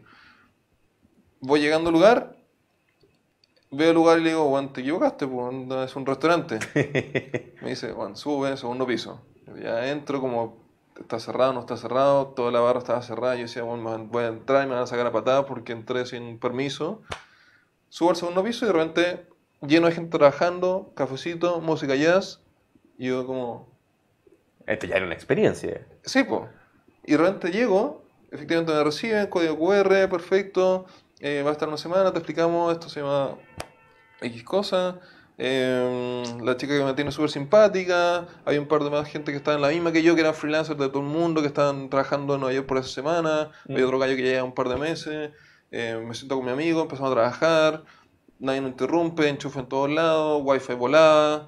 Voy 1.39 1.61
llegando 1.61 1.87
al 1.89 1.93
lugar, 1.93 2.35
veo 3.71 3.89
el 3.89 3.95
lugar 3.95 4.19
y 4.19 4.23
le 4.23 4.29
digo, 4.31 4.49
Juan, 4.49 4.71
te 4.73 4.81
equivocaste, 4.81 5.25
pues, 5.25 5.55
es 5.89 5.95
un 5.95 6.05
restaurante. 6.05 6.59
me 7.61 7.69
dice, 7.69 7.93
Juan, 7.93 8.15
sube, 8.17 8.55
segundo 8.57 8.85
piso. 8.85 9.21
Ya 9.57 9.89
entro 9.89 10.19
como, 10.21 10.57
está 10.99 11.19
cerrado, 11.19 11.53
no 11.53 11.61
está 11.61 11.77
cerrado, 11.77 12.27
toda 12.27 12.51
la 12.51 12.59
barra 12.59 12.79
estaba 12.79 13.01
cerrada. 13.01 13.35
Yo 13.35 13.43
decía, 13.43 13.63
bueno, 13.63 14.07
voy 14.09 14.23
a 14.23 14.27
entrar 14.27 14.63
y 14.63 14.67
me 14.67 14.73
van 14.73 14.83
a 14.83 14.87
sacar 14.87 15.07
a 15.07 15.11
patadas 15.11 15.45
porque 15.45 15.71
entré 15.71 16.05
sin 16.05 16.39
permiso. 16.39 17.01
Subo 17.89 18.09
al 18.11 18.15
segundo 18.15 18.43
piso 18.43 18.65
y 18.65 18.67
de 18.67 18.73
repente 18.73 19.25
lleno 19.61 19.87
de 19.87 19.93
gente 19.93 20.17
trabajando, 20.17 20.91
cafecito, 20.95 21.59
música 21.61 21.95
jazz. 21.95 22.41
Y 22.97 23.07
yo 23.07 23.25
como, 23.25 23.69
Esto 24.67 24.87
ya 24.87 24.95
era 24.97 25.05
una 25.05 25.15
experiencia. 25.15 25.85
sí, 26.03 26.23
pues. 26.23 26.43
Y 27.05 27.13
de 27.13 27.17
repente 27.17 27.51
llego, 27.51 28.03
efectivamente 28.31 28.73
me 28.73 28.83
reciben, 28.83 29.27
código 29.27 29.57
QR, 29.57 30.07
perfecto. 30.09 30.85
eh, 31.21 31.41
va 31.43 31.49
a 31.49 31.53
estar 31.53 31.67
una 31.67 31.77
semana, 31.77 32.11
te 32.11 32.19
explicamos, 32.19 32.71
esto 32.73 32.87
se 32.89 32.99
llama 33.01 33.37
X 34.21 34.43
cosa. 34.43 34.99
Eh, 35.41 36.23
la 36.43 36.57
chica 36.57 36.77
que 36.77 36.83
me 36.83 36.93
tiene 36.93 37.13
súper 37.13 37.29
simpática. 37.29 38.27
Hay 38.43 38.57
un 38.57 38.67
par 38.67 38.83
de 38.83 38.89
más 38.89 39.07
gente 39.07 39.31
que 39.31 39.37
está 39.37 39.53
en 39.53 39.61
la 39.61 39.69
misma 39.69 39.93
que 39.93 40.03
yo, 40.03 40.13
que 40.13 40.21
eran 40.21 40.33
freelancers 40.33 40.77
de 40.77 40.89
todo 40.89 40.99
el 40.99 41.07
mundo, 41.07 41.41
que 41.41 41.47
estaban 41.47 41.89
trabajando 41.89 42.33
en 42.35 42.41
Nueva 42.41 42.53
York 42.53 42.67
por 42.67 42.77
esa 42.77 42.89
semana. 42.89 43.49
Hay 43.69 43.81
otro 43.81 43.97
gallo 43.97 44.17
que 44.17 44.23
ya 44.23 44.31
lleva 44.31 44.43
un 44.43 44.53
par 44.53 44.67
de 44.67 44.75
meses. 44.75 45.31
eh, 45.71 46.03
me 46.05 46.13
siento 46.13 46.35
con 46.35 46.45
mi 46.45 46.51
amigo, 46.51 46.81
empezamos 46.81 47.11
a 47.11 47.15
trabajar. 47.15 47.85
Nadie 48.37 48.59
nos 48.59 48.71
interrumpe, 48.71 49.29
enchufe 49.29 49.59
en 49.59 49.67
todos 49.67 49.89
lados, 49.89 50.41
wifi 50.43 50.73
volada. 50.73 51.47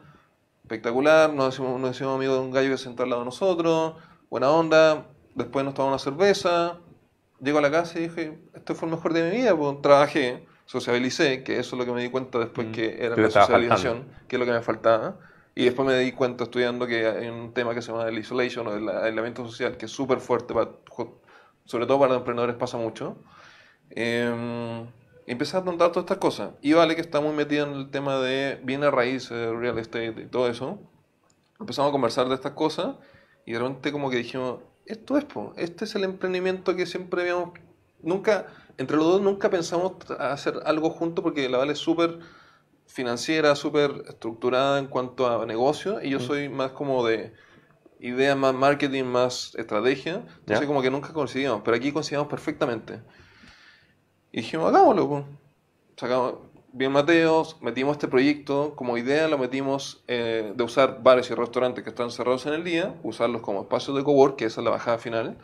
Espectacular, 0.63 1.33
nos 1.33 1.53
hicimos, 1.53 1.79
nos 1.81 2.01
amigos 2.01 2.37
de 2.37 2.45
un 2.45 2.51
gallo 2.51 2.69
que 2.69 2.77
se 2.77 2.85
sentó 2.85 3.03
al 3.03 3.09
lado 3.09 3.23
de 3.23 3.25
nosotros. 3.25 3.95
Buena 4.29 4.51
onda. 4.51 5.07
Después 5.35 5.65
nos 5.65 5.73
tomamos 5.73 6.05
una 6.05 6.11
cerveza. 6.11 6.79
Llego 7.41 7.57
a 7.57 7.61
la 7.61 7.71
casa 7.71 7.99
y 7.99 8.03
dije, 8.03 8.39
este 8.53 8.73
fue 8.73 8.87
el 8.87 8.95
mejor 8.95 9.13
día 9.13 9.25
de 9.25 9.31
mi 9.31 9.37
vida, 9.37 9.57
pues 9.57 9.81
trabajé, 9.81 10.47
sociabilicé, 10.71 11.43
que 11.43 11.59
eso 11.59 11.75
es 11.75 11.79
lo 11.79 11.85
que 11.85 11.91
me 11.91 12.01
di 12.01 12.09
cuenta 12.09 12.39
después 12.39 12.67
Mm. 12.67 12.71
que 12.71 13.05
era 13.05 13.15
Que 13.15 13.21
la 13.23 13.29
socialización, 13.29 14.05
que 14.27 14.37
es 14.37 14.39
lo 14.39 14.45
que 14.45 14.53
me 14.53 14.61
faltaba. 14.61 15.17
Y 15.53 15.65
después 15.65 15.85
me 15.85 15.97
di 15.99 16.13
cuenta 16.13 16.45
estudiando 16.45 16.87
que 16.87 17.05
hay 17.05 17.27
un 17.27 17.53
tema 17.53 17.73
que 17.75 17.81
se 17.81 17.91
llama 17.91 18.07
el 18.07 18.17
isolation 18.17 18.67
o 18.67 18.73
el 18.73 18.87
aislamiento 18.87 19.45
social, 19.45 19.75
que 19.75 19.85
es 19.87 19.91
súper 19.91 20.21
fuerte, 20.21 20.53
para, 20.53 20.71
sobre 21.65 21.85
todo 21.85 21.99
para 21.99 22.13
los 22.13 22.19
emprendedores 22.19 22.55
pasa 22.55 22.77
mucho. 22.77 23.17
Eh, 23.89 24.85
empecé 25.27 25.57
a 25.57 25.61
notar 25.61 25.91
todas 25.91 26.05
estas 26.05 26.19
cosas. 26.19 26.51
Y 26.61 26.71
Vale, 26.71 26.95
que 26.95 27.01
está 27.01 27.19
muy 27.19 27.33
metida 27.33 27.63
en 27.63 27.73
el 27.73 27.91
tema 27.91 28.17
de 28.19 28.59
bienes 28.63 28.91
raíces, 28.91 29.49
real 29.49 29.77
estate 29.77 30.15
y 30.21 30.25
todo 30.27 30.47
eso, 30.47 30.79
empezamos 31.59 31.89
a 31.89 31.91
conversar 31.91 32.29
de 32.29 32.35
estas 32.35 32.53
cosas 32.53 32.95
y 33.45 33.51
de 33.51 33.59
repente 33.59 33.91
como 33.91 34.09
que 34.09 34.15
dijimos, 34.17 34.59
esto 34.85 35.17
es, 35.17 35.25
po, 35.25 35.53
este 35.57 35.83
es 35.83 35.95
el 35.95 36.05
emprendimiento 36.05 36.75
que 36.77 36.85
siempre 36.85 37.21
habíamos, 37.23 37.51
nunca, 38.01 38.47
entre 38.77 38.97
los 38.97 39.05
dos 39.05 39.21
nunca 39.21 39.49
pensamos 39.49 39.93
hacer 40.19 40.59
algo 40.65 40.89
juntos 40.89 41.23
porque 41.23 41.47
la 41.49 41.57
Vale 41.57 41.73
es 41.73 41.79
súper 41.79 42.19
financiera, 42.85 43.55
súper 43.55 44.03
estructurada 44.07 44.79
en 44.79 44.87
cuanto 44.87 45.27
a 45.27 45.45
negocio 45.45 46.01
y 46.01 46.09
yo 46.09 46.19
soy 46.19 46.49
más 46.49 46.71
como 46.71 47.05
de 47.05 47.33
idea, 47.99 48.35
más 48.35 48.53
marketing, 48.53 49.03
más 49.05 49.55
estrategia, 49.55 50.15
entonces 50.39 50.61
Ya. 50.61 50.65
como 50.67 50.81
que 50.81 50.89
nunca 50.89 51.13
coincidíamos, 51.13 51.61
pero 51.63 51.77
aquí 51.77 51.91
coincidimos 51.91 52.27
perfectamente. 52.27 53.01
Y 54.31 54.37
dijimos, 54.37 54.67
hagámoslo, 54.69 55.07
pues. 55.07 55.25
Sacamos 55.97 56.35
bien 56.73 56.91
Mateos, 56.91 57.57
metimos 57.61 57.93
este 57.93 58.07
proyecto 58.07 58.75
como 58.75 58.97
idea, 58.97 59.27
lo 59.27 59.37
metimos 59.37 60.03
eh, 60.07 60.53
de 60.55 60.63
usar 60.63 61.01
bares 61.03 61.29
y 61.29 61.33
restaurantes 61.33 61.83
que 61.83 61.89
están 61.89 62.11
cerrados 62.11 62.45
en 62.45 62.53
el 62.53 62.63
día, 62.63 62.95
usarlos 63.03 63.41
como 63.41 63.61
espacios 63.61 63.95
de 63.97 64.03
cowork, 64.03 64.37
que 64.37 64.45
esa 64.45 64.61
es 64.61 64.65
la 64.65 64.71
bajada 64.71 64.97
final. 64.97 65.37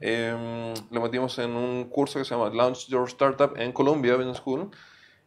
Eh, 0.00 0.74
lo 0.90 1.00
metimos 1.00 1.38
en 1.38 1.52
un 1.52 1.84
curso 1.84 2.18
que 2.18 2.24
se 2.24 2.34
llama 2.34 2.50
Launch 2.50 2.88
Your 2.88 3.08
Startup 3.08 3.52
en 3.56 3.72
Colombia 3.72 4.16
Business 4.16 4.38
School. 4.38 4.70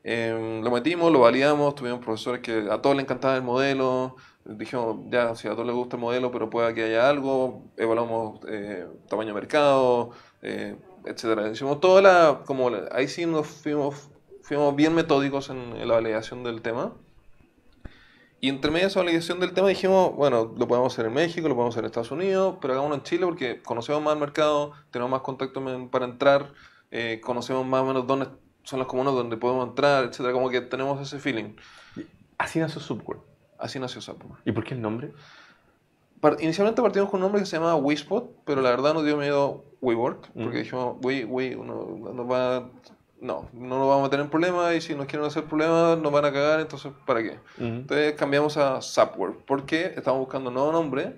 Eh, 0.10 0.62
lo 0.64 0.72
metimos, 0.72 1.12
lo 1.12 1.20
validamos, 1.20 1.76
tuvimos 1.76 2.00
profesores 2.00 2.42
que 2.42 2.68
a 2.72 2.82
todos 2.82 2.96
les 2.96 3.04
encantaba 3.04 3.36
el 3.36 3.42
modelo. 3.42 4.16
Dijimos, 4.46 5.00
ya, 5.10 5.36
si 5.36 5.50
a 5.50 5.52
todos 5.52 5.66
les 5.66 5.76
gusta 5.76 5.98
el 5.98 6.02
modelo, 6.02 6.32
pero 6.32 6.50
pueda 6.50 6.74
que 6.74 6.86
haya 6.86 7.10
algo. 7.10 7.64
Evaluamos 7.76 8.40
eh, 8.48 8.88
tamaño 9.10 9.30
de 9.30 9.34
mercado, 9.34 10.12
eh, 10.42 10.78
etcétera. 11.04 11.50
Hicimos 11.50 11.82
toda 11.82 12.02
la, 12.02 12.42
como 12.46 12.72
ahí 12.92 13.10
sí 13.10 13.26
nos 13.26 13.48
fuimos, 13.48 14.10
fuimos 14.48 14.74
bien 14.78 14.96
metódicos 14.96 15.50
en, 15.50 15.86
la 15.86 15.96
validación 15.96 16.42
del 16.44 16.62
tema. 16.62 16.94
Y 18.40 18.48
entre 18.48 18.72
medio 18.72 18.86
de 18.86 18.92
esa 18.92 19.02
validación 19.02 19.42
del 19.42 19.52
tema 19.54 19.68
dijimos, 19.68 20.16
bueno, 20.16 20.54
lo 20.56 20.68
podemos 20.70 20.94
hacer 20.94 21.08
en 21.08 21.14
México, 21.14 21.50
lo 21.50 21.56
podemos 21.56 21.76
hacer 21.76 21.84
en 21.84 21.88
Estados 21.88 22.12
Unidos, 22.12 22.56
pero 22.62 22.74
hagámoslo 22.74 22.96
en 22.96 23.04
Chile 23.04 23.26
porque 23.26 23.62
conocemos 23.62 24.02
más 24.02 24.14
el 24.14 24.20
mercado, 24.22 24.72
tenemos 24.92 25.12
más 25.12 25.22
contacto 25.22 25.60
men- 25.60 25.90
para 25.90 26.06
entrar, 26.06 26.54
eh, 26.92 27.20
conocemos 27.22 27.66
más 27.66 27.82
o 27.82 27.86
menos 27.86 28.08
dónde 28.08 28.28
son 28.64 28.80
las 28.80 28.88
comunas 28.88 29.14
donde 29.14 29.36
podemos 29.36 29.68
entrar, 29.68 30.06
etcétera, 30.06 30.32
como 30.32 30.50
que 30.50 30.62
tenemos 30.62 31.02
ese 31.02 31.20
feeling. 31.20 31.56
Así 32.38 32.60
nació 32.60 32.80
Subworld. 32.80 33.24
Así 33.58 33.80
nació 33.80 34.00
Sapo. 34.00 34.38
¿Y 34.46 34.52
por 34.54 34.64
qué 34.64 34.76
el 34.76 34.82
nombre? 34.82 35.12
Inicialmente 36.40 36.82
partimos 36.82 37.10
con 37.10 37.20
un 37.20 37.24
nombre 37.24 37.42
que 37.42 37.46
se 37.48 37.58
llamaba 37.58 37.76
WeSpot, 37.76 38.32
pero 38.46 38.62
la 38.62 38.70
verdad 38.70 38.94
nos 38.94 39.04
dio 39.04 39.18
miedo 39.18 39.66
WeWork, 39.82 40.32
porque 40.34 40.60
dijimos, 40.60 40.98
We, 41.02 41.26
we, 41.26 41.56
no, 41.56 42.14
nos 42.14 42.32
va, 42.32 42.70
no, 43.22 43.50
no 43.54 43.80
nos 43.80 43.88
vamos 43.88 44.12
a 44.12 44.16
en 44.16 44.30
problemas 44.30 44.76
y 44.76 44.82
si 44.82 44.96
nos 44.96 45.06
quieren 45.08 45.26
hacer 45.28 45.44
problemas 45.46 45.98
nos 45.98 46.12
van 46.12 46.26
a 46.26 46.32
cagar, 46.32 46.60
entonces 46.60 46.92
¿para 47.06 47.22
qué? 47.24 47.40
Entonces 47.58 48.14
cambiamos 48.14 48.58
a 48.58 48.82
Subworld, 48.82 49.38
porque 49.46 49.94
estábamos 49.96 50.26
buscando 50.26 50.50
un 50.50 50.56
nuevo 50.56 50.72
nombre 50.72 51.18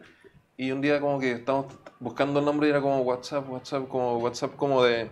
y 0.58 0.72
un 0.72 0.82
día 0.82 1.00
como 1.00 1.20
que 1.20 1.32
estábamos 1.34 1.68
buscando 2.00 2.40
el 2.40 2.46
nombre 2.46 2.68
y 2.68 2.72
era 2.72 2.82
como 2.82 3.00
WhatsApp, 3.02 3.50
WhatsApp, 3.50 3.88
como 3.88 4.18
WhatsApp 4.20 4.56
como 4.56 4.84
de... 4.84 5.10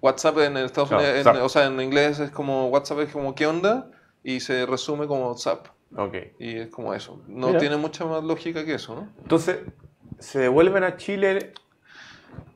WhatsApp 0.00 0.38
en 0.38 0.56
Estados 0.58 0.90
Unidos, 0.90 1.26
en- 1.26 1.36
o 1.42 1.48
sea, 1.48 1.64
en 1.66 1.80
inglés 1.80 2.20
es 2.20 2.30
como 2.30 2.68
WhatsApp 2.68 3.00
es 3.00 3.12
como 3.12 3.34
¿qué 3.34 3.46
onda? 3.46 3.90
Y 4.22 4.40
se 4.40 4.66
resume 4.66 5.06
como 5.06 5.36
Zap. 5.36 5.68
Ok. 5.96 6.14
Y 6.38 6.56
es 6.58 6.68
como 6.68 6.92
eso. 6.94 7.22
No 7.26 7.48
Mira. 7.48 7.58
tiene 7.60 7.76
mucha 7.76 8.04
más 8.04 8.22
lógica 8.24 8.64
que 8.64 8.74
eso, 8.74 8.94
¿no? 8.94 9.08
Entonces, 9.22 9.58
¿se 10.18 10.40
devuelven 10.40 10.84
a 10.84 10.96
Chile 10.96 11.52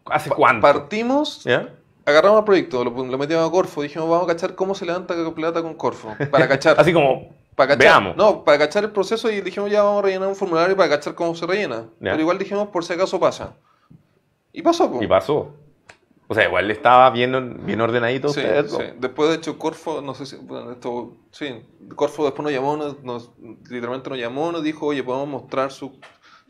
hace 0.07 0.31
cuánto? 0.31 0.61
Partimos, 0.63 1.45
¿Ya? 1.45 1.75
Agarramos 2.09 2.39
el 2.41 2.45
proyecto, 2.45 2.85
lo, 2.85 2.91
lo 2.91 3.19
metimos 3.19 3.47
a 3.47 3.51
Corfo, 3.51 3.83
dijimos, 3.83 4.09
vamos 4.09 4.25
a 4.25 4.35
cachar 4.35 4.55
cómo 4.55 4.75
se 4.75 4.87
levanta 4.87 5.15
plata 5.35 5.63
con 5.63 5.75
Corfo. 5.75 6.15
Para 6.31 6.49
cachar. 6.49 6.77
Así 6.81 6.93
como, 6.93 7.29
para 7.55 7.77
cachar. 7.77 7.79
veamos. 8.03 8.17
No, 8.17 8.45
para 8.45 8.59
cachar 8.59 8.85
el 8.85 8.91
proceso 8.91 9.31
y 9.31 9.41
dijimos, 9.41 9.71
ya 9.71 9.83
vamos 9.83 10.01
a 10.01 10.03
rellenar 10.07 10.29
un 10.29 10.37
formulario 10.37 10.77
para 10.77 10.89
cachar 10.89 11.15
cómo 11.15 11.35
se 11.35 11.47
rellena. 11.47 11.85
Ya. 12.01 12.13
Pero 12.13 12.21
igual 12.21 12.39
dijimos, 12.39 12.69
por 12.69 12.85
si 12.85 12.93
acaso 12.93 13.19
pasa. 13.21 13.55
Y 14.53 14.63
pasó, 14.63 14.91
po. 14.91 15.03
Y 15.03 15.07
pasó. 15.07 15.55
O 16.31 16.35
sea, 16.35 16.45
igual 16.45 16.71
estaba 16.71 17.09
bien, 17.09 17.65
bien 17.65 17.81
ordenadito 17.81 18.29
Sí, 18.29 18.43
sí. 18.67 18.83
Después, 18.99 19.31
de 19.31 19.37
hecho, 19.37 19.59
Corfo, 19.59 20.03
no 20.03 20.15
sé 20.15 20.27
si, 20.27 20.37
bueno, 20.37 20.73
esto, 20.73 21.17
sí, 21.31 21.63
Corfo 21.97 22.25
después 22.25 22.45
nos 22.45 22.53
llamó, 22.53 22.77
nos, 22.77 23.03
nos- 23.03 23.31
literalmente 23.71 24.11
nos 24.11 24.19
llamó, 24.19 24.53
nos 24.53 24.63
dijo, 24.63 24.87
oye, 24.87 25.03
podemos 25.03 25.27
mostrar 25.27 25.73
su 25.73 25.99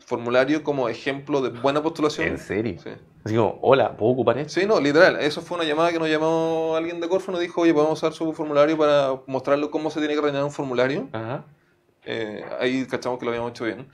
formulario 0.09 0.63
como 0.63 0.89
ejemplo 0.89 1.39
de 1.39 1.49
buena 1.49 1.83
postulación. 1.83 2.29
¿En 2.29 2.39
serio? 2.39 2.81
Sí. 2.83 2.89
Así 3.23 3.35
como, 3.35 3.59
hola, 3.61 3.95
¿puedo 3.95 4.13
ocupar 4.13 4.39
esto? 4.39 4.59
Sí, 4.59 4.65
no, 4.65 4.79
literal. 4.81 5.17
Eso 5.19 5.41
fue 5.41 5.57
una 5.57 5.67
llamada 5.67 5.91
que 5.91 5.99
nos 5.99 6.09
llamó 6.09 6.73
alguien 6.75 6.99
de 6.99 7.07
Corfo 7.07 7.31
nos 7.31 7.39
dijo, 7.39 7.61
oye, 7.61 7.75
podemos 7.75 7.99
usar 7.99 8.11
su 8.13 8.33
formulario 8.33 8.75
para 8.75 9.21
mostrarle 9.27 9.69
cómo 9.69 9.91
se 9.91 9.99
tiene 9.99 10.15
que 10.15 10.21
rellenar 10.21 10.45
un 10.45 10.51
formulario. 10.51 11.07
Ajá. 11.13 11.45
Eh, 12.05 12.43
ahí 12.59 12.87
cachamos 12.87 13.19
que 13.19 13.25
lo 13.25 13.31
habíamos 13.31 13.51
hecho 13.51 13.65
bien. 13.65 13.87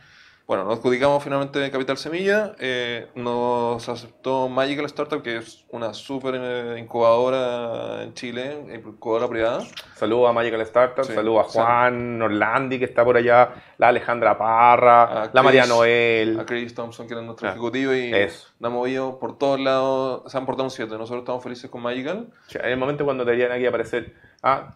Bueno, 0.48 0.64
nos 0.64 0.78
adjudicamos 0.78 1.24
finalmente 1.24 1.72
Capital 1.72 1.98
Semilla. 1.98 2.54
eh, 2.60 3.08
nos 3.16 3.90
aceptó 3.90 4.48
Magical 4.48 4.86
Startup, 4.86 5.24
que 5.24 5.38
es 5.38 5.66
una 5.72 5.92
súper 5.96 6.36
eh, 6.38 6.76
incubadora 6.80 8.04
en 8.04 8.14
Chile, 8.14 8.64
incubadora 8.76 9.28
privada. 9.28 9.64
Saludos 9.96 10.30
a 10.30 10.34
Magical 10.34 10.62
Startup, 10.62 11.04
Sí, 11.04 11.14
saludos 11.14 11.48
a. 11.48 11.50
Juan 11.50 12.22
Orlandi, 12.22 12.78
que 12.78 12.86
está 12.86 13.04
por 13.04 13.18
allá, 13.18 13.56
la 13.80 13.88
Alejandra 13.88 14.38
Parra, 14.38 15.32
la 15.34 15.42
María 15.42 15.66
Noel. 15.66 16.40
A 16.40 16.46
Chris 16.46 16.76
Thompson, 16.76 17.08
que 17.08 17.14
era 17.16 17.24
nuestro 17.24 17.48
Ah, 17.48 17.52
ejecutivo, 17.52 17.92
y 17.96 18.14
eso. 18.14 18.50
nos 18.60 18.72
ha 18.72 18.74
movido 18.76 19.18
por 19.18 19.40
todos 19.40 19.60
lados. 19.60 20.32
Se 20.32 20.38
han 20.38 20.46
portado 20.46 20.66
un 20.66 20.72
7. 20.72 20.92
Nosotros 20.92 21.22
estamos 21.24 21.42
felices 21.42 21.72
con 21.72 21.82
Magical. 21.82 22.28
O 22.48 22.52
sea, 22.52 22.62
En 22.66 22.70
el 22.70 22.78
momento 22.78 23.04
cuando 23.04 23.26
deberían 23.26 23.52
aquí 23.52 23.66
aparecer 23.66 24.14
ah, 24.44 24.76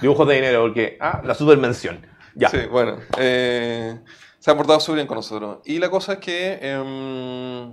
dibujos 0.00 0.26
de 0.26 0.36
dinero, 0.36 0.62
porque 0.62 0.96
ah, 1.02 1.20
la 1.22 1.34
supermención. 1.34 2.06
Ya. 2.34 2.48
Sí, 2.48 2.60
bueno. 2.70 2.96
eh, 3.18 3.98
se 4.42 4.50
han 4.50 4.56
portado 4.56 4.80
súper 4.80 4.96
bien 4.96 5.06
con 5.06 5.14
nosotros. 5.14 5.58
Y 5.64 5.78
la 5.78 5.88
cosa 5.88 6.14
es 6.14 6.18
que 6.18 6.58
em, 6.60 7.68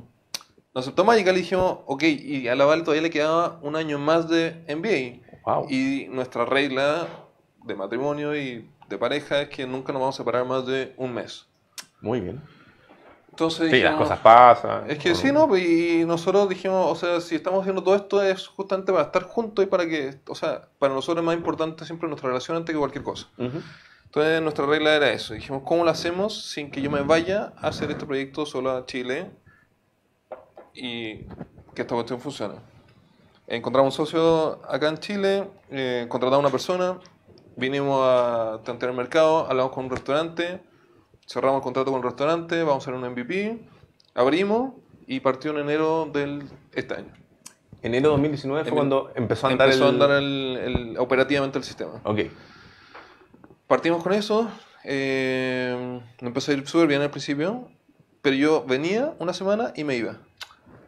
nos 0.71 0.88
aceptó 0.88 1.17
y 1.17 1.23
dijimos, 1.23 1.79
ok, 1.88 2.03
y 2.03 2.47
a 2.47 2.55
la 2.55 2.65
Val 2.65 2.84
todavía 2.84 3.01
le 3.01 3.10
quedaba 3.10 3.58
un 3.63 3.75
año 3.75 3.97
más 3.97 4.29
de 4.29 4.63
MBA. 4.67 5.41
Wow. 5.51 5.67
Y 5.67 6.05
nuestra 6.12 6.45
regla 6.45 7.08
de 7.63 7.73
matrimonio 7.73 8.38
y 8.38 8.69
de 8.88 8.97
pareja 8.99 9.41
es 9.41 9.49
que 9.49 9.65
nunca 9.65 9.91
nos 9.91 9.99
vamos 9.99 10.15
a 10.15 10.17
separar 10.19 10.45
más 10.45 10.67
de 10.67 10.93
un 10.97 11.12
mes. 11.12 11.47
Muy 12.01 12.19
bien. 12.19 12.39
Entonces 13.32 13.71
Sí, 13.71 13.82
las 13.82 13.93
dijimos, 13.93 14.01
cosas 14.03 14.19
pasan. 14.19 14.91
Es 14.91 14.99
que 14.99 15.15
sí, 15.15 15.32
¿no? 15.32 15.58
Y 15.58 16.05
nosotros 16.05 16.47
dijimos, 16.49 16.86
o 16.91 16.95
sea, 16.95 17.19
si 17.19 17.34
estamos 17.34 17.62
haciendo 17.62 17.82
todo 17.82 17.95
esto 17.95 18.21
es 18.21 18.47
justamente 18.47 18.91
para 18.91 19.05
estar 19.05 19.23
juntos 19.23 19.65
y 19.65 19.67
para 19.67 19.88
que, 19.88 20.19
o 20.27 20.36
sea, 20.36 20.67
para 20.77 20.93
nosotros 20.93 21.23
es 21.23 21.25
más 21.25 21.36
importante 21.36 21.84
siempre 21.84 22.08
nuestra 22.08 22.29
relación 22.29 22.58
antes 22.58 22.73
que 22.73 22.79
cualquier 22.79 23.03
cosa. 23.03 23.27
Ujú. 23.39 23.60
Entonces 24.10 24.41
nuestra 24.41 24.65
regla 24.65 24.95
era 24.95 25.12
eso. 25.12 25.36
Dijimos, 25.36 25.62
¿cómo 25.63 25.84
lo 25.84 25.91
hacemos 25.91 26.43
sin 26.52 26.72
que 26.72 26.82
yo 26.82 26.89
me 26.89 27.02
vaya 27.02 27.54
a 27.58 27.67
hacer 27.67 27.91
este 27.91 28.08
proyecto 28.08 28.43
solo 28.45 28.72
a 28.72 28.86
Chile 28.88 29.30
y 30.74 31.26
que 31.76 31.82
esta 31.84 31.93
cuestión 31.93 32.19
funcione? 32.19 32.56
Encontramos 33.48 33.98
un 34.00 34.06
socio 34.06 34.60
acá 34.67 34.89
en 34.89 34.98
Chile, 34.98 35.48
eh, 35.69 36.06
contratamos 36.10 36.38
a 36.43 36.48
una 36.48 36.52
persona, 36.52 37.00
vinimos 37.56 38.00
a 38.04 38.60
tantear 38.63 38.91
el 38.91 38.98
mercado, 38.98 39.45
hablamos 39.48 39.72
con 39.74 39.86
un 39.86 39.91
restaurante, 39.91 40.60
cerramos 41.28 41.58
el 41.60 41.63
contrato 41.63 41.91
con 41.91 42.00
el 42.00 42.06
restaurante, 42.06 42.63
vamos 42.63 42.88
a 42.88 42.89
hacer 42.89 42.93
un 42.95 43.08
MVP, 43.12 43.60
abrimos 44.15 44.74
y 45.06 45.19
partió 45.19 45.52
en 45.52 45.60
enero 45.60 46.10
del 46.12 46.43
este 46.74 46.95
año. 46.95 47.13
Enero 47.82 48.10
de 48.10 48.13
2019 48.13 48.63
fue 48.63 48.69
En- 48.69 48.76
cuando 48.76 49.12
empezó 49.15 49.48
a 49.48 49.52
andar 49.52 49.67
Empezó 49.67 49.86
a 49.86 49.89
el... 49.89 49.93
andar 49.93 50.12
el- 50.12 50.58
el- 50.58 50.98
operativamente 50.98 51.58
el 51.60 51.63
sistema. 51.63 52.02
Ok. 52.04 52.19
Partimos 53.69 54.03
con 54.03 54.12
eso. 54.13 54.49
Eh, 54.84 56.01
me 56.21 56.27
empezó 56.27 56.51
a 56.51 56.55
ir 56.55 56.67
súper 56.67 56.88
bien 56.88 57.01
al 57.01 57.12
principio. 57.12 57.69
Pero 58.21 58.36
yo 58.36 58.65
venía 58.65 59.13
una 59.19 59.32
semana 59.34 59.71
y 59.75 59.84
me 59.86 59.95
iba. 59.95 60.17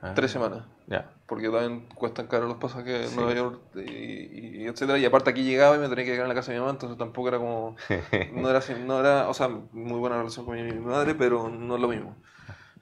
Ah, 0.02 0.14
Tres 0.16 0.32
semanas. 0.32 0.66
Ya. 0.88 1.10
Porque 1.28 1.48
también 1.50 1.88
cuestan 1.96 2.28
caro 2.28 2.48
los 2.48 2.58
pasajes 2.58 3.08
Sí. 3.08 3.14
en 3.14 3.16
Nueva 3.16 3.34
York 3.34 3.62
y, 3.76 4.64
y 4.64 4.68
etcétera. 4.68 4.98
Y 4.98 5.06
aparte 5.06 5.30
aquí 5.30 5.44
llegaba 5.44 5.76
y 5.76 5.80
me 5.80 5.88
tenía 5.88 6.04
que 6.04 6.12
quedar 6.12 6.24
en 6.24 6.30
la 6.30 6.36
casa 6.36 6.52
de 6.52 6.58
mi 6.58 6.62
mamá. 6.62 6.72
Entonces 6.74 6.98
tampoco 6.98 7.28
era 7.30 7.38
como... 7.38 7.78
No 8.34 8.50
era, 8.50 8.60
así- 8.60 8.74
no 8.74 9.00
era 9.00 9.30
o 9.30 9.34
sea, 9.34 9.48
muy 9.48 10.00
buena 10.00 10.18
relación 10.18 10.46
con 10.46 10.56
mi 10.56 10.74
madre, 10.74 11.16
pero 11.16 11.48
no 11.48 11.76
es 11.76 11.82
lo 11.82 11.88
mismo. 11.88 12.16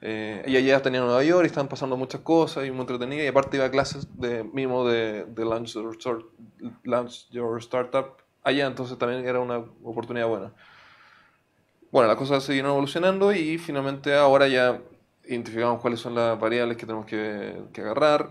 Eh, 0.00 0.42
ella 0.46 0.60
ya 0.60 0.80
tenía 0.82 1.00
Nueva 1.00 1.22
York 1.22 1.44
y 1.44 1.46
estaban 1.46 1.68
pasando 1.68 1.96
muchas 1.98 2.22
cosas 2.22 2.66
y 2.66 2.70
muy 2.70 2.80
entretenida. 2.80 3.22
Y 3.22 3.26
aparte 3.28 3.58
iba 3.58 3.66
a 3.66 3.70
clases 3.70 4.08
de 4.18 4.42
mismo 4.42 4.88
de, 4.88 5.26
de 5.26 5.44
Launch, 5.44 5.74
Your 5.74 5.94
Start- 5.94 6.24
Launch 6.84 7.28
Your 7.30 7.58
Startup 7.58 8.16
allá, 8.42 8.66
entonces 8.66 8.98
también 8.98 9.26
era 9.26 9.40
una 9.40 9.58
oportunidad 9.84 10.28
buena. 10.28 10.52
Bueno, 11.90 12.08
las 12.08 12.16
cosas 12.16 12.44
siguieron 12.44 12.70
evolucionando 12.70 13.32
y 13.32 13.58
finalmente 13.58 14.14
ahora 14.14 14.46
ya 14.46 14.80
identificamos 15.24 15.80
cuáles 15.80 16.00
son 16.00 16.14
las 16.14 16.38
variables 16.38 16.76
que 16.76 16.86
tenemos 16.86 17.06
que, 17.06 17.62
que 17.72 17.80
agarrar. 17.80 18.30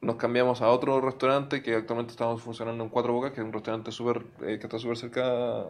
Nos 0.00 0.16
cambiamos 0.16 0.62
a 0.62 0.68
otro 0.68 1.00
restaurante 1.00 1.62
que 1.62 1.74
actualmente 1.74 2.12
estamos 2.12 2.40
funcionando 2.42 2.82
en 2.82 2.90
Cuatro 2.90 3.12
Bocas, 3.12 3.32
que 3.32 3.40
es 3.40 3.46
un 3.46 3.52
restaurante 3.52 3.92
súper 3.92 4.24
eh, 4.42 4.58
que 4.58 4.66
está 4.66 4.78
súper 4.78 4.96
cerca, 4.96 5.64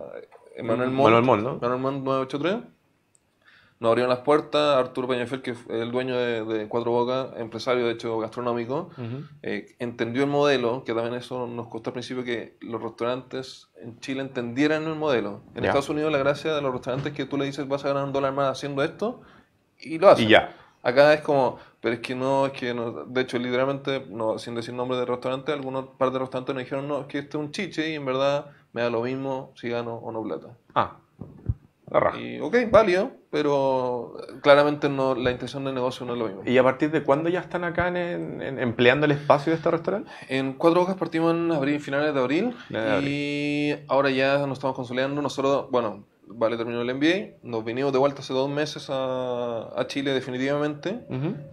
en 0.56 0.66
Manuel 0.66 0.90
Montt. 0.90 1.10
Manuel 1.10 1.24
Montt, 1.24 1.42
¿no? 1.42 1.58
Manuel 1.60 1.80
Montt 1.80 2.04
983. 2.04 2.79
Nos 3.80 3.88
abrieron 3.88 4.10
las 4.10 4.18
puertas. 4.20 4.76
Arturo 4.76 5.08
Peñafiel, 5.08 5.40
que 5.40 5.52
es 5.52 5.58
el 5.70 5.90
dueño 5.90 6.14
de, 6.16 6.44
de 6.44 6.68
Cuatro 6.68 6.90
Bocas, 6.90 7.28
empresario 7.38 7.86
de 7.86 7.92
hecho 7.92 8.18
gastronómico, 8.18 8.90
Ujú. 8.98 9.24
eh, 9.42 9.74
entendió 9.78 10.22
el 10.22 10.28
modelo, 10.28 10.84
que 10.84 10.92
también 10.92 11.14
eso 11.14 11.46
nos 11.46 11.68
costó 11.68 11.88
al 11.88 11.94
principio 11.94 12.22
que 12.22 12.58
los 12.60 12.80
restaurantes 12.82 13.68
en 13.82 13.98
Chile 14.00 14.20
entendieran 14.20 14.84
el 14.84 14.96
modelo. 14.96 15.40
En 15.54 15.62
Ya. 15.62 15.70
Estados 15.70 15.88
Unidos 15.88 16.12
la 16.12 16.18
gracia 16.18 16.54
de 16.54 16.60
los 16.60 16.72
restaurantes 16.72 17.12
es 17.12 17.16
que 17.16 17.24
tú 17.24 17.38
le 17.38 17.46
dices 17.46 17.66
vas 17.66 17.82
a 17.86 17.88
ganar 17.88 18.04
un 18.04 18.12
dólar 18.12 18.34
más 18.34 18.50
haciendo 18.52 18.82
esto 18.84 19.22
y 19.78 19.98
lo 19.98 20.10
hacen. 20.10 20.26
Y 20.26 20.28
ya. 20.28 20.54
Acá 20.82 21.12
es 21.14 21.22
como, 21.22 21.58
pero 21.80 21.94
es 21.94 22.00
que 22.00 22.14
no, 22.14 22.46
es 22.46 22.52
que 22.52 22.72
no, 22.74 23.04
de 23.04 23.20
hecho 23.22 23.38
literalmente, 23.38 24.04
no, 24.10 24.38
sin 24.38 24.54
decir 24.54 24.74
nombre 24.74 24.98
de 24.98 25.06
restaurante, 25.06 25.52
algunos 25.52 25.86
par 25.98 26.10
de 26.10 26.18
restaurantes 26.18 26.54
nos 26.54 26.64
dijeron, 26.64 26.86
no, 26.86 27.00
es 27.00 27.06
que 27.06 27.18
este 27.18 27.36
es 27.38 27.42
un 27.44 27.50
chiche 27.50 27.88
y 27.90 27.94
en 27.94 28.04
verdad 28.04 28.46
me 28.74 28.82
da 28.82 28.90
lo 28.90 29.02
mismo 29.02 29.52
si 29.56 29.68
gano 29.70 29.94
o 29.94 30.12
no 30.12 30.22
plata. 30.22 30.48
Ah. 30.74 30.96
Y 32.18 32.38
ok, 32.40 32.56
válido, 32.70 33.10
pero 33.30 34.14
claramente 34.42 34.88
no, 34.88 35.14
la 35.14 35.30
intención 35.30 35.64
del 35.64 35.74
negocio 35.74 36.06
no 36.06 36.12
es 36.14 36.18
lo 36.18 36.26
mismo. 36.26 36.42
¿Y 36.46 36.56
a 36.56 36.62
partir 36.62 36.90
de 36.90 37.02
cuándo 37.02 37.28
ya 37.28 37.40
están 37.40 37.64
acá 37.64 37.88
en, 37.88 38.40
en- 38.40 38.58
empleando 38.58 39.06
el 39.06 39.12
espacio 39.12 39.50
de 39.50 39.56
este 39.56 39.70
restaurante? 39.70 40.10
En 40.28 40.52
Cuatro 40.54 40.80
Bocas 40.80 40.96
partimos 40.96 41.34
en 41.34 41.50
abril, 41.50 41.80
finales 41.80 42.14
de 42.14 42.20
abril, 42.20 42.54
Finales 42.68 43.02
de 43.04 43.10
y 43.10 43.74
ahora 43.88 44.10
ya 44.10 44.38
nos 44.46 44.58
estamos 44.58 44.76
consolidando. 44.76 45.20
Nosotros, 45.20 45.66
bueno, 45.70 46.04
Vale 46.32 46.56
terminó 46.56 46.80
el 46.82 46.94
MBA, 46.94 47.38
nos 47.42 47.64
vinimos 47.64 47.92
de 47.92 47.98
vuelta 47.98 48.20
hace 48.20 48.32
dos 48.32 48.48
meses 48.48 48.86
a, 48.88 49.68
a 49.78 49.86
Chile 49.88 50.12
definitivamente, 50.12 51.00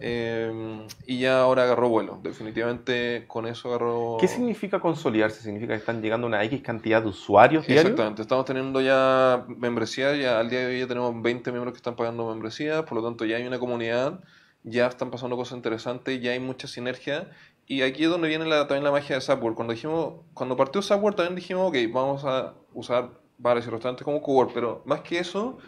eh, 0.00 0.86
y 1.04 1.18
ya 1.18 1.40
ahora 1.40 1.64
agarró 1.64 1.88
vuelo. 1.88 2.20
Definitivamente 2.22 3.24
con 3.26 3.46
eso 3.46 3.68
agarró... 3.70 4.16
¿Qué 4.20 4.28
significa 4.28 4.78
consolidarse? 4.80 5.42
¿Significa 5.42 5.72
que 5.74 5.80
están 5.80 6.00
llegando 6.00 6.26
una 6.26 6.44
X 6.44 6.62
cantidad 6.62 7.02
de 7.02 7.08
usuarios 7.08 7.66
diarios? 7.66 7.86
Exactamente, 7.86 8.22
estamos 8.22 8.44
teniendo 8.44 8.80
ya 8.80 9.44
membresía, 9.48 10.14
ya 10.16 10.38
al 10.38 10.48
día 10.48 10.60
de 10.60 10.66
hoy 10.66 10.78
ya 10.80 10.86
tenemos 10.86 11.20
20 11.22 11.50
miembros 11.50 11.72
que 11.72 11.78
están 11.78 11.96
pagando 11.96 12.28
membresía, 12.28 12.84
por 12.84 12.98
lo 12.98 13.04
tanto 13.04 13.24
ya 13.24 13.36
hay 13.36 13.46
una 13.46 13.58
comunidad, 13.58 14.20
ya 14.62 14.86
están 14.86 15.10
pasando 15.10 15.36
cosas 15.36 15.56
interesantes, 15.56 16.20
ya 16.22 16.32
hay 16.32 16.40
mucha 16.40 16.68
sinergia. 16.68 17.30
Y 17.66 17.82
aquí 17.82 18.04
es 18.04 18.10
donde 18.10 18.28
viene 18.28 18.46
la- 18.46 18.66
también 18.66 18.84
la 18.84 18.90
magia 18.90 19.16
de 19.16 19.20
Subword. 19.20 19.54
Cuando 19.54 19.74
dijimos, 19.74 20.20
cuando 20.34 20.56
partió 20.56 20.80
Subword 20.82 21.16
también 21.16 21.34
dijimos, 21.36 21.68
ok, 21.68 21.76
vamos 21.92 22.24
a 22.24 22.54
usar 22.72 23.10
bares 23.38 23.66
y 23.66 23.70
restaurantes 23.70 24.04
como 24.04 24.20
cowork, 24.22 24.52
pero 24.52 24.82
más 24.84 25.00
que 25.00 25.18
eso, 25.18 25.58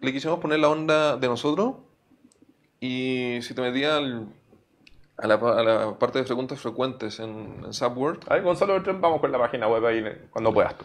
le 0.00 0.12
quisimos 0.12 0.38
poner 0.40 0.58
la 0.60 0.68
onda 0.68 1.16
de 1.16 1.28
nosotros. 1.28 1.74
Y 2.80 3.38
si 3.42 3.54
te 3.54 3.62
metías 3.62 3.92
al- 3.94 4.28
a, 5.18 5.26
la, 5.26 5.34
a 5.34 5.62
la 5.62 5.98
parte 5.98 6.18
de 6.18 6.24
preguntas 6.24 6.60
frecuentes 6.60 7.18
en, 7.20 7.62
en 7.64 7.72
Subword, 7.72 8.20
A 8.28 8.34
ver, 8.34 8.42
Gonzalo, 8.42 8.80
vamos 9.00 9.20
con 9.20 9.32
la 9.32 9.38
página 9.38 9.66
web 9.66 9.84
ahí 9.86 10.04
cuando 10.30 10.52
puedas 10.52 10.76
tú. 10.76 10.84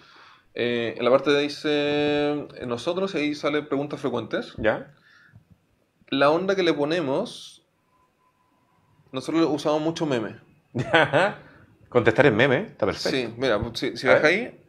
eh, 0.55 0.95
en 0.97 1.03
la 1.05 1.11
parte 1.11 1.31
de 1.31 1.41
dice 1.41 2.47
nosotros, 2.65 3.13
ahí 3.15 3.35
sale 3.35 3.61
preguntas 3.63 3.99
frecuentes. 3.99 4.53
¿Ya? 4.57 4.93
La 6.07 6.29
onda 6.29 6.55
que 6.55 6.63
le 6.63 6.73
ponemos, 6.73 7.65
nosotros 9.11 9.47
usamos 9.51 9.81
mucho 9.81 10.05
meme. 10.05 10.37
Contestar 11.89 12.25
en 12.27 12.35
meme, 12.37 12.57
está 12.71 12.85
perfecto. 12.85 13.17
Sí, 13.17 13.33
mira, 13.37 13.59
si, 13.73 13.97
si 13.97 14.07
ver. 14.07 14.25
ahí, 14.25 14.60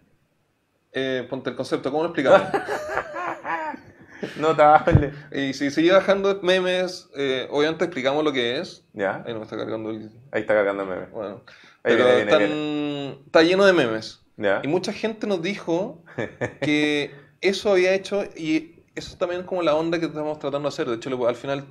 eh, 0.92 1.26
ponte 1.28 1.50
el 1.50 1.57
concepto, 1.57 1.90
¿cómo 1.90 2.02
lo 2.05 2.09
explicamos? 2.11 2.42
Notable. 4.38 5.12
y 5.33 5.52
si 5.52 5.70
sigue 5.70 5.92
bajando 5.92 6.38
memes, 6.42 7.09
eh, 7.16 7.48
obviamente 7.50 7.85
explicamos 7.85 8.22
lo 8.22 8.33
que 8.33 8.59
es. 8.59 8.85
¿Ya? 8.92 9.22
Ahí 9.26 9.33
no 9.33 9.40
me 9.40 9.44
está 9.44 9.57
cargando 9.57 9.90
el. 9.90 10.11
Ahí 10.31 10.42
está 10.42 10.55
cargando 10.55 10.85
el 10.85 10.88
meme. 10.88 11.07
Bueno, 11.07 11.42
Ahí 11.83 11.94
pero 11.96 12.05
viene, 12.05 12.24
viene, 12.24 12.31
están- 12.44 13.24
está 13.26 13.42
lleno 13.42 13.64
de 13.64 13.72
memes. 13.72 14.20
¿Ya? 14.37 14.61
Y 14.62 14.68
mucha 14.68 14.92
gente 14.92 15.26
nos 15.26 15.42
dijo 15.42 16.05
que 16.61 17.12
eso 17.40 17.72
había 17.72 17.94
hecho 17.94 18.22
y 18.37 18.85
eso 18.94 19.16
también 19.16 19.40
es 19.40 19.46
como 19.46 19.62
la 19.62 19.74
onda 19.74 19.98
que 19.98 20.07
estamos 20.07 20.38
tratando 20.38 20.68
de 20.68 20.72
hacer. 20.72 20.88
De 20.88 20.96
hecho, 20.96 21.26
al 21.28 21.35
final 21.37 21.66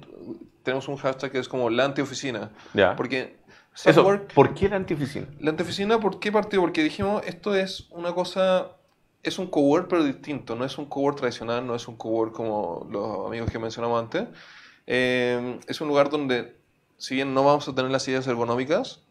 tenemos 0.64 0.88
un 0.90 0.98
hashtag 0.98 1.32
que 1.32 1.40
es 1.40 1.48
como 1.48 1.70
la 1.70 1.86
antioficina. 1.86 2.52
¿Ya? 2.74 2.96
Porque 2.98 3.38
Eso, 3.86 4.04
¿por 4.36 4.54
qué 4.54 4.68
la 4.68 4.76
antioficina? 4.76 5.26
la 5.40 5.52
antioficina, 5.52 6.00
¿por 6.02 6.20
qué 6.20 6.32
partió? 6.34 6.60
Porque 6.60 6.84
dijimos, 6.84 7.24
esto 7.26 7.56
es 7.56 7.88
una 7.92 8.14
cosa, 8.14 8.72
es 9.24 9.40
un 9.40 9.48
cowork 9.48 9.88
pero 9.90 10.04
distinto. 10.04 10.56
No 10.56 10.66
es 10.66 10.78
un 10.78 10.86
cowork 10.86 11.18
tradicional, 11.20 11.66
no 11.66 11.76
es 11.76 11.88
un 11.88 11.96
cowork 11.96 12.34
como 12.34 12.88
los 12.92 13.28
amigos 13.28 13.50
que 13.52 13.60
mencionamos 13.60 14.00
antes. 14.02 14.28
Eh, 14.88 15.60
es 15.68 15.80
un 15.82 15.88
lugar 15.88 16.10
donde, 16.10 16.56
si 16.98 17.16
bien 17.16 17.34
no 17.34 17.44
vamos 17.44 17.68
a 17.68 17.76
tener 17.76 17.92
las 17.92 18.04
sillas 18.04 18.28
ergonómicas, 18.28 19.02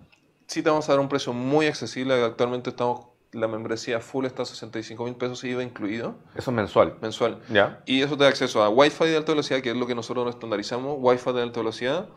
sí 0.47 0.63
te 0.63 0.71
vamos 0.71 0.89
a 0.89 0.93
dar 0.93 1.01
un 1.01 1.09
precio 1.09 1.33
muy 1.33 1.67
accesible. 1.67 2.23
Actualmente 2.25 2.71
estamos 2.71 3.07
la 3.33 3.47
membresía 3.47 4.01
full 4.01 4.27
está 4.27 4.43
a 4.43 4.47
65 4.47 5.05
mil 5.05 5.15
pesos 5.15 5.45
IVA 5.45 5.63
incluido, 5.63 6.17
Eso 6.35 6.51
es 6.51 6.57
mensual. 6.57 6.97
mensual. 7.01 7.41
¿Ya? 7.49 7.81
Y 7.87 8.03
eso 8.03 8.17
te 8.17 8.25
da 8.25 8.29
acceso 8.31 8.61
a 8.63 8.69
Wi-Fi 8.69 9.05
de 9.05 9.17
alta 9.17 9.31
velocidad, 9.33 9.61
que 9.61 9.71
es 9.71 9.77
lo 9.77 9.87
que 9.87 9.95
nosotros 9.95 10.25
nos 10.27 10.35
estandarizamos, 10.35 10.97
Wi-Fi 10.99 11.33
de 11.35 11.43
alta 11.43 11.61
velocidad, 11.61 12.09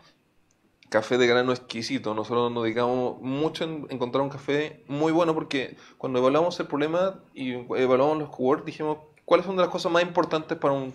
café 0.94 1.18
de 1.18 1.26
grano 1.26 1.52
exquisito. 1.52 2.14
Nosotros 2.14 2.52
nos 2.52 2.66
dedicamos 2.66 3.20
mucho 3.20 3.64
en 3.64 3.88
encontrar 3.90 4.22
un 4.22 4.30
café 4.30 4.84
muy 4.88 5.12
bueno 5.12 5.34
porque 5.34 5.76
cuando 5.98 6.20
evaluamos 6.20 6.60
el 6.60 6.68
problema 6.68 7.20
y 7.34 7.54
evaluamos 7.54 8.20
los 8.20 8.30
cowork, 8.30 8.64
dijimos, 8.64 9.00
¿cuáles 9.26 9.48
son 9.48 9.56
de 9.56 9.64
las 9.64 9.72
cosas 9.72 9.92
más 9.92 10.04
importantes 10.04 10.56
para 10.56 10.76
un 10.76 10.94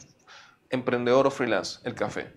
emprendedor 0.71 1.27
o 1.27 1.33
freelance? 1.33 1.81
El 1.83 1.97
café. 1.97 2.33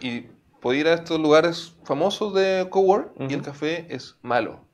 Y 0.00 0.22
podía 0.62 0.80
ir 0.80 0.88
a 0.88 0.94
estos 0.94 1.20
lugares 1.20 1.76
famosos 1.84 2.32
de 2.32 2.68
cowork 2.70 3.12
y 3.20 3.34
el 3.34 3.42
café 3.42 3.86
es 3.94 4.16
malo. 4.22 4.64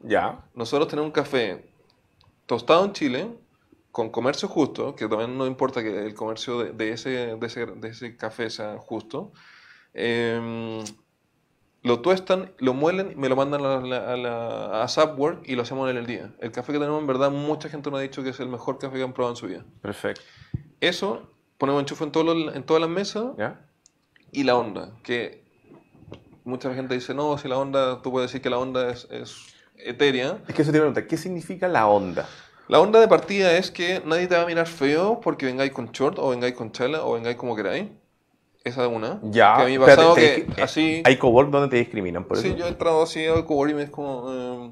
Ya. 0.00 0.44
Nosotros 0.54 0.88
tenemos 0.88 1.06
un 1.06 1.12
café 1.12 1.72
tostado 2.44 2.84
en 2.84 2.92
Chile, 2.92 3.34
con 3.92 4.10
comercio 4.10 4.46
justo, 4.46 4.94
que 4.94 5.08
también 5.08 5.38
no 5.38 5.46
importa 5.46 5.82
que 5.82 6.04
el 6.04 6.14
comercio 6.14 6.58
de, 6.58 6.72
de 6.72 6.92
ese, 6.92 7.08
de, 7.08 7.46
ese, 7.46 7.64
de 7.64 7.88
ese 7.88 8.14
café 8.14 8.50
sea 8.50 8.76
justo. 8.76 9.32
Em, 9.94 10.84
lo 11.84 12.00
tuestan, 12.00 12.50
lo 12.58 12.74
muelen, 12.74 13.12
me 13.16 13.28
lo 13.28 13.36
mandan 13.36 13.64
a, 13.64 13.80
la, 13.80 14.12
a, 14.12 14.16
la- 14.16 14.82
a 14.82 14.88
Subwork 14.88 15.46
y 15.48 15.54
lo 15.54 15.62
hacemos 15.62 15.88
en 15.90 15.96
el 15.98 16.06
día. 16.06 16.34
El 16.40 16.50
café 16.50 16.72
que 16.72 16.78
tenemos, 16.78 16.98
en 17.00 17.06
verdad, 17.06 17.30
mucha 17.30 17.68
gente 17.68 17.90
nos 17.90 17.98
ha 18.00 18.02
dicho 18.02 18.22
que 18.24 18.30
es 18.30 18.40
el 18.40 18.48
mejor 18.48 18.78
café 18.78 18.96
que 18.96 19.02
han 19.02 19.12
probado 19.12 19.34
en 19.34 19.36
su 19.36 19.46
vida. 19.46 19.64
Perfecto. 19.82 20.22
Eso, 20.80 21.30
ponemos 21.58 21.80
enchufe 21.82 22.02
en, 22.04 22.10
todo 22.10 22.34
lo- 22.34 22.52
en 22.54 22.62
todas 22.64 22.80
las 22.80 22.88
mesas 22.90 23.26
¿Ya? 23.38 23.60
y 24.32 24.44
la 24.44 24.56
onda, 24.56 24.92
que 25.04 25.44
mucha 26.44 26.74
gente 26.74 26.94
dice, 26.94 27.12
no, 27.14 27.36
si 27.38 27.48
la 27.48 27.58
onda, 27.58 28.00
tú 28.02 28.10
puedes 28.10 28.30
decir 28.30 28.40
que 28.42 28.50
la 28.50 28.58
onda 28.58 28.90
es, 28.90 29.06
es 29.10 29.36
etérea. 29.76 30.38
Es 30.48 30.54
que 30.54 30.62
eso 30.62 30.70
te 30.72 30.78
iba 30.78 30.86
a 30.86 30.88
preguntar, 30.88 31.06
¿qué 31.06 31.16
significa 31.18 31.68
la 31.68 31.86
onda? 31.86 32.26
La 32.68 32.80
onda 32.80 32.98
de 32.98 33.08
partida 33.08 33.52
es 33.58 33.70
que 33.70 34.02
nadie 34.06 34.26
te 34.26 34.36
va 34.36 34.42
a 34.42 34.46
mirar 34.46 34.66
feo 34.66 35.20
porque 35.22 35.44
vengáis 35.44 35.72
con 35.72 35.92
short 35.92 36.18
o 36.18 36.30
vengáis 36.30 36.54
con 36.54 36.72
chala 36.72 37.04
o 37.04 37.12
vengáis 37.12 37.36
como 37.36 37.54
queráis. 37.54 37.88
Esa 38.64 38.84
es 38.86 38.90
una. 38.90 39.20
Ya. 39.22 39.56
Que 39.56 39.62
a 39.62 39.66
mí 39.66 39.78
me 39.78 39.84
pasado 39.84 40.14
te 40.14 40.46
que 40.46 40.62
así... 40.62 41.02
Hay 41.04 41.16
cowork 41.18 41.50
donde 41.50 41.68
te 41.68 41.76
discriminan 41.76 42.24
por 42.24 42.38
Sí, 42.38 42.48
eso. 42.48 42.56
yo 42.56 42.64
he 42.64 42.68
entrado 42.68 43.02
así 43.02 43.24
al 43.26 43.44
cowork 43.44 43.70
y 43.72 43.74
me 43.74 43.82
es 43.82 43.90
como... 43.90 44.24
eh, 44.32 44.70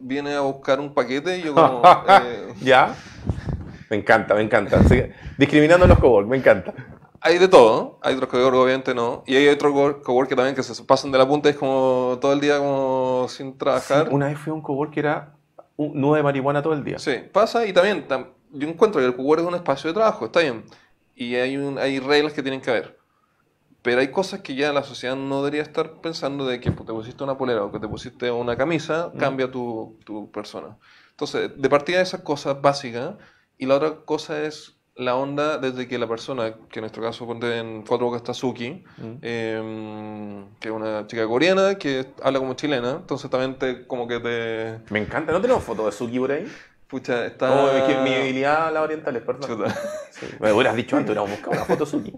viene 0.00 0.34
a 0.34 0.40
buscar 0.40 0.80
un 0.80 0.92
paquete 0.92 1.38
y 1.38 1.42
yo 1.42 1.54
como... 1.54 1.82
eh, 2.08 2.52
¿Ya? 2.60 2.94
Me 3.90 3.96
encanta, 3.96 4.34
me 4.34 4.42
encanta. 4.42 4.80
Así 4.80 5.02
discriminando 5.38 5.86
los 5.86 5.98
cowork, 5.98 6.26
me 6.28 6.36
encanta. 6.36 6.74
hay 7.20 7.38
de 7.38 7.46
todo. 7.48 7.98
Hay 8.02 8.14
otros 8.14 8.28
cowork 8.28 8.54
obviamente 8.56 8.92
no. 8.94 9.22
Y 9.26 9.36
hay 9.36 9.46
otros 9.48 9.72
cowork 10.02 10.28
que 10.28 10.34
también 10.36 10.56
que 10.56 10.62
se 10.64 10.82
pasan 10.84 11.12
de 11.12 11.18
la 11.18 11.28
punta 11.28 11.48
y 11.48 11.52
es 11.52 11.58
como 11.58 12.18
todo 12.20 12.32
el 12.32 12.40
día 12.40 12.58
como 12.58 13.26
sin 13.28 13.56
trabajar. 13.56 14.08
Una 14.10 14.26
vez 14.26 14.38
fui 14.38 14.50
a 14.50 14.54
un 14.54 14.62
cowork 14.62 14.92
que 14.92 15.00
era 15.00 15.34
un 15.76 16.00
nudo 16.00 16.16
de 16.16 16.22
marihuana 16.24 16.60
todo 16.60 16.72
el 16.72 16.82
día. 16.82 16.98
Sí, 16.98 17.12
pasa 17.32 17.64
y 17.66 17.72
también 17.72 18.06
tam- 18.08 18.26
yo 18.52 18.66
encuentro 18.68 19.00
que 19.00 19.06
el 19.06 19.14
cowork 19.14 19.42
es 19.42 19.46
un 19.46 19.54
espacio 19.54 19.88
de 19.90 19.94
trabajo, 19.94 20.26
está 20.26 20.40
bien. 20.40 20.64
Y 21.20 21.34
hay, 21.34 21.58
un, 21.58 21.78
hay 21.78 22.00
reglas 22.00 22.32
que 22.32 22.42
tienen 22.42 22.62
que 22.62 22.70
haber. 22.70 22.98
Pero 23.82 24.00
hay 24.00 24.08
cosas 24.08 24.40
que 24.40 24.54
ya 24.54 24.72
la 24.72 24.82
sociedad 24.82 25.16
no 25.16 25.42
debería 25.42 25.60
estar 25.60 26.00
pensando 26.00 26.46
de 26.46 26.60
que 26.60 26.70
te 26.70 26.82
pusiste 26.82 27.22
una 27.22 27.36
polera 27.36 27.62
o 27.62 27.70
que 27.70 27.78
te 27.78 27.86
pusiste 27.86 28.30
una 28.30 28.56
camisa, 28.56 29.12
cambia 29.18 29.50
tu, 29.50 29.98
tu 30.06 30.30
persona. 30.30 30.78
Entonces, 31.10 31.50
de 31.54 31.68
partida 31.68 31.98
de 31.98 32.04
esas 32.04 32.22
cosas 32.22 32.62
básicas, 32.62 33.16
y 33.58 33.66
la 33.66 33.76
otra 33.76 33.96
cosa 34.06 34.42
es 34.42 34.78
la 34.96 35.14
onda 35.14 35.58
desde 35.58 35.86
que 35.86 35.98
la 35.98 36.08
persona, 36.08 36.54
que 36.70 36.78
en 36.78 36.84
nuestro 36.84 37.02
caso 37.02 37.26
ponte 37.26 37.58
en 37.58 37.84
Cuatro 37.86 38.06
Bocas 38.06 38.22
está 38.22 38.32
Suki, 38.32 38.82
eh, 39.20 40.44
que 40.58 40.68
es 40.68 40.74
una 40.74 41.06
chica 41.06 41.26
coreana 41.26 41.74
que 41.74 42.14
habla 42.22 42.38
como 42.38 42.54
chilena, 42.54 42.92
entonces 42.92 43.30
también 43.30 43.58
te, 43.58 43.86
como 43.86 44.08
que 44.08 44.20
te... 44.20 44.80
Me 44.90 45.00
encanta. 45.00 45.32
¿No 45.32 45.40
tenemos 45.42 45.62
fotos 45.64 45.84
de 45.84 45.92
Suki 45.92 46.18
por 46.18 46.32
ahí? 46.32 46.50
Pucha, 46.90 47.24
está... 47.26 47.46
No, 47.48 47.70
es 47.70 47.84
que 47.84 47.94
mi 48.02 48.12
habilidad 48.14 48.66
a 48.66 48.70
las 48.72 48.82
orientales, 48.82 49.22
perdón. 49.22 49.70
Sí, 50.10 50.26
Me 50.40 50.52
hubieras 50.52 50.74
dicho 50.74 50.96
antes, 50.96 51.10
hubiéramos 51.10 51.30
buscado 51.30 51.52
una 51.52 51.64
foto 51.64 51.86
Suki. 51.86 52.12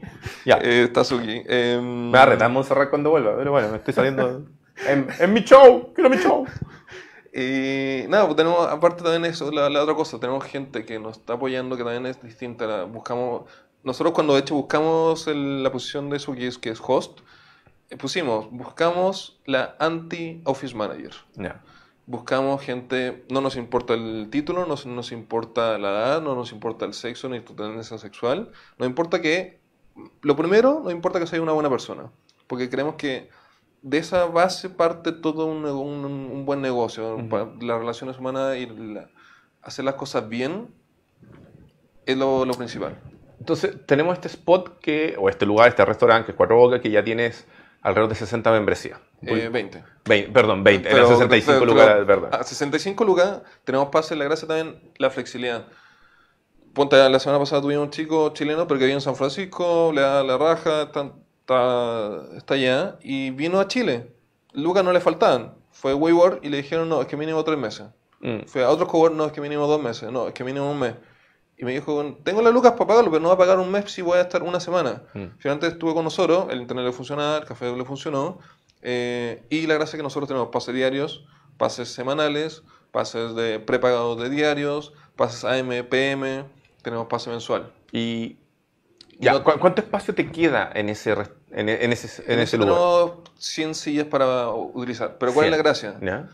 Ya. 0.47 0.57
Eh, 0.63 0.85
está 0.85 1.05
Suki. 1.05 1.43
em, 1.47 2.07
Me 2.11 2.17
va 2.17 2.23
a 2.23 2.27
retar 2.27 2.51
Montserrat 2.51 2.89
cuando 2.89 3.11
vuelva, 3.11 3.37
pero 3.37 3.51
bueno, 3.53 3.69
me 3.69 3.77
estoy 3.77 3.93
saliendo. 3.93 4.47
en, 4.89 5.07
en 5.21 5.33
mi 5.33 5.41
show, 5.45 5.93
quiero 5.95 6.09
mi 6.09 6.17
show. 6.17 6.47
Y 7.35 8.05
nada, 8.09 8.25
pues 8.27 8.37
tenemos, 8.37 8.67
aparte 8.67 9.03
también 9.03 9.25
eso, 9.25 9.51
la, 9.51 9.71
la 9.71 9.83
otra 9.83 9.95
cosa, 9.95 10.19
tenemos 10.21 10.45
gente 10.45 10.85
que 10.85 10.99
nos 10.99 11.19
está 11.19 11.35
apoyando 11.35 11.77
que 11.77 11.85
también 11.85 12.07
es 12.07 12.23
distinta. 12.23 12.67
la- 12.67 12.85
buscamos, 12.85 13.43
nosotros 13.85 14.13
cuando 14.15 14.35
de 14.35 14.41
hecho 14.41 14.55
buscamos 14.55 15.27
el- 15.29 15.63
la 15.63 15.71
posición 15.73 16.11
de 16.11 16.19
Suki, 16.19 16.49
que 16.61 16.71
es 16.71 16.81
host, 16.87 17.21
eh, 17.91 17.97
pusimos, 17.97 18.51
buscamos 18.51 19.41
la 19.47 19.77
anti-office 19.79 20.75
manager. 20.75 21.13
Ya. 21.35 21.63
Buscamos 22.07 22.61
gente, 22.63 23.25
no 23.31 23.41
nos 23.41 23.57
importa 23.57 23.95
el 23.95 24.29
título, 24.31 24.67
no 24.67 24.77
nos 24.87 25.13
importa 25.13 25.79
la 25.79 25.91
edad, 25.91 26.23
no 26.23 26.35
nos 26.35 26.51
importa 26.53 26.85
el 26.85 26.95
sexo 26.95 27.29
ni 27.29 27.41
tu 27.41 27.55
tendencia 27.55 27.97
sexual. 27.97 28.51
Nos 28.77 28.89
importa 28.89 29.23
que, 29.23 29.61
lo 30.21 30.35
primero, 30.37 30.81
nos 30.83 30.93
importa 30.93 31.21
que 31.21 31.27
sea 31.29 31.41
una 31.41 31.53
buena 31.53 31.71
persona. 31.71 32.11
Porque 32.49 32.69
creemos 32.69 32.97
que 32.97 33.29
de 33.83 33.99
esa 33.99 34.27
base 34.27 34.69
parte 34.69 35.13
todo 35.13 35.47
un, 35.47 35.65
un- 35.65 36.05
un 36.05 36.45
buen 36.45 36.61
negocio. 36.61 37.15
Ujú. 37.17 37.29
Pa- 37.29 37.53
Las 37.61 37.79
relaciones 37.79 38.19
humanas 38.19 38.57
y 38.57 38.67
la- 38.67 39.09
hacer 39.63 39.85
las 39.85 39.95
cosas 39.95 40.29
bien 40.29 40.69
es 42.05 42.17
lo, 42.17 42.45
lo 42.45 42.55
principal. 42.55 42.99
Entonces, 43.39 43.77
tenemos 43.87 44.15
este 44.15 44.29
spot 44.29 44.79
que, 44.81 45.17
o 45.19 45.29
este 45.29 45.47
lugar, 45.47 45.69
este 45.69 45.85
restaurante, 45.85 46.27
que 46.27 46.33
es 46.33 46.37
Cuatro 46.37 46.57
Bocas, 46.57 46.81
que 46.81 46.91
ya 46.91 47.03
tienes 47.05 47.47
alrededor 47.83 48.09
de 48.09 48.15
60 48.15 48.51
membresías. 48.53 48.99
Eh, 49.23 49.49
20. 49.53 49.85
Vein- 50.05 50.33
perdón, 50.33 50.65
20, 50.65 50.89
era 50.89 50.97
Pero- 51.03 51.09
65 51.09 51.61
pero- 51.61 51.73
lugares, 51.73 52.05
pero 52.07 52.21
verdad. 52.23 52.41
A 52.41 52.45
65 52.45 53.05
lugares 53.05 53.41
tenemos 53.65 53.89
pase, 53.89 54.17
la 54.17 54.25
gracia 54.25 54.49
también 54.49 54.93
la 54.99 55.11
flexibilidad. 55.11 55.67
Ponte, 56.73 56.97
la 56.97 57.19
semana 57.21 57.39
pasada 57.39 57.61
tuvimos 57.61 57.85
un 57.85 57.91
chico 57.91 58.31
chileno, 58.33 58.67
pero 58.67 58.79
que 58.79 58.87
vive 58.87 58.95
en 58.95 59.01
San 59.03 59.15
Francisco, 59.17 59.93
le 59.95 60.01
da 60.01 60.23
la 60.23 60.39
raja, 60.39 60.83
está, 60.83 61.13
está, 61.41 62.23
está 62.37 62.55
allá, 62.55 62.97
y 63.03 63.31
vino 63.31 63.61
a 63.61 63.69
Chile. 63.69 64.13
Lucas 64.55 64.83
no 64.83 64.93
le 64.93 65.01
faltaban. 65.01 65.55
Fue 65.71 65.93
a 65.93 65.97
WeWork 65.97 66.45
y 66.45 66.49
le 66.49 66.59
dijeron, 66.59 66.89
no, 66.89 67.01
es 67.03 67.09
que 67.09 67.17
mínimo 67.17 67.43
tres 67.45 67.59
meses. 67.59 67.87
Mm. 68.21 68.47
Fue 68.47 68.63
a 68.65 68.71
otros 68.71 68.89
cowork, 68.89 69.15
no, 69.15 69.27
es 69.27 69.33
que 69.33 69.41
mínimo 69.41 69.67
dos 69.67 69.83
meses. 69.83 70.11
No, 70.11 70.29
es 70.29 70.35
que 70.35 70.45
mínimo 70.45 70.71
un 70.71 70.79
mes. 70.79 70.95
Y 71.63 71.65
me 71.65 71.71
dijo, 71.71 72.19
tengo 72.25 72.43
las 72.43 72.53
lucas 72.53 72.73
para 72.73 72.87
pagarlo, 72.89 73.09
pero 73.13 73.23
no 73.23 73.29
va 73.29 73.35
a 73.35 73.39
pagar 73.39 73.61
un 73.61 73.71
mes 73.71 73.89
si 73.89 74.03
voy 74.03 74.19
a 74.19 74.23
estar 74.23 74.43
una 74.43 74.59
semana. 74.59 75.05
Mm. 75.15 75.27
Finalmente 75.39 75.69
estuve 75.69 75.95
con 75.95 76.03
nosotros, 76.03 76.47
el 76.51 76.61
internet 76.61 76.85
le 76.87 76.91
funcionaba, 76.93 77.39
el 77.39 77.45
café 77.45 77.71
le 77.77 77.85
funcionó. 77.85 78.41
eh, 78.83 79.45
y 79.49 79.69
la 79.69 79.75
gracia 79.75 79.95
es 79.95 79.99
que 79.99 80.03
nosotros 80.03 80.27
tenemos 80.27 80.49
pases 80.49 80.75
diarios, 80.75 81.25
pases 81.59 81.89
semanales, 81.89 82.65
pases 82.91 83.37
de 83.37 83.61
prepagados 83.61 84.21
de 84.21 84.29
diarios, 84.29 84.93
pases 85.15 85.45
AM, 85.45 85.85
PM, 85.89 86.47
tenemos 86.83 87.07
pase 87.07 87.31
mensual. 87.31 87.73
Y. 87.93 88.39
Ya, 89.21 89.35
No- 89.35 89.45
¿cu- 89.45 89.53
¿Cuánto 89.61 89.83
espacio 89.83 90.13
te 90.17 90.33
queda 90.33 90.69
en 90.75 90.89
ese, 90.89 91.13
en, 91.53 91.69
en 91.69 91.93
ese, 91.93 92.25
en 92.27 92.41
ese 92.41 92.57
lugar? 92.59 92.75
Tenemos 92.75 93.13
100 93.39 93.75
sillas 93.77 94.07
para 94.07 94.49
utilizar. 94.51 95.17
Pero 95.17 95.33
¿cuál 95.33 95.45
es 95.47 95.51
la 95.53 95.59
gracia? 95.59 95.97
¿Ya? 96.03 96.29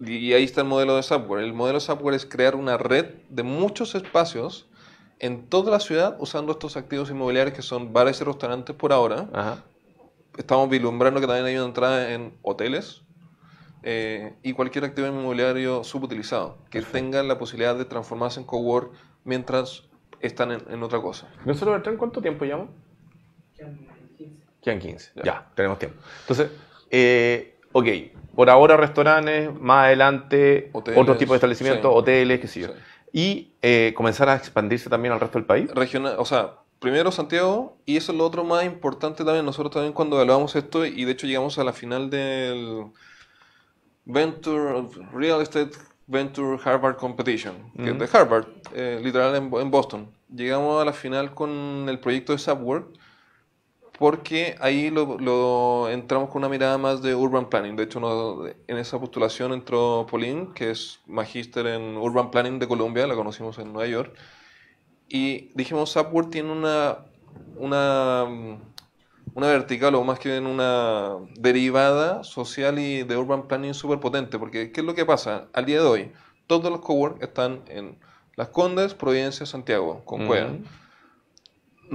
Y 0.00 0.32
ahí 0.32 0.44
está 0.44 0.60
el 0.62 0.66
modelo 0.66 0.96
de 0.96 1.02
software. 1.02 1.44
El 1.44 1.52
modelo 1.54 1.78
de 1.78 1.84
software 1.84 2.14
es 2.14 2.26
crear 2.26 2.56
una 2.56 2.76
red 2.76 3.06
de 3.28 3.42
muchos 3.42 3.94
espacios 3.94 4.68
en 5.20 5.46
toda 5.48 5.70
la 5.70 5.80
ciudad 5.80 6.16
usando 6.18 6.52
estos 6.52 6.76
activos 6.76 7.10
inmobiliarios 7.10 7.54
que 7.54 7.62
son 7.62 7.92
bares 7.92 8.20
y 8.20 8.24
restaurantes 8.24 8.74
por 8.74 8.92
ahora. 8.92 9.28
Ajá. 9.32 9.64
Estamos 10.36 10.68
vislumbrando 10.68 11.20
que 11.20 11.26
también 11.26 11.46
hay 11.46 11.56
una 11.56 11.66
entrada 11.66 12.12
en 12.12 12.36
hoteles 12.42 13.02
eh, 13.84 14.34
y 14.42 14.52
cualquier 14.52 14.84
activo 14.84 15.06
inmobiliario 15.06 15.84
subutilizado 15.84 16.58
que 16.70 16.82
tenga 16.82 17.22
la 17.22 17.38
posibilidad 17.38 17.76
de 17.76 17.84
transformarse 17.84 18.40
en 18.40 18.46
cowork 18.46 18.92
mientras 19.22 19.84
están 20.20 20.50
en, 20.50 20.62
en 20.70 20.82
otra 20.82 21.00
cosa. 21.00 21.28
¿Nosotros 21.44 21.74
Bertrand 21.76 21.98
cuánto 21.98 22.20
tiempo 22.20 22.44
llevamos? 22.44 22.70
Quedan 23.54 23.78
15. 24.18 24.36
Quedan 24.60 24.78
15. 24.80 25.12
Ya, 25.16 25.22
Ya. 25.24 25.50
tenemos 25.54 25.78
tiempo. 25.78 25.98
Entonces, 26.22 26.50
eh, 26.90 27.58
ok, 27.72 27.86
por 28.34 28.50
ahora 28.50 28.76
restaurantes, 28.76 29.50
más 29.60 29.86
adelante 29.86 30.70
Hoteles, 30.72 31.00
otro 31.00 31.16
tipo 31.16 31.32
de 31.32 31.36
establecimientos, 31.36 31.90
sí. 31.90 31.98
hoteles, 31.98 32.40
qué 32.40 32.48
sé 32.48 32.60
yo. 32.60 32.68
Sí. 32.68 32.74
Y 33.12 33.52
eh, 33.62 33.92
comenzar 33.96 34.28
a 34.28 34.34
expandirse 34.34 34.90
también 34.90 35.12
al 35.12 35.20
resto 35.20 35.38
del 35.38 35.46
país. 35.46 35.70
regional, 35.74 36.16
o 36.18 36.24
sea, 36.24 36.54
primero 36.80 37.12
Santiago, 37.12 37.76
y 37.86 37.96
eso 37.96 38.12
es 38.12 38.18
lo 38.18 38.24
otro 38.24 38.44
más 38.44 38.64
importante 38.64 39.24
también. 39.24 39.46
Nosotros 39.46 39.72
también 39.72 39.92
cuando 39.92 40.16
evaluamos 40.16 40.56
esto, 40.56 40.84
y 40.84 41.04
de 41.04 41.12
hecho 41.12 41.26
llegamos 41.26 41.58
a 41.58 41.64
la 41.64 41.72
final 41.72 42.10
del 42.10 42.86
Venture, 44.04 44.88
Real 45.12 45.40
Estate 45.40 45.70
Venture 46.06 46.58
Harvard 46.62 46.96
Competition, 46.96 47.54
que 47.76 47.90
es 47.90 47.98
de 47.98 48.08
Harvard, 48.12 48.46
eh, 48.74 49.00
literal 49.02 49.34
en, 49.36 49.50
en 49.54 49.70
Boston. 49.70 50.10
Llegamos 50.34 50.82
a 50.82 50.84
la 50.84 50.92
final 50.92 51.34
con 51.34 51.86
el 51.88 51.98
proyecto 51.98 52.32
de 52.32 52.38
Subwork, 52.38 52.88
porque 53.98 54.56
ahí 54.60 54.90
lo, 54.90 55.18
lo 55.18 55.88
entramos 55.90 56.28
con 56.30 56.38
una 56.42 56.48
mirada 56.48 56.78
más 56.78 57.02
de 57.02 57.14
urban 57.14 57.48
planning. 57.48 57.76
De 57.76 57.84
hecho, 57.84 58.00
no- 58.00 58.46
en 58.46 58.76
esa 58.78 58.98
postulación 59.00 59.52
entró 59.52 60.06
Pauline, 60.10 60.52
que 60.54 60.70
es 60.70 61.00
magíster 61.06 61.66
en 61.66 61.96
urban 61.96 62.30
planning 62.30 62.58
de 62.58 62.68
Colombia, 62.68 63.06
la 63.06 63.14
conocimos 63.16 63.58
en 63.58 63.72
Nueva 63.72 63.88
York. 63.88 64.16
Y 65.08 65.50
dijimos, 65.56 65.94
Upwork 65.96 66.30
tiene 66.30 66.52
una, 66.52 66.98
una, 67.56 68.26
una 69.34 69.48
vertical 69.48 69.94
o 69.94 70.04
más 70.04 70.18
que 70.18 70.38
una 70.38 71.16
derivada 71.36 72.24
social 72.24 72.78
y 72.78 73.02
de 73.02 73.16
urban 73.16 73.48
planning 73.48 73.74
súper 73.74 74.00
potente. 74.00 74.38
Porque, 74.38 74.72
¿qué 74.72 74.80
es 74.80 74.86
lo 74.86 74.94
que 74.94 75.04
pasa? 75.06 75.48
Al 75.52 75.66
día 75.66 75.80
de 75.82 75.86
hoy, 75.88 76.12
Todos 76.46 76.70
los 76.70 76.80
cowork 76.82 77.22
están 77.22 77.62
en 77.68 77.98
Las 78.36 78.48
Condes, 78.50 78.94
Providencia, 78.94 79.46
Santiago, 79.46 80.04
con. 80.04 80.22
Cueva. 80.22 80.50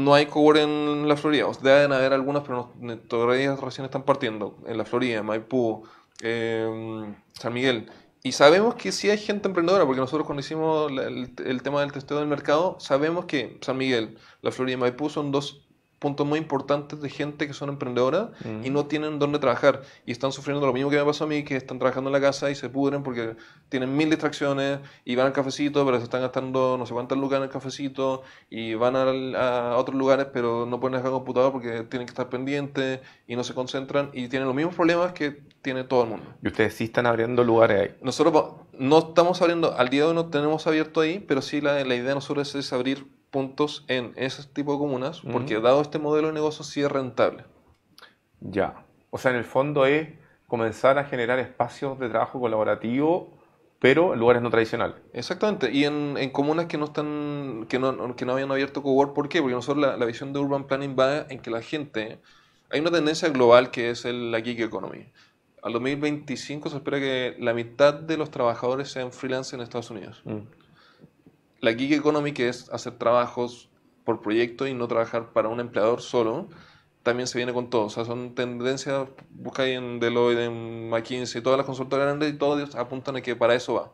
No 0.03 0.13
hay 0.13 0.25
cowork 0.27 0.59
en 0.59 1.07
la 1.07 1.15
Florida. 1.17 1.47
O 1.47 1.53
deben 1.53 1.91
haber 1.91 2.13
algunos, 2.13 2.43
pero 2.43 2.73
no- 2.79 2.97
todavía 2.99 3.55
recién 3.55 3.85
están 3.85 4.03
partiendo. 4.03 4.57
En 4.67 4.77
la 4.77 4.85
Florida, 4.85 5.23
Maipú, 5.23 5.83
eh, 6.21 7.13
San 7.33 7.53
Miguel. 7.53 7.89
Y 8.23 8.33
sabemos 8.33 8.75
que 8.75 8.91
sí 8.91 9.09
hay 9.09 9.17
gente 9.17 9.47
emprendedora, 9.47 9.85
porque 9.85 10.01
nosotros 10.01 10.25
cuando 10.25 10.41
hicimos 10.41 10.91
el, 10.91 11.33
el 11.45 11.61
tema 11.63 11.81
del 11.81 11.91
testeo 11.93 12.17
del 12.19 12.27
mercado, 12.27 12.77
sabemos 12.79 13.25
que 13.25 13.57
San 13.61 13.77
Miguel, 13.77 14.17
la 14.41 14.51
Florida 14.51 14.75
y 14.77 14.79
Maipú 14.79 15.09
son 15.09 15.31
dos 15.31 15.68
puntos 15.99 16.25
muy 16.25 16.39
importantes 16.39 17.01
de 17.01 17.09
gente 17.09 17.45
que 17.45 17.53
son 17.53 17.69
emprendedoras 17.69 18.29
Mm. 18.45 18.65
y 18.65 18.69
no 18.69 18.85
tienen 18.85 19.19
dónde 19.19 19.37
trabajar. 19.39 19.81
Y 20.05 20.11
están 20.11 20.31
sufriendo 20.31 20.65
lo 20.65 20.71
mismo 20.73 20.89
que 20.89 20.97
me 20.97 21.03
pasó 21.03 21.25
a 21.25 21.27
mí, 21.27 21.43
que 21.43 21.55
están 21.57 21.77
trabajando 21.77 22.09
en 22.09 22.13
la 22.13 22.21
casa 22.21 22.49
y 22.49 22.55
se 22.55 22.69
pudren 22.69 23.03
porque 23.03 23.35
tienen 23.67 23.95
mil 23.95 24.09
distracciones 24.09 24.79
y 25.05 25.15
van 25.15 25.27
al 25.27 25.33
cafecito, 25.33 25.85
pero 25.85 25.97
se 25.97 26.05
están 26.05 26.21
gastando 26.21 26.77
no 26.77 26.85
sé 26.85 26.93
cuántas 26.93 27.17
lucas 27.17 27.37
en 27.37 27.43
el 27.43 27.49
cafecito 27.49 28.23
y 28.49 28.73
van 28.75 28.95
al- 28.95 29.35
a, 29.35 29.75
otros 29.77 29.97
lugares, 29.97 30.27
pero 30.33 30.65
no 30.65 30.79
pueden 30.79 30.93
dejar 30.93 31.07
el 31.11 31.13
computador 31.17 31.51
porque 31.51 31.83
tienen 31.83 32.05
que 32.05 32.11
estar 32.11 32.29
pendientes 32.29 33.01
y 33.27 33.35
no 33.35 33.43
se 33.43 33.53
concentran 33.53 34.09
y 34.13 34.27
tienen 34.29 34.47
los 34.47 34.55
mismos 34.55 34.75
problemas 34.75 35.11
que 35.13 35.41
tiene 35.61 35.83
todo 35.83 36.03
el 36.03 36.09
mundo. 36.11 36.25
Y 36.41 36.47
ustedes 36.47 36.73
sí 36.75 36.85
están 36.85 37.05
abriendo 37.05 37.43
lugares 37.43 37.81
ahí. 37.81 37.95
Nosotros 38.01 38.53
no 38.77 38.99
estamos 38.99 39.41
abriendo, 39.41 39.75
al 39.77 39.89
día 39.89 40.03
de 40.03 40.09
hoy 40.09 40.15
no 40.15 40.27
tenemos 40.27 40.65
abierto 40.65 41.01
ahí, 41.01 41.19
pero 41.19 41.41
sí 41.41 41.59
la, 41.59 41.73
la 41.83 41.95
idea 41.95 42.09
de 42.09 42.15
nosotros 42.15 42.55
es 42.55 42.71
abrir 42.71 43.05
puntos 43.31 43.85
en 43.87 44.13
ese 44.15 44.43
tipo 44.43 44.73
de 44.73 44.79
comunas, 44.79 45.21
porque 45.21 45.59
dado 45.59 45.81
este 45.81 45.99
modelo 45.99 46.27
de 46.27 46.33
negocio 46.33 46.63
sí 46.63 46.81
es 46.81 46.91
rentable. 46.91 47.45
Ya. 48.39 48.85
O 49.09 49.17
sea, 49.17 49.31
en 49.31 49.37
el 49.37 49.43
fondo 49.43 49.85
es 49.85 50.09
comenzar 50.47 50.97
a 50.97 51.05
generar 51.05 51.39
espacios 51.39 51.99
de 51.99 52.09
trabajo 52.09 52.39
colaborativo, 52.39 53.37
pero 53.79 54.13
en 54.13 54.19
lugares 54.19 54.41
no 54.41 54.49
tradicionales. 54.49 54.95
Exactamente, 55.13 55.71
y 55.71 55.85
en, 55.85 56.17
en 56.17 56.31
comunas 56.31 56.65
que 56.65 56.77
no 56.77 56.85
están, 56.85 57.65
que 57.69 57.79
no, 57.79 58.15
que 58.15 58.25
no 58.25 58.33
habían 58.33 58.51
abierto 58.51 58.81
cowork, 58.81 59.13
¿por 59.13 59.29
qué? 59.29 59.41
Porque 59.41 59.55
nosotros 59.55 59.85
la, 59.85 59.95
la 59.95 60.05
visión 60.05 60.33
de 60.33 60.39
urban 60.39 60.65
planning 60.65 60.95
va 60.99 61.21
en 61.29 61.39
que 61.39 61.49
la 61.49 61.61
gente, 61.61 62.19
hay 62.69 62.81
una 62.81 62.91
tendencia 62.91 63.29
global 63.29 63.71
que 63.71 63.91
es 63.91 64.05
el, 64.05 64.31
la 64.31 64.41
gig 64.41 64.61
economy. 64.61 65.05
Al 65.61 65.73
2025 65.73 66.69
se 66.69 66.77
espera 66.77 66.99
que 66.99 67.35
la 67.39 67.53
mitad 67.53 67.93
de 67.93 68.17
los 68.17 68.31
trabajadores 68.31 68.91
sean 68.91 69.11
freelance 69.11 69.55
en 69.55 69.61
Estados 69.61 69.91
Unidos. 69.91 70.21
Mm. 70.25 70.39
La 71.61 71.73
gig 71.73 71.93
economy, 71.93 72.31
que 72.33 72.49
es 72.49 72.69
hacer 72.69 72.97
trabajos 72.97 73.69
por 74.05 74.21
proyecto 74.21 74.65
y 74.67 74.73
no 74.73 74.87
trabajar 74.87 75.33
para 75.33 75.49
un 75.49 75.59
empleador 75.59 76.01
solo, 76.01 76.47
también 77.03 77.27
se 77.27 77.37
viene 77.37 77.53
con 77.53 77.69
todo. 77.69 77.85
O 77.85 77.89
sea, 77.89 78.05
son 78.05 78.35
tendencias, 78.35 79.07
busca 79.29 79.63
ahí 79.63 79.73
en 79.73 79.99
Deloitte, 79.99 80.41
en 80.41 80.89
McKinsey, 80.89 81.41
todas 81.41 81.57
las 81.57 81.65
consultoras 81.65 82.05
grandes 82.05 82.33
y 82.33 82.37
todos 82.37 82.75
apuntan 82.75 83.17
a 83.17 83.21
que 83.21 83.35
para 83.35 83.55
eso 83.55 83.73
va. 83.73 83.91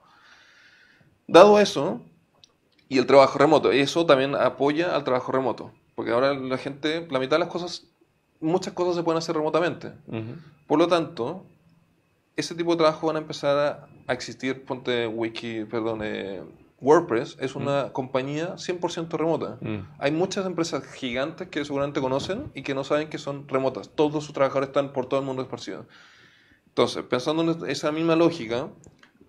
Dado 1.28 1.60
eso, 1.60 2.02
y 2.88 3.00
el 3.00 3.08
trabajo 3.08 3.40
remoto, 3.40 3.72
eso 3.72 4.06
también 4.06 4.36
apoya 4.36 4.96
al 4.96 5.04
trabajo 5.04 5.32
remoto. 5.32 5.72
Porque 5.96 6.12
ahora 6.12 6.34
la 6.34 6.58
gente, 6.58 7.08
la 7.10 7.20
mitad 7.20 7.38
de 7.38 7.40
las 7.40 7.50
cosas, 7.50 7.88
muchas 8.40 8.74
cosas 8.74 8.96
se 8.96 9.04
pueden 9.04 9.18
hacer 9.18 9.36
remotamente. 9.36 9.94
Por 10.68 10.78
lo 10.78 10.88
tanto, 10.88 11.46
ese 12.36 12.54
tipo 12.54 12.72
de 12.72 12.78
trabajo 12.78 13.08
van 13.08 13.16
a 13.16 13.20
empezar 13.20 13.58
a, 13.58 13.88
a 14.08 14.14
existir. 14.14 14.66
Ponte 14.66 15.08
Wiki, 15.08 15.66
perdón, 15.66 16.02
eh, 16.04 16.44
WordPress 16.86 17.38
es 17.40 17.56
una 17.56 17.92
compañía 17.94 18.58
100% 18.58 19.18
remota. 19.18 19.58
Mm. 19.60 19.88
Hay 19.98 20.12
muchas 20.12 20.46
empresas 20.46 20.84
gigantes 20.94 21.48
que 21.48 21.66
seguramente 21.66 22.00
conocen 22.00 22.52
y 22.54 22.62
que 22.62 22.76
no 22.76 22.84
saben 22.84 23.10
que 23.10 23.18
son 23.18 23.48
remotas. 23.48 23.90
Todos 23.90 24.24
sus 24.24 24.34
trabajadores 24.34 24.70
están 24.70 24.94
por 24.94 25.08
todo 25.08 25.20
el 25.20 25.26
mundo 25.26 25.42
esparcidos. 25.42 25.88
Entonces, 26.68 27.04
pensando 27.04 27.42
en 27.42 27.70
esa 27.72 27.92
misma 27.92 28.16
lógica, 28.16 28.70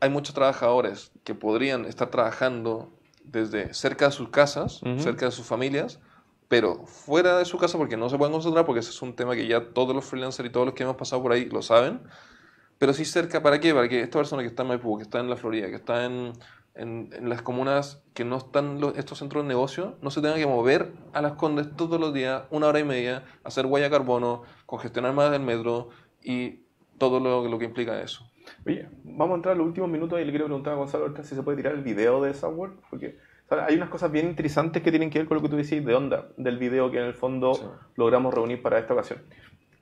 hay 0.00 0.10
muchos 0.10 0.34
trabajadores 0.34 1.12
que 1.24 1.34
podrían 1.34 1.86
estar 1.86 2.10
trabajando 2.10 2.92
desde 3.24 3.72
cerca 3.72 4.06
de 4.06 4.12
sus 4.12 4.28
casas, 4.28 4.80
cerca 4.98 5.24
de 5.24 5.32
sus 5.32 5.46
familias, 5.46 5.98
pero 6.48 6.84
fuera 6.84 7.38
de 7.38 7.46
su 7.46 7.56
casa 7.56 7.78
porque 7.78 7.96
no 7.96 8.10
se 8.10 8.18
pueden 8.18 8.32
concentrar, 8.32 8.66
porque 8.66 8.80
ese 8.80 8.90
es 8.90 9.00
un 9.00 9.16
tema 9.16 9.34
que 9.34 9.46
ya 9.46 9.70
todos 9.72 9.94
los 9.94 10.04
freelancers 10.04 10.46
y 10.46 10.52
todos 10.52 10.66
los 10.66 10.74
que 10.74 10.82
hemos 10.82 10.96
pasado 10.96 11.22
por 11.22 11.32
ahí 11.32 11.46
lo 11.46 11.62
saben. 11.62 12.02
Pero 12.78 12.92
sí 12.92 13.06
cerca, 13.06 13.42
¿para 13.42 13.58
qué? 13.58 13.72
Para 13.72 13.88
que 13.88 14.02
esta 14.02 14.18
persona 14.18 14.42
que 14.42 14.48
está 14.48 14.62
en 14.62 14.68
Maipú, 14.68 14.98
que 14.98 15.04
está 15.04 15.20
en 15.20 15.30
la 15.30 15.36
Florida, 15.36 15.68
que 15.68 15.76
está 15.76 16.04
en, 16.04 16.34
en, 16.76 17.10
en 17.12 17.28
las 17.28 17.42
comunas 17.42 18.02
que 18.14 18.24
no 18.24 18.36
están 18.36 18.80
los- 18.80 18.96
estos 18.98 19.18
centros 19.18 19.44
de 19.44 19.48
negocio, 19.48 19.96
no 20.02 20.10
se 20.10 20.20
tenga 20.20 20.36
que 20.36 20.46
mover 20.46 20.92
a 21.12 21.22
las 21.22 21.32
condes 21.32 21.74
todos 21.76 21.98
los 22.00 22.12
días, 22.14 22.44
una 22.50 22.66
hora 22.68 22.78
y 22.80 22.84
media, 22.84 23.24
hacer 23.44 23.66
huella 23.66 23.90
carbono, 23.90 24.42
congestionar 24.66 25.12
más 25.12 25.32
el 25.32 25.40
metro 25.42 25.88
y 26.22 26.60
todo 26.98 27.20
lo, 27.20 27.46
lo 27.48 27.58
que 27.58 27.64
implica 27.64 28.00
eso. 28.00 28.24
Oye, 28.66 28.88
vamos 29.04 29.32
a 29.32 29.36
entrar 29.36 29.54
a 29.54 29.58
los 29.58 29.66
últimos 29.66 29.90
minutos 29.90 30.20
y 30.20 30.24
le 30.24 30.30
quiero 30.30 30.44
preguntar 30.46 30.74
a 30.74 30.76
Gonzalo 30.76 31.12
si 31.22 31.34
se 31.34 31.42
puede 31.42 31.56
tirar 31.56 31.74
el 31.74 31.82
video 31.82 32.22
de 32.22 32.30
esa 32.30 32.48
porque 32.90 33.18
o 33.48 33.54
sea, 33.54 33.66
hay 33.66 33.76
unas 33.76 33.88
cosas 33.90 34.10
bien 34.10 34.26
interesantes 34.28 34.82
que 34.82 34.90
tienen 34.90 35.10
que 35.10 35.18
ver 35.20 35.28
con 35.28 35.36
lo 35.36 35.42
que 35.42 35.48
tú 35.48 35.56
decís 35.56 35.84
de 35.84 35.94
onda 35.94 36.28
del 36.36 36.58
video 36.58 36.90
que 36.90 36.98
en 36.98 37.04
el 37.06 37.14
fondo 37.14 37.54
Sí. 37.54 37.62
logramos 37.96 38.32
reunir 38.34 38.60
para 38.62 38.78
esta 38.78 38.92
ocasión. 38.94 39.20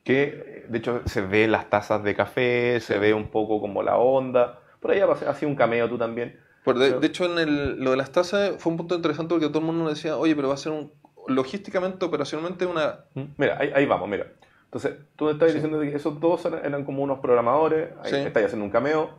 Que 0.03 0.65
de 0.69 0.79
hecho 0.79 1.01
se 1.07 1.23
ve 1.23 1.49
las 1.49 1.71
tazas 1.71 2.03
de 2.05 2.15
café, 2.15 2.79
se 2.81 2.99
ve 2.99 3.15
un 3.15 3.29
poco 3.29 3.61
como 3.61 3.83
la 3.83 3.97
onda. 3.97 4.61
Por 4.81 4.91
ahí 4.91 5.01
has 5.01 5.39
sido 5.39 5.49
un 5.51 5.57
cameo 5.57 5.89
tú 5.89 5.97
también. 5.97 6.39
Pero 6.65 6.79
de, 6.79 6.99
de 6.99 7.07
hecho, 7.07 7.27
en 7.27 7.39
el, 7.39 7.83
lo 7.85 7.91
de 7.91 7.97
las 7.97 8.11
tasas 8.11 8.53
fue 8.59 8.71
un 8.73 8.79
punto 8.79 8.95
interesante 8.95 9.35
porque 9.35 9.49
todo 9.49 9.59
el 9.59 9.67
mundo 9.67 9.89
decía, 9.89 10.17
oye, 10.17 10.35
pero 10.35 10.49
va 10.49 10.55
a 10.55 10.59
ser 10.59 10.73
un, 10.73 10.91
logísticamente, 11.29 12.05
operacionalmente, 12.05 12.67
una... 12.67 13.01
¿Mm? 13.15 13.23
Mira, 13.37 13.59
ahí, 13.61 13.71
ahí 13.75 13.87
vamos, 13.87 14.09
mira. 14.09 14.27
Entonces, 14.65 14.95
tú 15.17 15.27
me 15.27 15.33
Sí. 15.49 15.55
diciendo 15.55 15.81
que 15.81 15.95
esos 15.95 16.19
dos 16.21 16.45
eran, 16.47 16.85
como 16.85 17.03
unos 17.03 17.21
programadores, 17.21 17.91
ahí 18.03 18.11
Sí. 18.11 18.17
estáis 18.17 18.47
haciendo 18.47 18.65
un 18.65 18.71
cameo. 18.71 19.11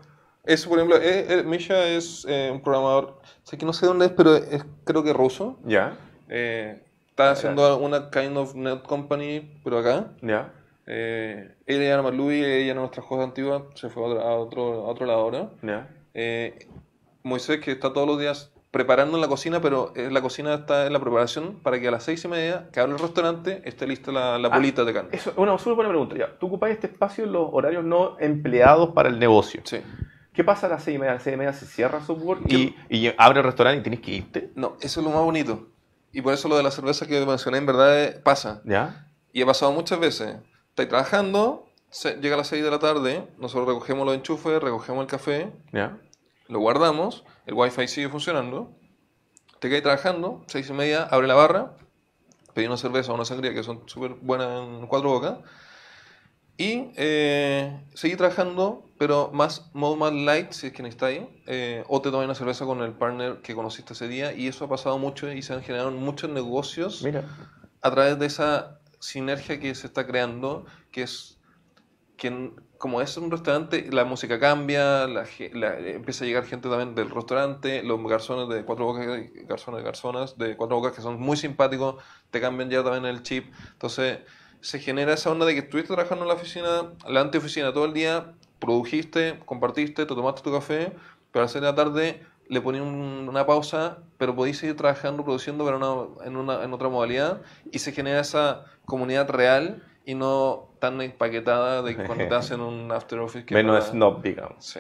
Eso, 0.44 0.70
por 0.70 0.80
ejemplo, 0.80 0.98
eh, 0.98 1.26
eh, 1.30 1.44
Misha 1.44 1.88
es 1.88 2.26
eh, 2.30 2.50
un 2.52 2.62
programador, 2.62 3.20
sé 3.44 3.58
que 3.58 3.66
no 3.66 3.74
sé 3.74 3.86
dónde 3.86 4.08
es, 4.08 4.12
pero 4.12 4.36
es 4.36 4.64
creo 4.84 5.04
que 5.04 5.14
ruso. 5.14 5.58
Ya, 5.66 5.98
Eh, 6.28 6.82
está 7.10 7.32
haciendo 7.32 7.78
una 7.78 8.10
kind 8.10 8.36
of 8.38 8.56
net 8.56 8.82
company, 8.84 9.60
pero 9.64 9.78
acá. 9.80 10.08
ya. 10.22 10.52
Eh, 10.88 11.56
ella 11.66 11.84
era 12.00 12.10
ella 12.10 12.72
era 12.72 12.80
nuestra 12.80 13.04
host 13.08 13.24
antigua, 13.24 13.68
se 13.76 13.90
fue 13.90 14.04
a 14.04 14.08
otro, 14.08 14.22
a 14.22 14.36
otro, 14.36 14.62
a 14.86 14.88
otro 14.90 15.06
lado 15.06 15.20
ahora. 15.20 15.50
ya. 15.64 15.88
Eh, 16.14 16.68
Moisés, 17.26 17.60
que 17.60 17.72
está 17.72 17.92
todos 17.94 18.08
los 18.08 18.20
días 18.20 18.52
preparando 18.72 19.16
en 19.18 19.22
la 19.22 19.28
cocina, 19.28 19.62
pero 19.62 19.94
eh, 19.96 20.10
la 20.12 20.22
cocina 20.22 20.54
está 20.54 20.86
en 20.86 20.94
la 20.94 21.00
preparación 21.00 21.60
para 21.64 21.80
que 21.80 21.88
a 21.88 21.92
las 21.92 22.04
seis 22.04 22.24
y 22.26 22.28
media, 22.28 22.70
que 22.74 22.80
abre 22.82 22.92
el 22.94 23.00
restaurante, 23.00 23.62
esté 23.66 23.88
lista 23.88 24.12
la, 24.12 24.38
la 24.38 24.50
Ah, 24.50 24.58
bolita 24.58 24.84
de 24.84 24.94
carne. 24.94 25.10
Eso 25.14 25.30
es 25.32 25.38
una 25.38 25.58
súper 25.58 25.76
buena 25.76 25.90
pregunta. 25.90 26.16
Ya, 26.18 26.38
tú 26.38 26.48
ocupáis 26.48 26.76
este 26.76 26.88
espacio 26.88 27.24
en 27.24 27.32
los 27.32 27.48
horarios 27.52 27.84
no 27.86 28.18
empleados 28.20 28.90
para 28.94 29.08
el 29.10 29.18
negocio. 29.18 29.62
Sí. 29.64 29.78
¿Qué 30.34 30.44
pasa 30.44 30.68
a 30.68 30.70
las 30.72 30.84
seis 30.84 30.96
y 30.96 31.00
media? 31.00 31.12
A 31.12 31.16
las 31.16 31.24
seis 31.24 31.34
y 31.36 31.38
media 31.38 31.54
se 31.54 31.66
cierra 31.66 32.02
Software 32.02 32.40
¿Qué? 32.48 32.56
y, 32.56 32.76
y 33.08 33.14
abre 33.18 33.40
el 33.40 33.46
restaurante 33.46 33.80
y 33.80 33.84
tienes 33.84 34.02
que 34.02 34.12
irte. 34.12 34.52
No, 34.56 34.76
eso 34.82 35.00
es 35.00 35.06
lo 35.06 35.12
más 35.14 35.24
bonito. 35.24 35.70
Y 36.12 36.22
por 36.22 36.34
eso 36.34 36.50
lo 36.50 36.58
de 36.58 36.64
la 36.64 36.72
cerveza 36.72 37.08
que 37.08 37.26
mencioné 37.26 37.58
en 37.60 37.66
verdad 37.66 38.04
eh, 38.04 38.20
pasa. 38.24 38.62
¿Ya? 38.66 39.08
Y 39.32 39.42
he 39.42 39.46
pasado 39.46 39.72
muchas 39.72 40.00
veces. 40.00 40.36
Estáis 40.70 40.90
trabajando, 40.90 41.66
llega 42.22 42.36
a 42.36 42.38
las 42.40 42.48
6 42.48 42.62
de 42.62 42.72
la 42.72 42.80
tarde, 42.80 43.26
nosotros 43.38 43.68
recogemos 43.70 44.06
los 44.06 44.16
enchufes, 44.16 44.62
recogemos 44.62 45.02
el 45.04 45.08
café, 45.08 45.54
¿Ya? 45.72 45.98
Lo 46.48 46.60
guardamos, 46.60 47.24
el 47.46 47.54
wifi 47.54 47.88
sigue 47.88 48.10
funcionando, 48.10 48.72
te 49.60 49.70
quedas 49.70 49.84
trabajando, 49.84 50.44
6 50.48 50.70
y 50.70 50.74
media, 50.74 51.04
abre 51.04 51.28
la 51.28 51.36
barra, 51.36 51.76
pedí 52.54 52.68
una 52.68 52.78
cerveza 52.78 53.12
o 53.12 53.16
una 53.16 53.26
sangría 53.26 53.54
que 53.54 53.64
son 53.64 53.88
súper 53.88 54.14
buenas 54.16 54.62
en 54.62 54.88
cuatro 54.88 55.10
bocas, 55.10 55.40
y 56.58 56.92
eh, 56.96 57.86
seguí 57.94 58.16
trabajando, 58.16 58.90
pero 58.98 59.30
más 59.34 59.70
modo 59.74 59.98
más 59.98 60.14
light, 60.14 60.52
si 60.52 60.68
es 60.68 60.74
que 60.74 60.84
necesitáis, 60.84 61.24
eh, 61.48 61.84
o 61.88 62.02
te 62.02 62.12
tomas 62.12 62.26
una 62.26 62.36
cerveza 62.36 62.66
con 62.66 62.82
el 62.82 62.94
partner 62.94 63.42
que 63.42 63.54
conociste 63.56 63.94
ese 63.94 64.08
día, 64.08 64.34
y 64.34 64.48
eso 64.48 64.66
ha 64.66 64.70
pasado 64.70 64.98
mucho 64.98 65.32
y 65.32 65.42
se 65.42 65.54
han 65.54 65.64
generado 65.64 65.92
muchos 65.92 66.30
negocios 66.30 67.04
Mira. 67.04 67.26
a 67.82 67.92
través 67.92 68.18
de 68.20 68.26
esa 68.26 68.80
sinergia 69.00 69.60
que 69.60 69.76
se 69.76 69.88
está 69.88 70.08
creando, 70.08 70.66
que 70.92 71.04
es 71.04 71.40
que 72.16 72.54
como 72.78 73.02
es 73.02 73.16
un 73.18 73.32
restaurante, 73.32 73.88
la 73.92 74.06
música 74.06 74.40
cambia, 74.40 75.08
la, 75.08 75.26
la- 75.54 75.78
empieza 75.80 76.24
a 76.24 76.28
llegar 76.28 76.46
gente 76.46 76.70
también 76.70 76.96
del 76.96 77.10
restaurante, 77.10 77.84
los 77.84 78.02
garzones 78.08 78.50
de 78.56 78.64
cuatro 78.66 78.86
bocas, 78.86 79.06
garzones, 79.48 79.84
garzonas 79.84 80.38
de 80.38 80.56
cuatro 80.56 80.78
bocas 80.78 80.94
que 80.94 81.02
son 81.02 81.20
muy 81.20 81.38
simpáticos, 81.38 81.96
te 82.32 82.42
cambian 82.42 82.70
ya 82.70 82.84
también 82.84 83.06
el 83.06 83.24
chip. 83.24 83.54
Entonces 83.74 84.20
se 84.62 84.80
genera 84.80 85.14
esa 85.14 85.32
onda 85.32 85.46
de 85.46 85.54
que 85.54 85.60
estuviste 85.60 85.94
trabajando 85.94 86.24
en 86.24 86.30
la 86.30 86.34
oficina, 86.36 86.94
la 87.08 87.22
anteoficina 87.22 87.72
todo 87.74 87.86
el 87.86 87.94
día, 87.94 88.34
produjiste, 88.60 89.40
compartiste, 89.46 90.06
te 90.06 90.16
tomaste 90.16 90.42
tu 90.42 90.52
café, 90.52 90.92
pero 91.32 91.42
a 91.42 91.46
las 91.46 91.52
seis 91.52 91.62
de 91.62 91.68
la 91.68 91.76
tarde 91.76 92.22
le 92.48 92.62
poní 92.62 92.80
un- 92.80 93.28
una 93.30 93.46
pausa, 93.46 94.00
pero 94.18 94.36
podéis 94.36 94.58
seguir 94.60 94.76
trabajando, 94.76 95.24
produciendo, 95.24 95.66
pero 95.66 96.18
en, 96.24 96.36
una, 96.36 96.64
en 96.64 96.74
otra 96.74 96.90
modalidad, 96.90 97.42
y 97.72 97.80
se 97.80 97.92
genera 97.92 98.20
esa 98.22 98.66
comunidad 98.86 99.30
real 99.30 99.84
y 100.06 100.16
no 100.16 100.70
tan 100.80 101.02
empaquetada 101.02 101.82
de 101.82 101.96
cuando 102.06 102.28
te 102.28 102.36
hacen 102.36 102.62
un 102.62 102.92
after 102.92 103.20
office. 103.20 103.46
que 103.46 103.54
Menos 103.56 103.80
para- 103.80 103.92
snob, 103.92 104.22
digamos. 104.22 104.64
Sí. 104.66 104.80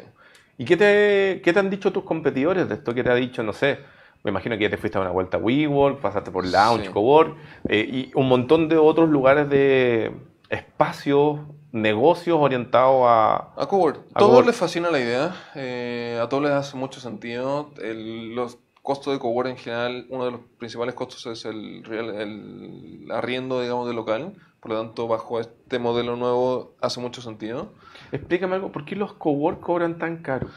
¿Y 0.57 0.65
qué 0.65 0.77
te, 0.77 1.41
qué 1.43 1.51
te 1.53 1.59
han 1.59 1.69
dicho 1.69 1.91
tus 1.91 2.03
competidores 2.03 2.69
de 2.69 2.75
esto? 2.75 2.93
¿Qué 2.93 3.03
te 3.03 3.09
ha 3.11 3.15
dicho, 3.15 3.43
no 3.43 3.51
sé? 3.53 3.79
Me 4.23 4.31
imagino 4.31 4.57
que 4.57 4.63
ya 4.63 4.69
te 4.69 4.77
fuiste 4.77 4.97
a 4.97 5.01
una 5.01 5.11
vuelta 5.11 5.37
a 5.37 5.39
WeWork, 5.39 5.99
pasaste 5.99 6.31
por 6.31 6.47
Lounge, 6.47 6.85
Sí. 6.87 6.91
Cowork, 6.91 7.35
eh, 7.69 7.87
y 7.87 8.11
un 8.15 8.27
montón 8.27 8.69
de 8.69 8.77
otros 8.77 9.09
lugares 9.09 9.49
de, 9.49 10.11
espacios, 10.49 11.39
negocios 11.71 12.37
orientados 12.39 13.03
a... 13.05 13.49
A 13.57 13.67
Cowork. 13.67 13.99
A 14.13 14.19
todos 14.19 14.45
les 14.45 14.55
fascina 14.55 14.89
la 14.89 14.99
idea. 14.99 15.35
eh, 15.55 16.19
a 16.21 16.27
todos 16.29 16.43
les 16.43 16.51
hace 16.53 16.77
mucho 16.77 16.99
sentido. 16.99 17.71
El- 17.81 18.33
los 18.35 18.57
costos 18.85 19.13
de 19.13 19.19
Cowork 19.19 19.49
en 19.49 19.57
general, 19.57 20.05
uno 20.09 20.25
de 20.25 20.31
los 20.31 20.41
principales 20.57 20.95
costos 20.95 21.25
es 21.25 21.43
el, 21.43 21.83
real- 21.83 22.15
el 22.15 23.07
arriendo, 23.11 23.59
digamos, 23.61 23.87
del 23.87 23.95
local. 23.97 24.33
Por 24.61 24.71
lo 24.71 24.81
tanto, 24.81 25.07
bajo 25.07 25.39
este 25.39 25.77
modelo 25.79 26.15
nuevo 26.15 26.75
hace 26.81 26.99
mucho 27.01 27.21
sentido. 27.21 27.73
Explícame 28.11 28.55
algo, 28.55 28.71
¿por 28.71 28.85
qué 28.85 28.95
los 28.95 29.13
cowork 29.13 29.59
cobran 29.59 29.97
tan 29.97 30.17
caro? 30.23 30.47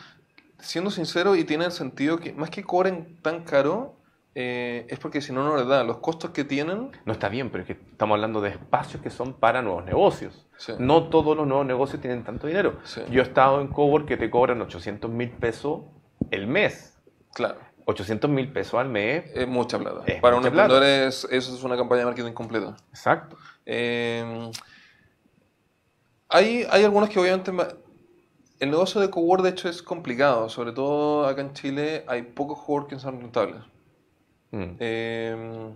Siendo 0.60 0.90
sincero, 0.90 1.36
y 1.36 1.44
tiene 1.44 1.64
el 1.66 1.72
sentido 1.72 2.18
que 2.18 2.32
más 2.32 2.50
que 2.50 2.64
cobren 2.64 3.18
tan 3.22 3.44
caro, 3.44 3.94
eh, 4.34 4.86
es 4.88 4.98
porque 4.98 5.20
si 5.20 5.32
no, 5.32 5.44
no 5.44 5.56
les 5.56 5.66
da. 5.66 5.84
Los 5.84 5.98
costos 5.98 6.30
que 6.30 6.44
tienen, 6.44 6.90
No 7.04 7.12
está 7.12 7.28
bien, 7.28 7.50
pero 7.50 7.62
es 7.62 7.66
que 7.66 7.72
estamos 7.90 8.14
hablando 8.14 8.40
de 8.40 8.50
espacios 8.50 9.02
que 9.02 9.10
son 9.10 9.34
para 9.34 9.62
nuevos 9.62 9.84
negocios. 9.84 10.46
Sí. 10.56 10.72
No 10.78 11.08
todos 11.08 11.36
los 11.36 11.46
nuevos 11.46 11.66
negocios 11.66 12.00
tienen 12.00 12.24
tanto 12.24 12.46
dinero. 12.46 12.78
Sí. 12.84 13.00
Yo 13.10 13.20
he 13.20 13.24
estado 13.24 13.60
en 13.60 13.68
cowork 13.68 14.06
que 14.06 14.16
te 14.16 14.30
cobran 14.30 14.60
800 14.60 15.10
mil 15.10 15.30
pesos 15.30 15.82
el 16.30 16.46
mes. 16.46 16.98
claro, 17.34 17.58
800 17.88 18.28
mil 18.28 18.52
pesos 18.52 18.74
al 18.74 18.90
mes. 18.90 19.24
es 19.34 19.48
mucha 19.48 19.78
plata. 19.78 20.02
Es 20.06 20.20
Para 20.20 20.36
mucha 20.36 20.48
un 20.48 20.52
emprendedor 20.52 20.82
es, 20.84 21.26
eso 21.30 21.54
es 21.54 21.62
una 21.62 21.74
campaña 21.74 22.00
de 22.00 22.04
marketing 22.04 22.32
completa. 22.32 22.76
Exacto. 22.90 23.38
Eh, 23.64 24.50
hay, 26.28 26.66
hay 26.70 26.84
algunos 26.84 27.08
que 27.08 27.18
obviamente... 27.18 27.50
El 28.60 28.70
negocio 28.72 29.00
de 29.00 29.08
cowork 29.08 29.42
de 29.42 29.50
hecho 29.50 29.68
es 29.68 29.82
complicado, 29.82 30.48
sobre 30.48 30.72
todo 30.72 31.26
acá 31.26 31.40
en 31.40 31.52
Chile 31.52 32.04
hay 32.08 32.22
pocos 32.22 32.58
cowork 32.60 32.90
que 32.90 32.98
son 32.98 33.20
rentables. 33.20 33.62
Mm. 34.50 34.76
Eh, 34.80 35.72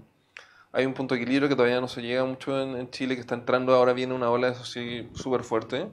hay 0.73 0.85
un 0.85 0.93
punto 0.93 1.15
de 1.15 1.23
equilibrio 1.23 1.49
que 1.49 1.55
todavía 1.55 1.81
no 1.81 1.87
se 1.87 2.03
llega 2.03 2.25
mucho 2.25 2.61
en, 2.61 2.77
en 2.77 2.91
Chile, 2.91 3.15
que 3.15 3.21
está 3.21 3.37
entrando 3.37 3.73
ahora 3.73 3.93
viene 3.93 4.15
una 4.15 4.31
ola 4.31 4.49
de 4.49 4.55
eso 4.55 4.65
sí 4.65 5.09
súper 5.15 5.45
fuerte. 5.45 5.89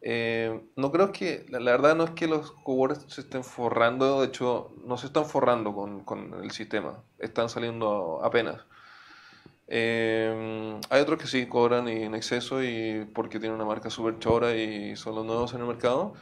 Eh, 0.00 0.60
no 0.76 0.92
creo 0.92 1.10
que, 1.12 1.44
la, 1.48 1.58
la 1.58 1.72
verdad 1.72 1.96
no 1.96 2.04
es 2.04 2.10
que 2.10 2.28
los 2.28 2.52
coworks 2.52 3.12
se 3.12 3.22
estén 3.22 3.42
forrando, 3.42 4.20
de 4.20 4.28
hecho 4.28 4.70
no 4.84 4.96
se 4.96 5.06
están 5.06 5.26
forrando 5.26 5.74
con, 5.74 6.04
con 6.04 6.34
el 6.42 6.50
sistema, 6.52 7.02
están 7.18 7.48
saliendo 7.48 8.20
apenas. 8.22 8.64
Eh, 9.66 10.80
hay 10.88 11.02
otros 11.02 11.18
que 11.18 11.26
sí 11.26 11.46
cobran 11.46 11.88
y 11.88 12.02
en 12.02 12.14
exceso 12.14 12.62
y 12.62 13.06
porque 13.14 13.38
tienen 13.38 13.56
una 13.56 13.66
marca 13.66 13.90
súper 13.90 14.18
chora 14.18 14.54
y 14.54 14.96
son 14.96 15.14
los 15.14 15.26
nuevos 15.26 15.52
en 15.52 15.60
el 15.60 15.66
mercado, 15.66 16.14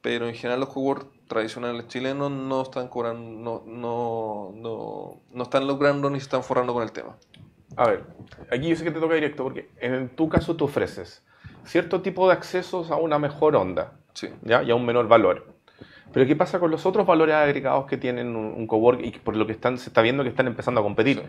pero 0.00 0.28
en 0.28 0.34
general 0.34 0.60
los 0.60 0.68
coworks 0.68 1.06
tradicionales 1.26 1.88
chilenos 1.88 2.30
no 2.30 2.62
están 2.62 2.88
cobrando, 2.88 3.22
no, 3.22 3.62
no, 3.66 4.52
no, 4.54 5.20
no 5.32 5.42
están 5.42 5.66
logrando 5.66 6.08
ni 6.10 6.20
se 6.20 6.24
están 6.24 6.44
forrando 6.44 6.72
con 6.72 6.82
el 6.82 6.92
tema. 6.92 7.16
A 7.74 7.88
ver, 7.88 8.04
aquí 8.52 8.68
yo 8.68 8.76
sé 8.76 8.84
que 8.84 8.90
te 8.90 9.00
toca 9.00 9.14
directo 9.14 9.44
porque 9.44 9.70
en 9.80 10.14
tu 10.14 10.28
caso 10.28 10.56
tú 10.56 10.66
ofreces 10.66 11.22
cierto 11.68 12.00
tipo 12.00 12.26
de 12.26 12.32
accesos 12.34 12.90
a 12.90 12.96
una 12.96 13.18
mejor 13.18 13.56
onda 13.56 13.92
Sí. 14.14 14.28
¿ya? 14.42 14.62
y 14.62 14.70
a 14.70 14.74
un 14.74 14.84
menor 14.84 15.06
valor. 15.06 15.46
Pero 16.12 16.26
¿qué 16.26 16.34
pasa 16.34 16.58
con 16.58 16.70
los 16.70 16.86
otros 16.86 17.06
valores 17.06 17.34
agregados 17.34 17.86
que 17.86 17.96
tienen 17.96 18.34
un, 18.34 18.46
un 18.46 18.66
cowork 18.66 19.00
y 19.04 19.10
por 19.12 19.36
lo 19.36 19.46
que 19.46 19.52
están, 19.52 19.78
se 19.78 19.90
está 19.90 20.00
viendo 20.02 20.22
que 20.22 20.30
están 20.30 20.46
empezando 20.46 20.80
a 20.80 20.84
competir? 20.84 21.18
Sí. 21.18 21.22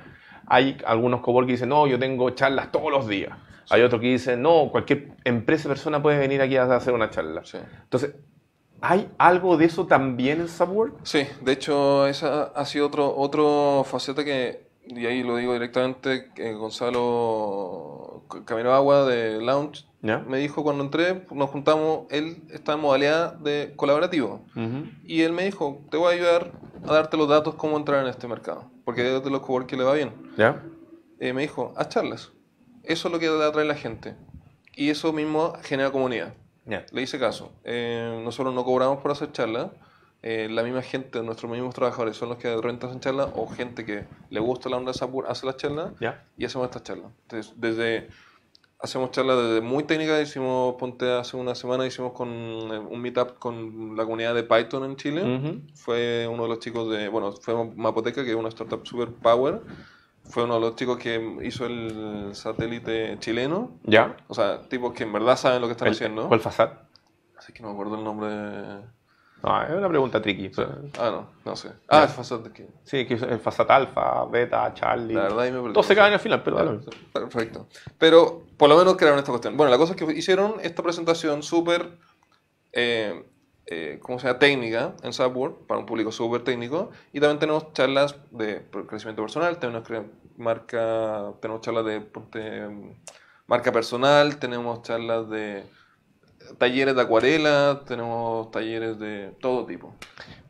Hay 0.47 0.77
algunos 0.85 1.21
cowork 1.21 1.45
que 1.45 1.53
dicen, 1.53 1.69
no, 1.69 1.85
yo 1.85 1.99
tengo 1.99 2.29
charlas 2.31 2.71
todos 2.71 2.89
los 2.91 3.07
días. 3.07 3.37
Hay 3.69 3.83
otros 3.83 4.01
que 4.01 4.07
dicen, 4.07 4.41
no, 4.41 4.69
cualquier 4.71 5.11
empresa 5.23 5.69
persona 5.69 6.01
puede 6.01 6.17
venir 6.17 6.41
aquí 6.41 6.57
a 6.57 6.63
hacer 6.63 6.93
una 6.93 7.11
charla. 7.11 7.43
Entonces, 7.83 8.15
¿hay 8.81 9.09
algo 9.19 9.57
de 9.57 9.65
eso 9.65 9.85
también 9.85 10.41
en 10.41 10.47
Subwork? 10.47 10.95
Sí, 11.03 11.27
de 11.41 11.51
hecho, 11.51 12.07
esa 12.07 12.45
ha 12.45 12.65
sido 12.65 12.87
otro, 12.87 13.15
otro 13.15 13.83
faceta 13.85 14.23
que, 14.23 14.69
y 14.87 15.05
ahí 15.05 15.21
lo 15.21 15.35
digo 15.35 15.53
directamente, 15.53 16.31
que 16.33 16.53
Gonzalo 16.53 18.18
Camino 18.45 18.73
Agua 18.73 19.05
de 19.05 19.41
Lounge 19.41 19.85
¿Ya? 20.01 20.19
me 20.19 20.37
dijo 20.37 20.63
cuando 20.63 20.83
entré, 20.83 21.25
nos 21.31 21.49
juntamos, 21.49 22.05
él 22.09 22.43
está 22.51 22.73
en 22.73 22.79
modalidad 22.79 23.33
de 23.33 23.73
colaborativo. 23.75 24.45
Ujú. 24.55 24.85
Y 25.03 25.21
él 25.23 25.33
me 25.33 25.43
dijo, 25.43 25.81
te 25.91 25.97
voy 25.97 26.13
a 26.13 26.15
ayudar 26.15 26.51
a 26.87 26.93
darte 26.93 27.17
los 27.17 27.27
datos 27.27 27.55
cómo 27.55 27.75
entrar 27.75 28.01
en 28.03 28.09
este 28.09 28.27
mercado, 28.27 28.71
porque 28.85 29.17
es 29.17 29.23
de 29.23 29.29
los 29.29 29.41
que 29.65 29.75
le 29.75 29.83
va 29.83 29.93
bien. 29.93 30.13
¿Ya? 30.37 30.63
Eh, 31.19 31.33
me 31.33 31.41
dijo, 31.41 31.73
haz 31.75 31.89
charlas. 31.89 32.31
Eso 32.83 33.07
es 33.07 33.13
lo 33.13 33.19
que 33.19 33.27
atrae 33.27 33.65
a 33.65 33.67
la 33.67 33.75
gente. 33.75 34.15
Y 34.73 34.89
eso 34.89 35.11
mismo 35.11 35.53
genera 35.63 35.91
comunidad. 35.91 36.33
Ya. 36.65 36.85
Le 36.91 37.01
hice 37.01 37.19
caso. 37.19 37.51
Eh, 37.65 38.21
nosotros 38.23 38.53
no 38.53 38.63
cobramos 38.63 38.99
por 38.99 39.11
hacer 39.11 39.31
charlas. 39.33 39.71
Eh, 40.21 40.47
la 40.49 40.63
misma 40.63 40.81
gente, 40.81 41.23
nuestros 41.23 41.49
mismos 41.51 41.73
trabajadores 41.73 42.17
son 42.17 42.29
los 42.29 42.37
que 42.37 42.49
de 42.49 42.55
repente 42.57 42.85
hacen 42.87 42.99
charlas 42.99 43.29
o 43.35 43.47
gente 43.47 43.85
que 43.85 44.03
le 44.29 44.39
gusta 44.41 44.67
la 44.69 44.75
onda 44.77 44.91
de 44.91 44.97
Sapur 44.97 45.25
hace 45.27 45.45
las 45.45 45.55
charlas 45.57 45.93
¿Ya? 46.01 46.25
y 46.37 46.43
hacemos 46.45 46.65
estas 46.65 46.83
charlas. 46.83 47.11
Entonces, 47.23 47.53
desde 47.55 48.09
hacemos 48.81 49.11
charlas 49.11 49.37
desde 49.37 49.61
muy 49.61 49.83
técnicas, 49.85 50.21
hicimos, 50.21 50.75
ponte 50.75 51.09
hace 51.11 51.37
una 51.37 51.55
semana, 51.55 51.85
hicimos 51.85 52.11
con 52.13 52.29
eh, 52.29 52.79
un 52.79 53.01
meetup 53.01 53.39
con 53.39 53.95
la 53.95 54.03
comunidad 54.03 54.35
de 54.35 54.43
Python 54.43 54.83
en 54.83 54.95
Chile. 54.97 55.21
Ujú. 55.23 55.61
Fue 55.75 56.27
uno 56.29 56.43
de 56.43 56.49
los 56.49 56.59
chicos 56.59 56.89
de, 56.89 57.07
bueno, 57.07 57.31
fue 57.33 57.53
Mapoteca, 57.75 58.23
que 58.23 58.31
es 58.31 58.35
una 58.35 58.49
startup 58.49 58.85
super 58.85 59.09
power. 59.13 59.61
Fue 60.25 60.43
uno 60.43 60.55
de 60.55 60.59
los 60.59 60.75
chicos 60.75 60.97
que 60.97 61.37
hizo 61.43 61.65
el 61.65 62.31
satélite 62.33 63.17
chileno. 63.19 63.71
¿Ya? 63.83 64.17
O 64.27 64.33
sea, 64.33 64.61
tipos 64.67 64.93
que 64.93 65.03
en 65.03 65.13
verdad 65.13 65.37
saben 65.37 65.61
lo 65.61 65.67
que 65.67 65.71
están 65.71 65.87
El- 65.87 65.93
haciendo. 65.93 66.27
¿Cuál 66.27 66.41
Fasad? 66.41 66.71
Así 67.37 67.53
que 67.53 67.61
no 67.63 67.69
me 67.69 67.73
acuerdo 67.73 67.95
el 67.95 68.03
nombre. 68.03 68.29
De- 69.41 69.49
No, 69.49 69.63
es 69.63 69.69
una 69.71 69.87
pregunta 69.89 70.21
tricky. 70.21 70.51
Ah, 70.97 71.09
no, 71.11 71.29
no 71.45 71.55
sé. 71.55 71.71
Ah, 71.87 72.07
es 72.19 72.29
de 72.43 72.51
que- 72.51 72.67
Sí, 72.83 73.05
que 73.05 73.13
es 73.15 73.41
Fasad 73.41 73.69
Alpha, 73.71 74.25
Beta, 74.25 74.73
Charlie. 74.73 75.13
La 75.15 75.23
verdad 75.23 75.39
ahí 75.41 75.51
me. 75.51 75.71
Todos 75.73 75.85
se 75.85 75.95
caen 75.95 76.13
al 76.13 76.19
final, 76.19 76.41
pero 76.43 76.59
Ah, 76.59 76.63
dale. 76.65 76.79
Perfecto. 77.13 77.67
Pero 77.97 78.43
por 78.57 78.69
lo 78.69 78.77
menos 78.77 78.95
crearon 78.97 79.19
esta 79.19 79.31
cuestión. 79.31 79.55
Bueno, 79.57 79.71
la 79.71 79.77
cosa 79.77 79.93
es 79.93 79.97
que 80.03 80.11
hicieron 80.13 80.55
esta 80.61 80.83
presentación 80.83 81.41
súper, 81.43 81.97
eh, 82.73 83.23
eh, 83.65 83.99
¿cómo 84.01 84.19
se 84.19 84.27
llama? 84.27 84.39
Técnica 84.39 84.93
en 85.03 85.13
Subword, 85.13 85.53
para 85.67 85.79
un 85.79 85.85
público 85.85 86.11
súper 86.11 86.43
técnico. 86.43 86.89
Y 87.13 87.19
también 87.19 87.39
tenemos 87.39 87.71
charlas 87.73 88.15
de 88.31 88.65
crecimiento 88.87 89.21
personal, 89.21 89.57
tenemos, 89.59 89.83
marca, 90.37 91.31
tenemos 91.41 91.61
charlas 91.61 91.85
de 91.85 91.99
mm, 92.69 92.91
marca 93.47 93.71
personal, 93.71 94.37
tenemos 94.37 94.81
charlas 94.81 95.29
de 95.29 95.63
talleres 96.57 96.95
de 96.95 97.01
acuarela, 97.01 97.81
tenemos 97.87 98.51
talleres 98.51 98.99
de 98.99 99.31
todo 99.39 99.65
tipo. 99.65 99.93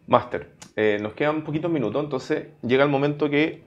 Master, 0.07 0.51
eh, 0.75 0.97
nos 1.01 1.13
quedan 1.13 1.43
poquitos 1.43 1.71
minutos, 1.71 2.03
entonces 2.03 2.47
llega 2.61 2.83
el 2.83 2.89
momento 2.89 3.29
que, 3.29 3.63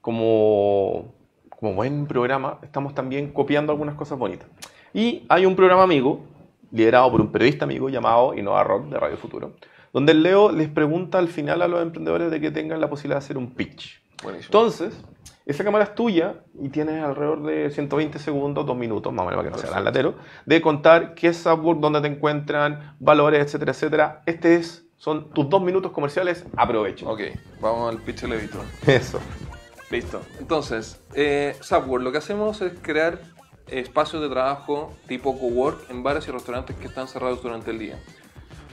como, 0.00 1.14
como 1.50 1.74
buen 1.74 2.06
programa, 2.06 2.58
estamos 2.62 2.94
también 2.94 3.32
copiando 3.32 3.72
algunas 3.72 3.94
cosas 3.94 4.18
bonitas. 4.18 4.48
Y 4.92 5.24
hay 5.28 5.46
un 5.46 5.56
programa 5.56 5.82
amigo, 5.82 6.24
liderado 6.70 7.10
por 7.10 7.20
un 7.20 7.32
periodista 7.32 7.64
amigo 7.64 7.88
llamado 7.88 8.34
Innova 8.34 8.64
Rock 8.64 8.88
de 8.88 8.98
Radio 8.98 9.16
Futuro, 9.16 9.52
donde 9.92 10.14
Leo 10.14 10.50
les 10.52 10.68
pregunta 10.68 11.18
al 11.18 11.28
final 11.28 11.62
a 11.62 11.68
los 11.68 11.82
emprendedores 11.82 12.30
de 12.30 12.40
que 12.40 12.50
tengan 12.50 12.80
la 12.80 12.90
posibilidad 12.90 13.20
de 13.20 13.24
hacer 13.24 13.38
un 13.38 13.54
pitch. 13.54 14.03
Buenísimo. 14.24 14.46
Entonces, 14.46 14.94
esa 15.46 15.62
cámara 15.62 15.84
es 15.84 15.94
tuya 15.94 16.36
y 16.58 16.70
tienes 16.70 17.04
alrededor 17.04 17.42
de 17.42 17.70
120 17.70 18.18
segundos, 18.18 18.64
2 18.64 18.76
minutos, 18.76 19.12
más 19.12 19.24
o 19.24 19.28
menos 19.28 19.44
para 19.44 19.54
que 19.54 19.62
no 19.62 19.70
sea 19.70 19.80
latero, 19.80 20.14
de 20.46 20.62
contar 20.62 21.14
qué 21.14 21.28
es 21.28 21.36
Subwork, 21.36 21.80
dónde 21.80 22.00
te 22.00 22.08
encuentran, 22.08 22.96
valores, 22.98 23.44
etcétera, 23.44 23.72
etcétera. 23.72 24.22
Este 24.24 24.56
es, 24.56 24.86
son 24.96 25.30
tus 25.30 25.48
dos 25.50 25.62
minutos 25.62 25.92
comerciales, 25.92 26.46
aprovechen. 26.56 27.06
Ok, 27.06 27.20
vamos 27.60 27.94
al 27.94 28.00
pitch 28.00 28.22
levito. 28.22 28.58
Eso. 28.86 29.20
Listo. 29.90 30.22
Entonces, 30.40 30.98
eh, 31.14 31.56
Subwork, 31.60 32.02
lo 32.02 32.10
que 32.10 32.18
hacemos 32.18 32.62
es 32.62 32.72
crear 32.80 33.20
espacios 33.66 34.22
de 34.22 34.30
trabajo 34.30 34.94
tipo 35.06 35.38
cowork 35.38 35.90
en 35.90 36.02
bares 36.02 36.26
y 36.26 36.30
restaurantes 36.30 36.74
que 36.76 36.86
están 36.86 37.06
cerrados 37.06 37.42
durante 37.42 37.70
el 37.70 37.78
día. 37.78 37.98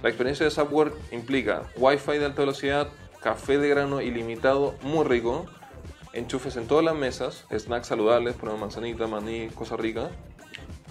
La 0.02 0.10
experiencia 0.10 0.46
de 0.46 0.52
Subwork 0.52 0.96
implica 1.12 1.64
Wi-Fi 1.76 2.18
de 2.18 2.26
alta 2.26 2.42
velocidad, 2.42 2.88
café 3.22 3.58
de 3.58 3.70
grano 3.70 4.02
ilimitado 4.02 4.76
muy 4.82 5.06
rico, 5.06 5.46
enchufes 6.14 6.58
en 6.58 6.68
todas 6.68 6.84
las 6.84 6.96
mesas, 6.96 7.46
snacks 7.58 7.88
saludables, 7.88 8.36
ponemos 8.36 8.60
manzanita, 8.60 9.08
maní, 9.08 9.48
cosas 9.50 9.80
ricas. 9.80 10.10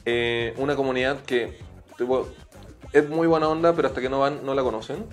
Eh, 0.07 0.55
una 0.57 0.76
comunidad 0.76 1.20
que 1.22 1.59
es 2.93 3.09
muy 3.09 3.26
buena 3.26 3.49
onda, 3.49 3.74
pero 3.74 3.89
hasta 3.89 4.01
que 4.01 4.09
no 4.09 4.20
van 4.20 4.45
no 4.45 4.55
la 4.55 4.62
conocen. 4.62 5.05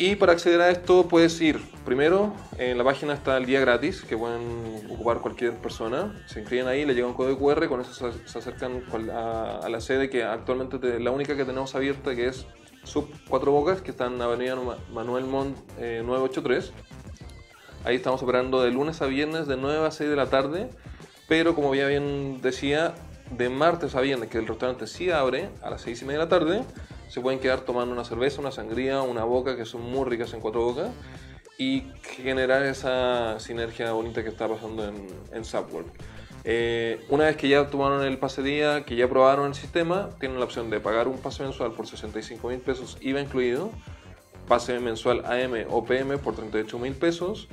Y 0.00 0.14
para 0.14 0.32
acceder 0.32 0.60
a 0.60 0.70
esto 0.70 1.08
puedes 1.08 1.40
ir, 1.40 1.60
primero, 1.84 2.32
en 2.56 2.78
la 2.78 2.84
página 2.84 3.14
está 3.14 3.36
el 3.36 3.46
día 3.46 3.58
gratis, 3.58 4.02
que 4.02 4.16
pueden 4.16 4.86
ocupar 4.90 5.18
cualquier 5.18 5.54
persona. 5.54 6.22
Se 6.26 6.38
inscriben 6.40 6.68
ahí, 6.68 6.84
le 6.84 6.94
llega 6.94 7.08
un 7.08 7.14
código 7.14 7.38
QR, 7.38 7.66
con 7.68 7.80
eso 7.80 8.12
se, 8.12 8.38
acercan 8.38 8.84
a, 9.12 9.68
la 9.68 9.80
sede 9.80 10.08
que 10.08 10.22
actualmente 10.22 10.78
te- 10.78 11.00
la 11.00 11.10
única 11.10 11.36
que 11.36 11.44
tenemos 11.44 11.74
abierta, 11.74 12.14
que 12.14 12.28
es 12.28 12.46
Sub 12.88 13.08
Cuatro 13.28 13.52
Bocas, 13.52 13.82
que 13.82 13.90
está 13.90 14.06
en 14.06 14.20
Avenida 14.20 14.56
Ma- 14.56 14.78
Manuel 14.92 15.24
Montt 15.26 15.56
eh, 15.78 16.02
983. 16.04 16.72
Ahí 17.84 17.96
estamos 17.96 18.22
operando 18.22 18.62
de 18.62 18.70
lunes 18.70 19.00
a 19.02 19.06
viernes 19.06 19.46
de 19.46 19.56
9 19.56 19.86
a 19.86 19.90
6 19.90 20.10
de 20.10 20.16
la 20.16 20.26
tarde, 20.26 20.68
pero 21.28 21.54
como 21.54 21.74
ya 21.74 21.86
bien 21.86 22.40
decía, 22.40 22.94
de 23.30 23.48
martes 23.50 23.94
a 23.94 24.00
viernes, 24.00 24.28
que 24.30 24.38
el 24.38 24.46
restaurante 24.46 24.86
sí 24.86 25.10
abre 25.10 25.50
a 25.62 25.70
las 25.70 25.82
6 25.82 26.02
y 26.02 26.04
media 26.06 26.20
de 26.20 26.24
la 26.24 26.28
tarde, 26.30 26.62
se 27.08 27.20
pueden 27.20 27.38
quedar 27.40 27.60
tomando 27.60 27.92
una 27.94 28.04
cerveza, 28.04 28.40
una 28.40 28.50
sangría, 28.50 29.02
una 29.02 29.24
boca, 29.24 29.56
que 29.56 29.64
son 29.64 29.82
muy 29.82 30.04
ricas 30.08 30.32
en 30.34 30.40
Cuatro 30.40 30.62
Bocas, 30.62 30.88
y 31.58 31.84
generar 32.02 32.62
esa 32.64 33.38
sinergia 33.40 33.92
bonita 33.92 34.22
que 34.22 34.28
está 34.30 34.48
pasando 34.48 34.84
en, 34.86 35.06
en 35.32 35.44
Subwork. 35.44 35.88
Eh, 36.44 37.04
una 37.08 37.24
vez 37.24 37.36
que 37.36 37.48
ya 37.48 37.66
tomaron 37.68 38.04
el 38.04 38.18
pase 38.18 38.42
día, 38.42 38.84
que 38.84 38.96
ya 38.96 39.08
probaron 39.08 39.46
el 39.48 39.54
sistema, 39.54 40.10
tienen 40.20 40.38
la 40.38 40.44
opción 40.44 40.70
de 40.70 40.80
pagar 40.80 41.08
un 41.08 41.18
pase 41.18 41.42
mensual 41.42 41.72
por 41.72 41.86
65 41.86 42.48
mil 42.48 42.58
pesos, 42.60 42.96
IVA 43.00 43.20
incluido, 43.20 43.70
pase 44.46 44.78
mensual 44.80 45.24
AM 45.26 45.66
o 45.70 45.84
PM 45.84 46.16
por 46.18 46.34
38 46.34 46.78
mil 46.78 46.94
pesos, 46.94 47.48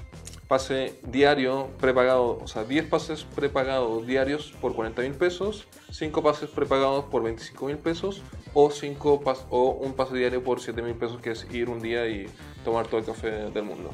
pase 0.47 0.97
diario 1.07 1.69
prepagado, 1.81 2.37
o 2.41 2.47
sea, 2.47 2.63
10 2.63 2.85
pases 2.87 3.23
prepagados 3.23 4.05
diarios 4.05 4.53
por 4.61 4.73
40 4.75 5.01
mil 5.01 5.13
pesos, 5.13 5.65
5 5.91 6.21
pases 6.23 6.49
prepagados 6.49 7.05
por 7.05 7.23
25 7.23 7.65
mil 7.65 7.77
pesos 7.77 8.21
o, 8.53 8.69
cinco 8.69 9.21
pas- 9.21 9.45
o 9.49 9.71
un 9.71 9.93
pase 9.93 10.15
diario 10.15 10.41
por 10.43 10.61
7 10.61 10.81
mil 10.83 10.93
pesos, 10.93 11.19
que 11.19 11.31
es 11.31 11.47
ir 11.51 11.69
un 11.69 11.81
día 11.81 12.07
y 12.07 12.27
tomar 12.63 12.87
todo 12.87 12.99
el 12.99 13.05
café 13.05 13.31
del 13.49 13.63
mundo. 13.63 13.91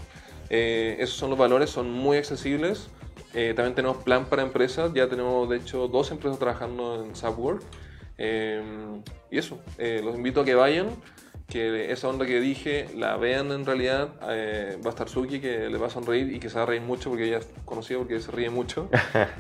Eh, 0.50 0.98
esos 1.00 1.16
son 1.16 1.30
los 1.30 1.40
valores, 1.40 1.70
son 1.70 1.90
muy 1.92 2.18
accesibles. 2.18 2.90
Eh, 3.34 3.54
también 3.56 3.76
tenemos 3.76 3.98
plan 3.98 4.26
para 4.26 4.42
empresas, 4.42 4.94
ya 4.94 5.08
tenemos 5.08 5.50
de 5.50 5.58
hecho 5.58 5.88
dos 5.88 6.12
empresas 6.12 6.40
trabajando 6.40 7.04
en 7.04 7.16
Subwork. 7.16 7.64
Eh, 8.18 8.62
y 9.32 9.38
eso, 9.38 9.60
eh, 9.78 10.02
los 10.04 10.16
invito 10.16 10.42
a 10.42 10.46
que 10.46 10.54
vayan, 10.54 10.90
que 11.48 11.92
esa 11.92 12.08
onda 12.08 12.26
que 12.26 12.40
dije 12.40 12.88
la 12.96 13.18
vean 13.18 13.52
en 13.52 13.66
realidad. 13.66 14.10
Eh, 14.30 14.78
va 14.86 14.88
a 14.88 14.94
estar 14.94 15.10
Suki 15.10 15.40
que 15.40 15.70
le 15.70 15.78
va 15.78 15.88
a 15.88 15.90
sonreír 15.90 16.34
y 16.34 16.40
que 16.40 16.50
se 16.50 16.56
va 16.56 16.64
a 16.64 16.66
reír 16.66 16.82
mucho 16.82 17.10
porque 17.10 17.26
ella 17.26 17.40
es 17.40 17.48
conocida 17.66 18.00
porque 18.00 18.20
se 18.20 18.32
ríe 18.32 18.50
mucho. 18.50 18.90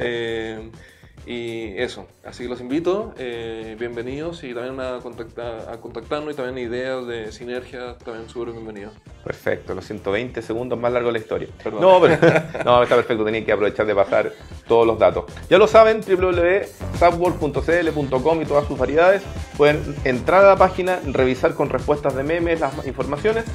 Y 1.26 1.78
eso, 1.78 2.06
así 2.26 2.44
que 2.44 2.50
los 2.50 2.60
invito, 2.62 3.14
eh, 3.18 3.76
bienvenidos 3.80 4.44
y 4.44 4.54
también 4.56 4.80
a, 4.80 4.98
contactar, 5.00 5.70
a 5.72 5.78
contactarnos 5.78 6.34
y 6.34 6.38
también 6.38 6.68
ideas 6.68 7.06
de 7.06 7.32
sinergia, 7.32 7.96
también 8.04 8.28
súper 8.28 8.54
bienvenidos. 8.54 8.94
Perfecto, 9.24 9.76
los 9.76 9.86
120 9.86 10.42
segundos 10.42 10.80
más 10.80 10.92
largos 10.92 11.14
de 11.14 11.20
la 11.20 11.24
historia. 11.24 11.48
Perdón. 11.64 11.82
No, 11.82 12.02
pero 12.02 12.18
no, 12.66 12.82
está 12.82 12.96
perfecto, 12.96 13.24
tenía 13.24 13.46
que 13.46 13.52
aprovechar 13.52 13.86
de 13.86 13.94
pasar 13.94 14.34
todos 14.68 14.88
los 14.88 14.98
datos. 14.98 15.26
Ya 15.48 15.60
lo 15.60 15.68
saben, 15.68 16.02
www.subworld.cl.com 16.02 18.42
y 18.42 18.46
todas 18.46 18.68
sus 18.68 18.80
variedades. 18.80 19.22
Pueden 19.58 19.96
entrar 20.04 20.44
a 20.44 20.48
la 20.48 20.56
página, 20.56 21.00
revisar 21.06 21.54
con 21.54 21.70
respuestas 21.70 22.16
de 22.16 22.24
memes 22.24 22.60
las 22.60 22.88
informaciones. 22.88 23.46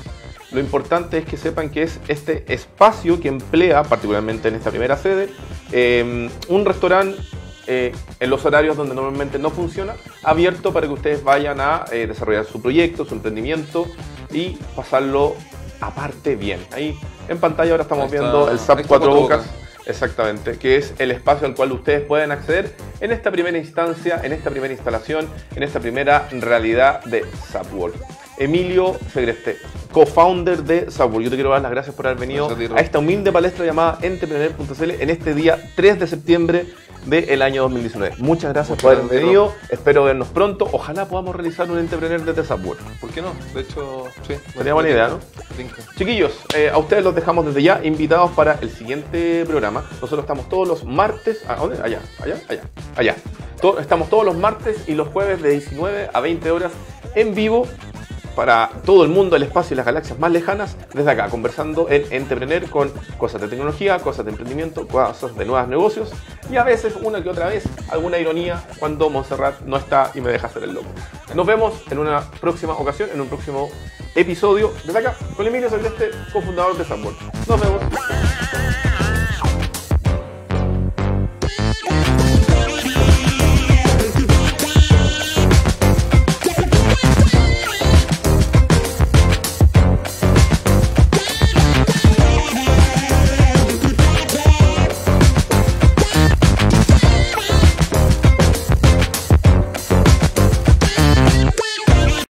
Lo 0.53 0.61
importante 0.61 1.19
es 1.19 1.25
que 1.25 1.37
sepan 1.37 1.71
que 1.71 1.83
es 1.83 1.99
este 2.07 2.45
espacio 2.55 3.19
que 3.19 3.27
emplea, 3.27 3.83
particularmente 3.83 4.47
en 4.47 4.55
esta 4.55 4.71
primera 4.71 4.97
sede, 4.97 5.31
eh, 5.73 6.31
un 6.49 6.64
restaurante 6.64 7.21
eh, 7.67 7.93
en 8.21 8.31
los 8.31 8.45
horarios 8.45 8.77
donde 8.77 8.95
normalmente 8.95 9.39
no 9.39 9.51
funciona, 9.51 9.95
abierto 10.23 10.73
para 10.73 10.87
que 10.87 10.93
ustedes 10.93 11.23
vayan 11.25 11.61
a 11.61 11.85
eh, 11.93 12.07
desarrollar 12.07 12.45
su 12.45 12.61
proyecto, 12.62 13.05
su 13.05 13.14
emprendimiento 13.14 13.87
y 14.33 14.59
pasarlo 14.75 15.35
aparte 15.81 16.37
bien. 16.37 16.61
Ahí 16.73 16.99
en 17.29 17.39
pantalla 17.39 17.73
ahora 17.73 17.83
estamos 17.83 18.07
está- 18.07 18.21
viendo 18.21 18.51
el 18.51 18.59
SAP 18.59 18.81
está 18.81 18.89
4 18.89 19.07
Cuatro 19.09 19.14
Bocas. 19.14 19.47
Exactamente, 19.87 20.59
que 20.59 20.77
es 20.77 20.95
el 20.99 21.12
espacio 21.12 21.47
al 21.47 21.55
cual 21.55 21.71
ustedes 21.71 22.03
pueden 22.03 22.33
acceder 22.33 22.75
en 23.01 23.12
esta 23.12 23.31
primera 23.31 23.57
instancia, 23.57 24.21
en 24.25 24.33
esta 24.33 24.51
primera 24.51 24.73
instalación, 24.75 25.29
en 25.55 25.62
esta 25.62 25.79
primera 25.79 26.29
realidad 26.33 27.05
de 27.05 27.25
Subworld. 27.53 27.95
Emilio 28.39 28.97
Segreste, 29.12 29.57
co-founder 29.93 30.62
de 30.62 30.91
Subworld. 30.91 31.24
Yo 31.24 31.30
te 31.30 31.37
quiero 31.37 31.51
dar 31.51 31.62
las 31.62 31.70
gracias 31.70 31.95
por 31.95 32.07
haber 32.07 32.18
venido 32.18 32.49
a 32.74 32.80
esta 32.80 32.99
humilde 32.99 33.32
palestra 33.32 33.64
llamada 33.64 33.99
Entrepreneur.cl 34.03 34.91
en 34.91 35.11
este 35.11 35.34
día 35.34 35.59
3 35.74 35.99
de 35.99 36.07
septiembre 36.07 36.66
del 37.07 37.41
año 37.41 37.62
2019. 37.62 38.16
Muchas 38.18 38.53
gracias 38.53 38.70
Muchas 38.70 38.82
por 38.82 39.05
haber 39.07 39.22
venido. 39.22 39.55
Espero 39.70 40.05
vernos 40.05 40.28
pronto. 40.28 40.68
Ojalá 40.72 41.07
podamos 41.07 41.34
realizar 41.34 41.70
un 41.70 41.78
Entrepreneur 41.78 42.22
desde 42.24 42.45
Subworld. 42.45 42.82
¿Por 43.01 43.11
qué 43.11 43.22
no? 43.22 43.32
De 43.55 43.61
hecho, 43.61 44.05
sí. 44.26 44.34
Sería 44.55 44.74
buena 44.74 44.91
idea, 44.91 45.09
¿no? 45.09 45.20
Chiquillos, 45.97 46.32
eh, 46.55 46.68
a 46.68 46.78
ustedes 46.78 47.05
los 47.05 47.14
dejamos 47.14 47.47
desde 47.47 47.62
ya 47.62 47.80
invitados 47.84 48.32
para 48.32 48.59
el 48.61 48.70
siguiente 48.70 49.45
programa. 49.47 49.84
Nosotros 50.01 50.20
estamos 50.20 50.49
todos 50.49 50.66
los 50.66 50.84
martes. 50.84 51.43
¿A 51.49 51.57
dónde? 51.57 51.78
Allá, 51.82 52.01
allá, 52.22 52.37
allá, 52.49 52.62
allá. 52.97 53.16
Estamos 53.80 54.11
todos 54.11 54.24
los 54.24 54.37
martes 54.37 54.87
y 54.87 54.95
los 54.95 55.09
jueves 55.09 55.41
de 55.43 55.51
19 55.51 56.11
a 56.12 56.20
20 56.20 56.51
horas 56.51 56.72
en 57.14 57.34
vivo 57.34 57.66
para 58.37 58.70
todo 58.84 59.03
el 59.03 59.09
mundo, 59.09 59.34
el 59.34 59.43
espacio 59.43 59.74
y 59.74 59.76
las 59.76 59.87
galaxias 59.87 60.18
más 60.18 60.30
lejanas, 60.30 60.76
desde 60.93 61.11
acá, 61.11 61.28
conversando 61.28 61.89
en 61.91 62.05
Entrepreneur 62.12 62.68
con 62.70 62.93
cosas 63.18 63.41
de 63.41 63.49
tecnología, 63.49 63.99
cosas 63.99 64.26
de 64.26 64.30
emprendimiento, 64.30 64.87
cosas 64.87 65.34
de 65.34 65.45
nuevos 65.47 65.66
negocios 65.68 66.12
y 66.51 66.57
a 66.57 66.62
veces, 66.62 66.95
una 67.03 67.22
que 67.22 67.30
otra 67.30 67.49
vez, 67.49 67.64
alguna 67.89 68.18
ironía 68.18 68.62
cuando 68.78 69.09
Montserrat 69.09 69.62
no 69.62 69.78
está 69.78 70.12
y 70.14 70.20
me 70.20 70.30
deja 70.30 70.47
hacer 70.47 70.64
el 70.64 70.74
loco. 70.74 70.89
Nos 71.34 71.47
vemos 71.47 71.82
en 71.91 71.99
una 71.99 72.20
próxima 72.41 72.74
ocasión, 72.74 73.09
en 73.12 73.20
un 73.20 73.28
próximo 73.28 73.70
episodio 74.14 74.72
desde 74.84 74.99
acá, 74.99 75.16
con 75.34 75.47
Emilio 75.47 75.70
Celeste, 75.70 76.11
cofundador 76.32 76.76
de 76.76 76.84
Sanborn. 76.84 77.16
Nos 77.49 77.61
vemos. 77.61 77.82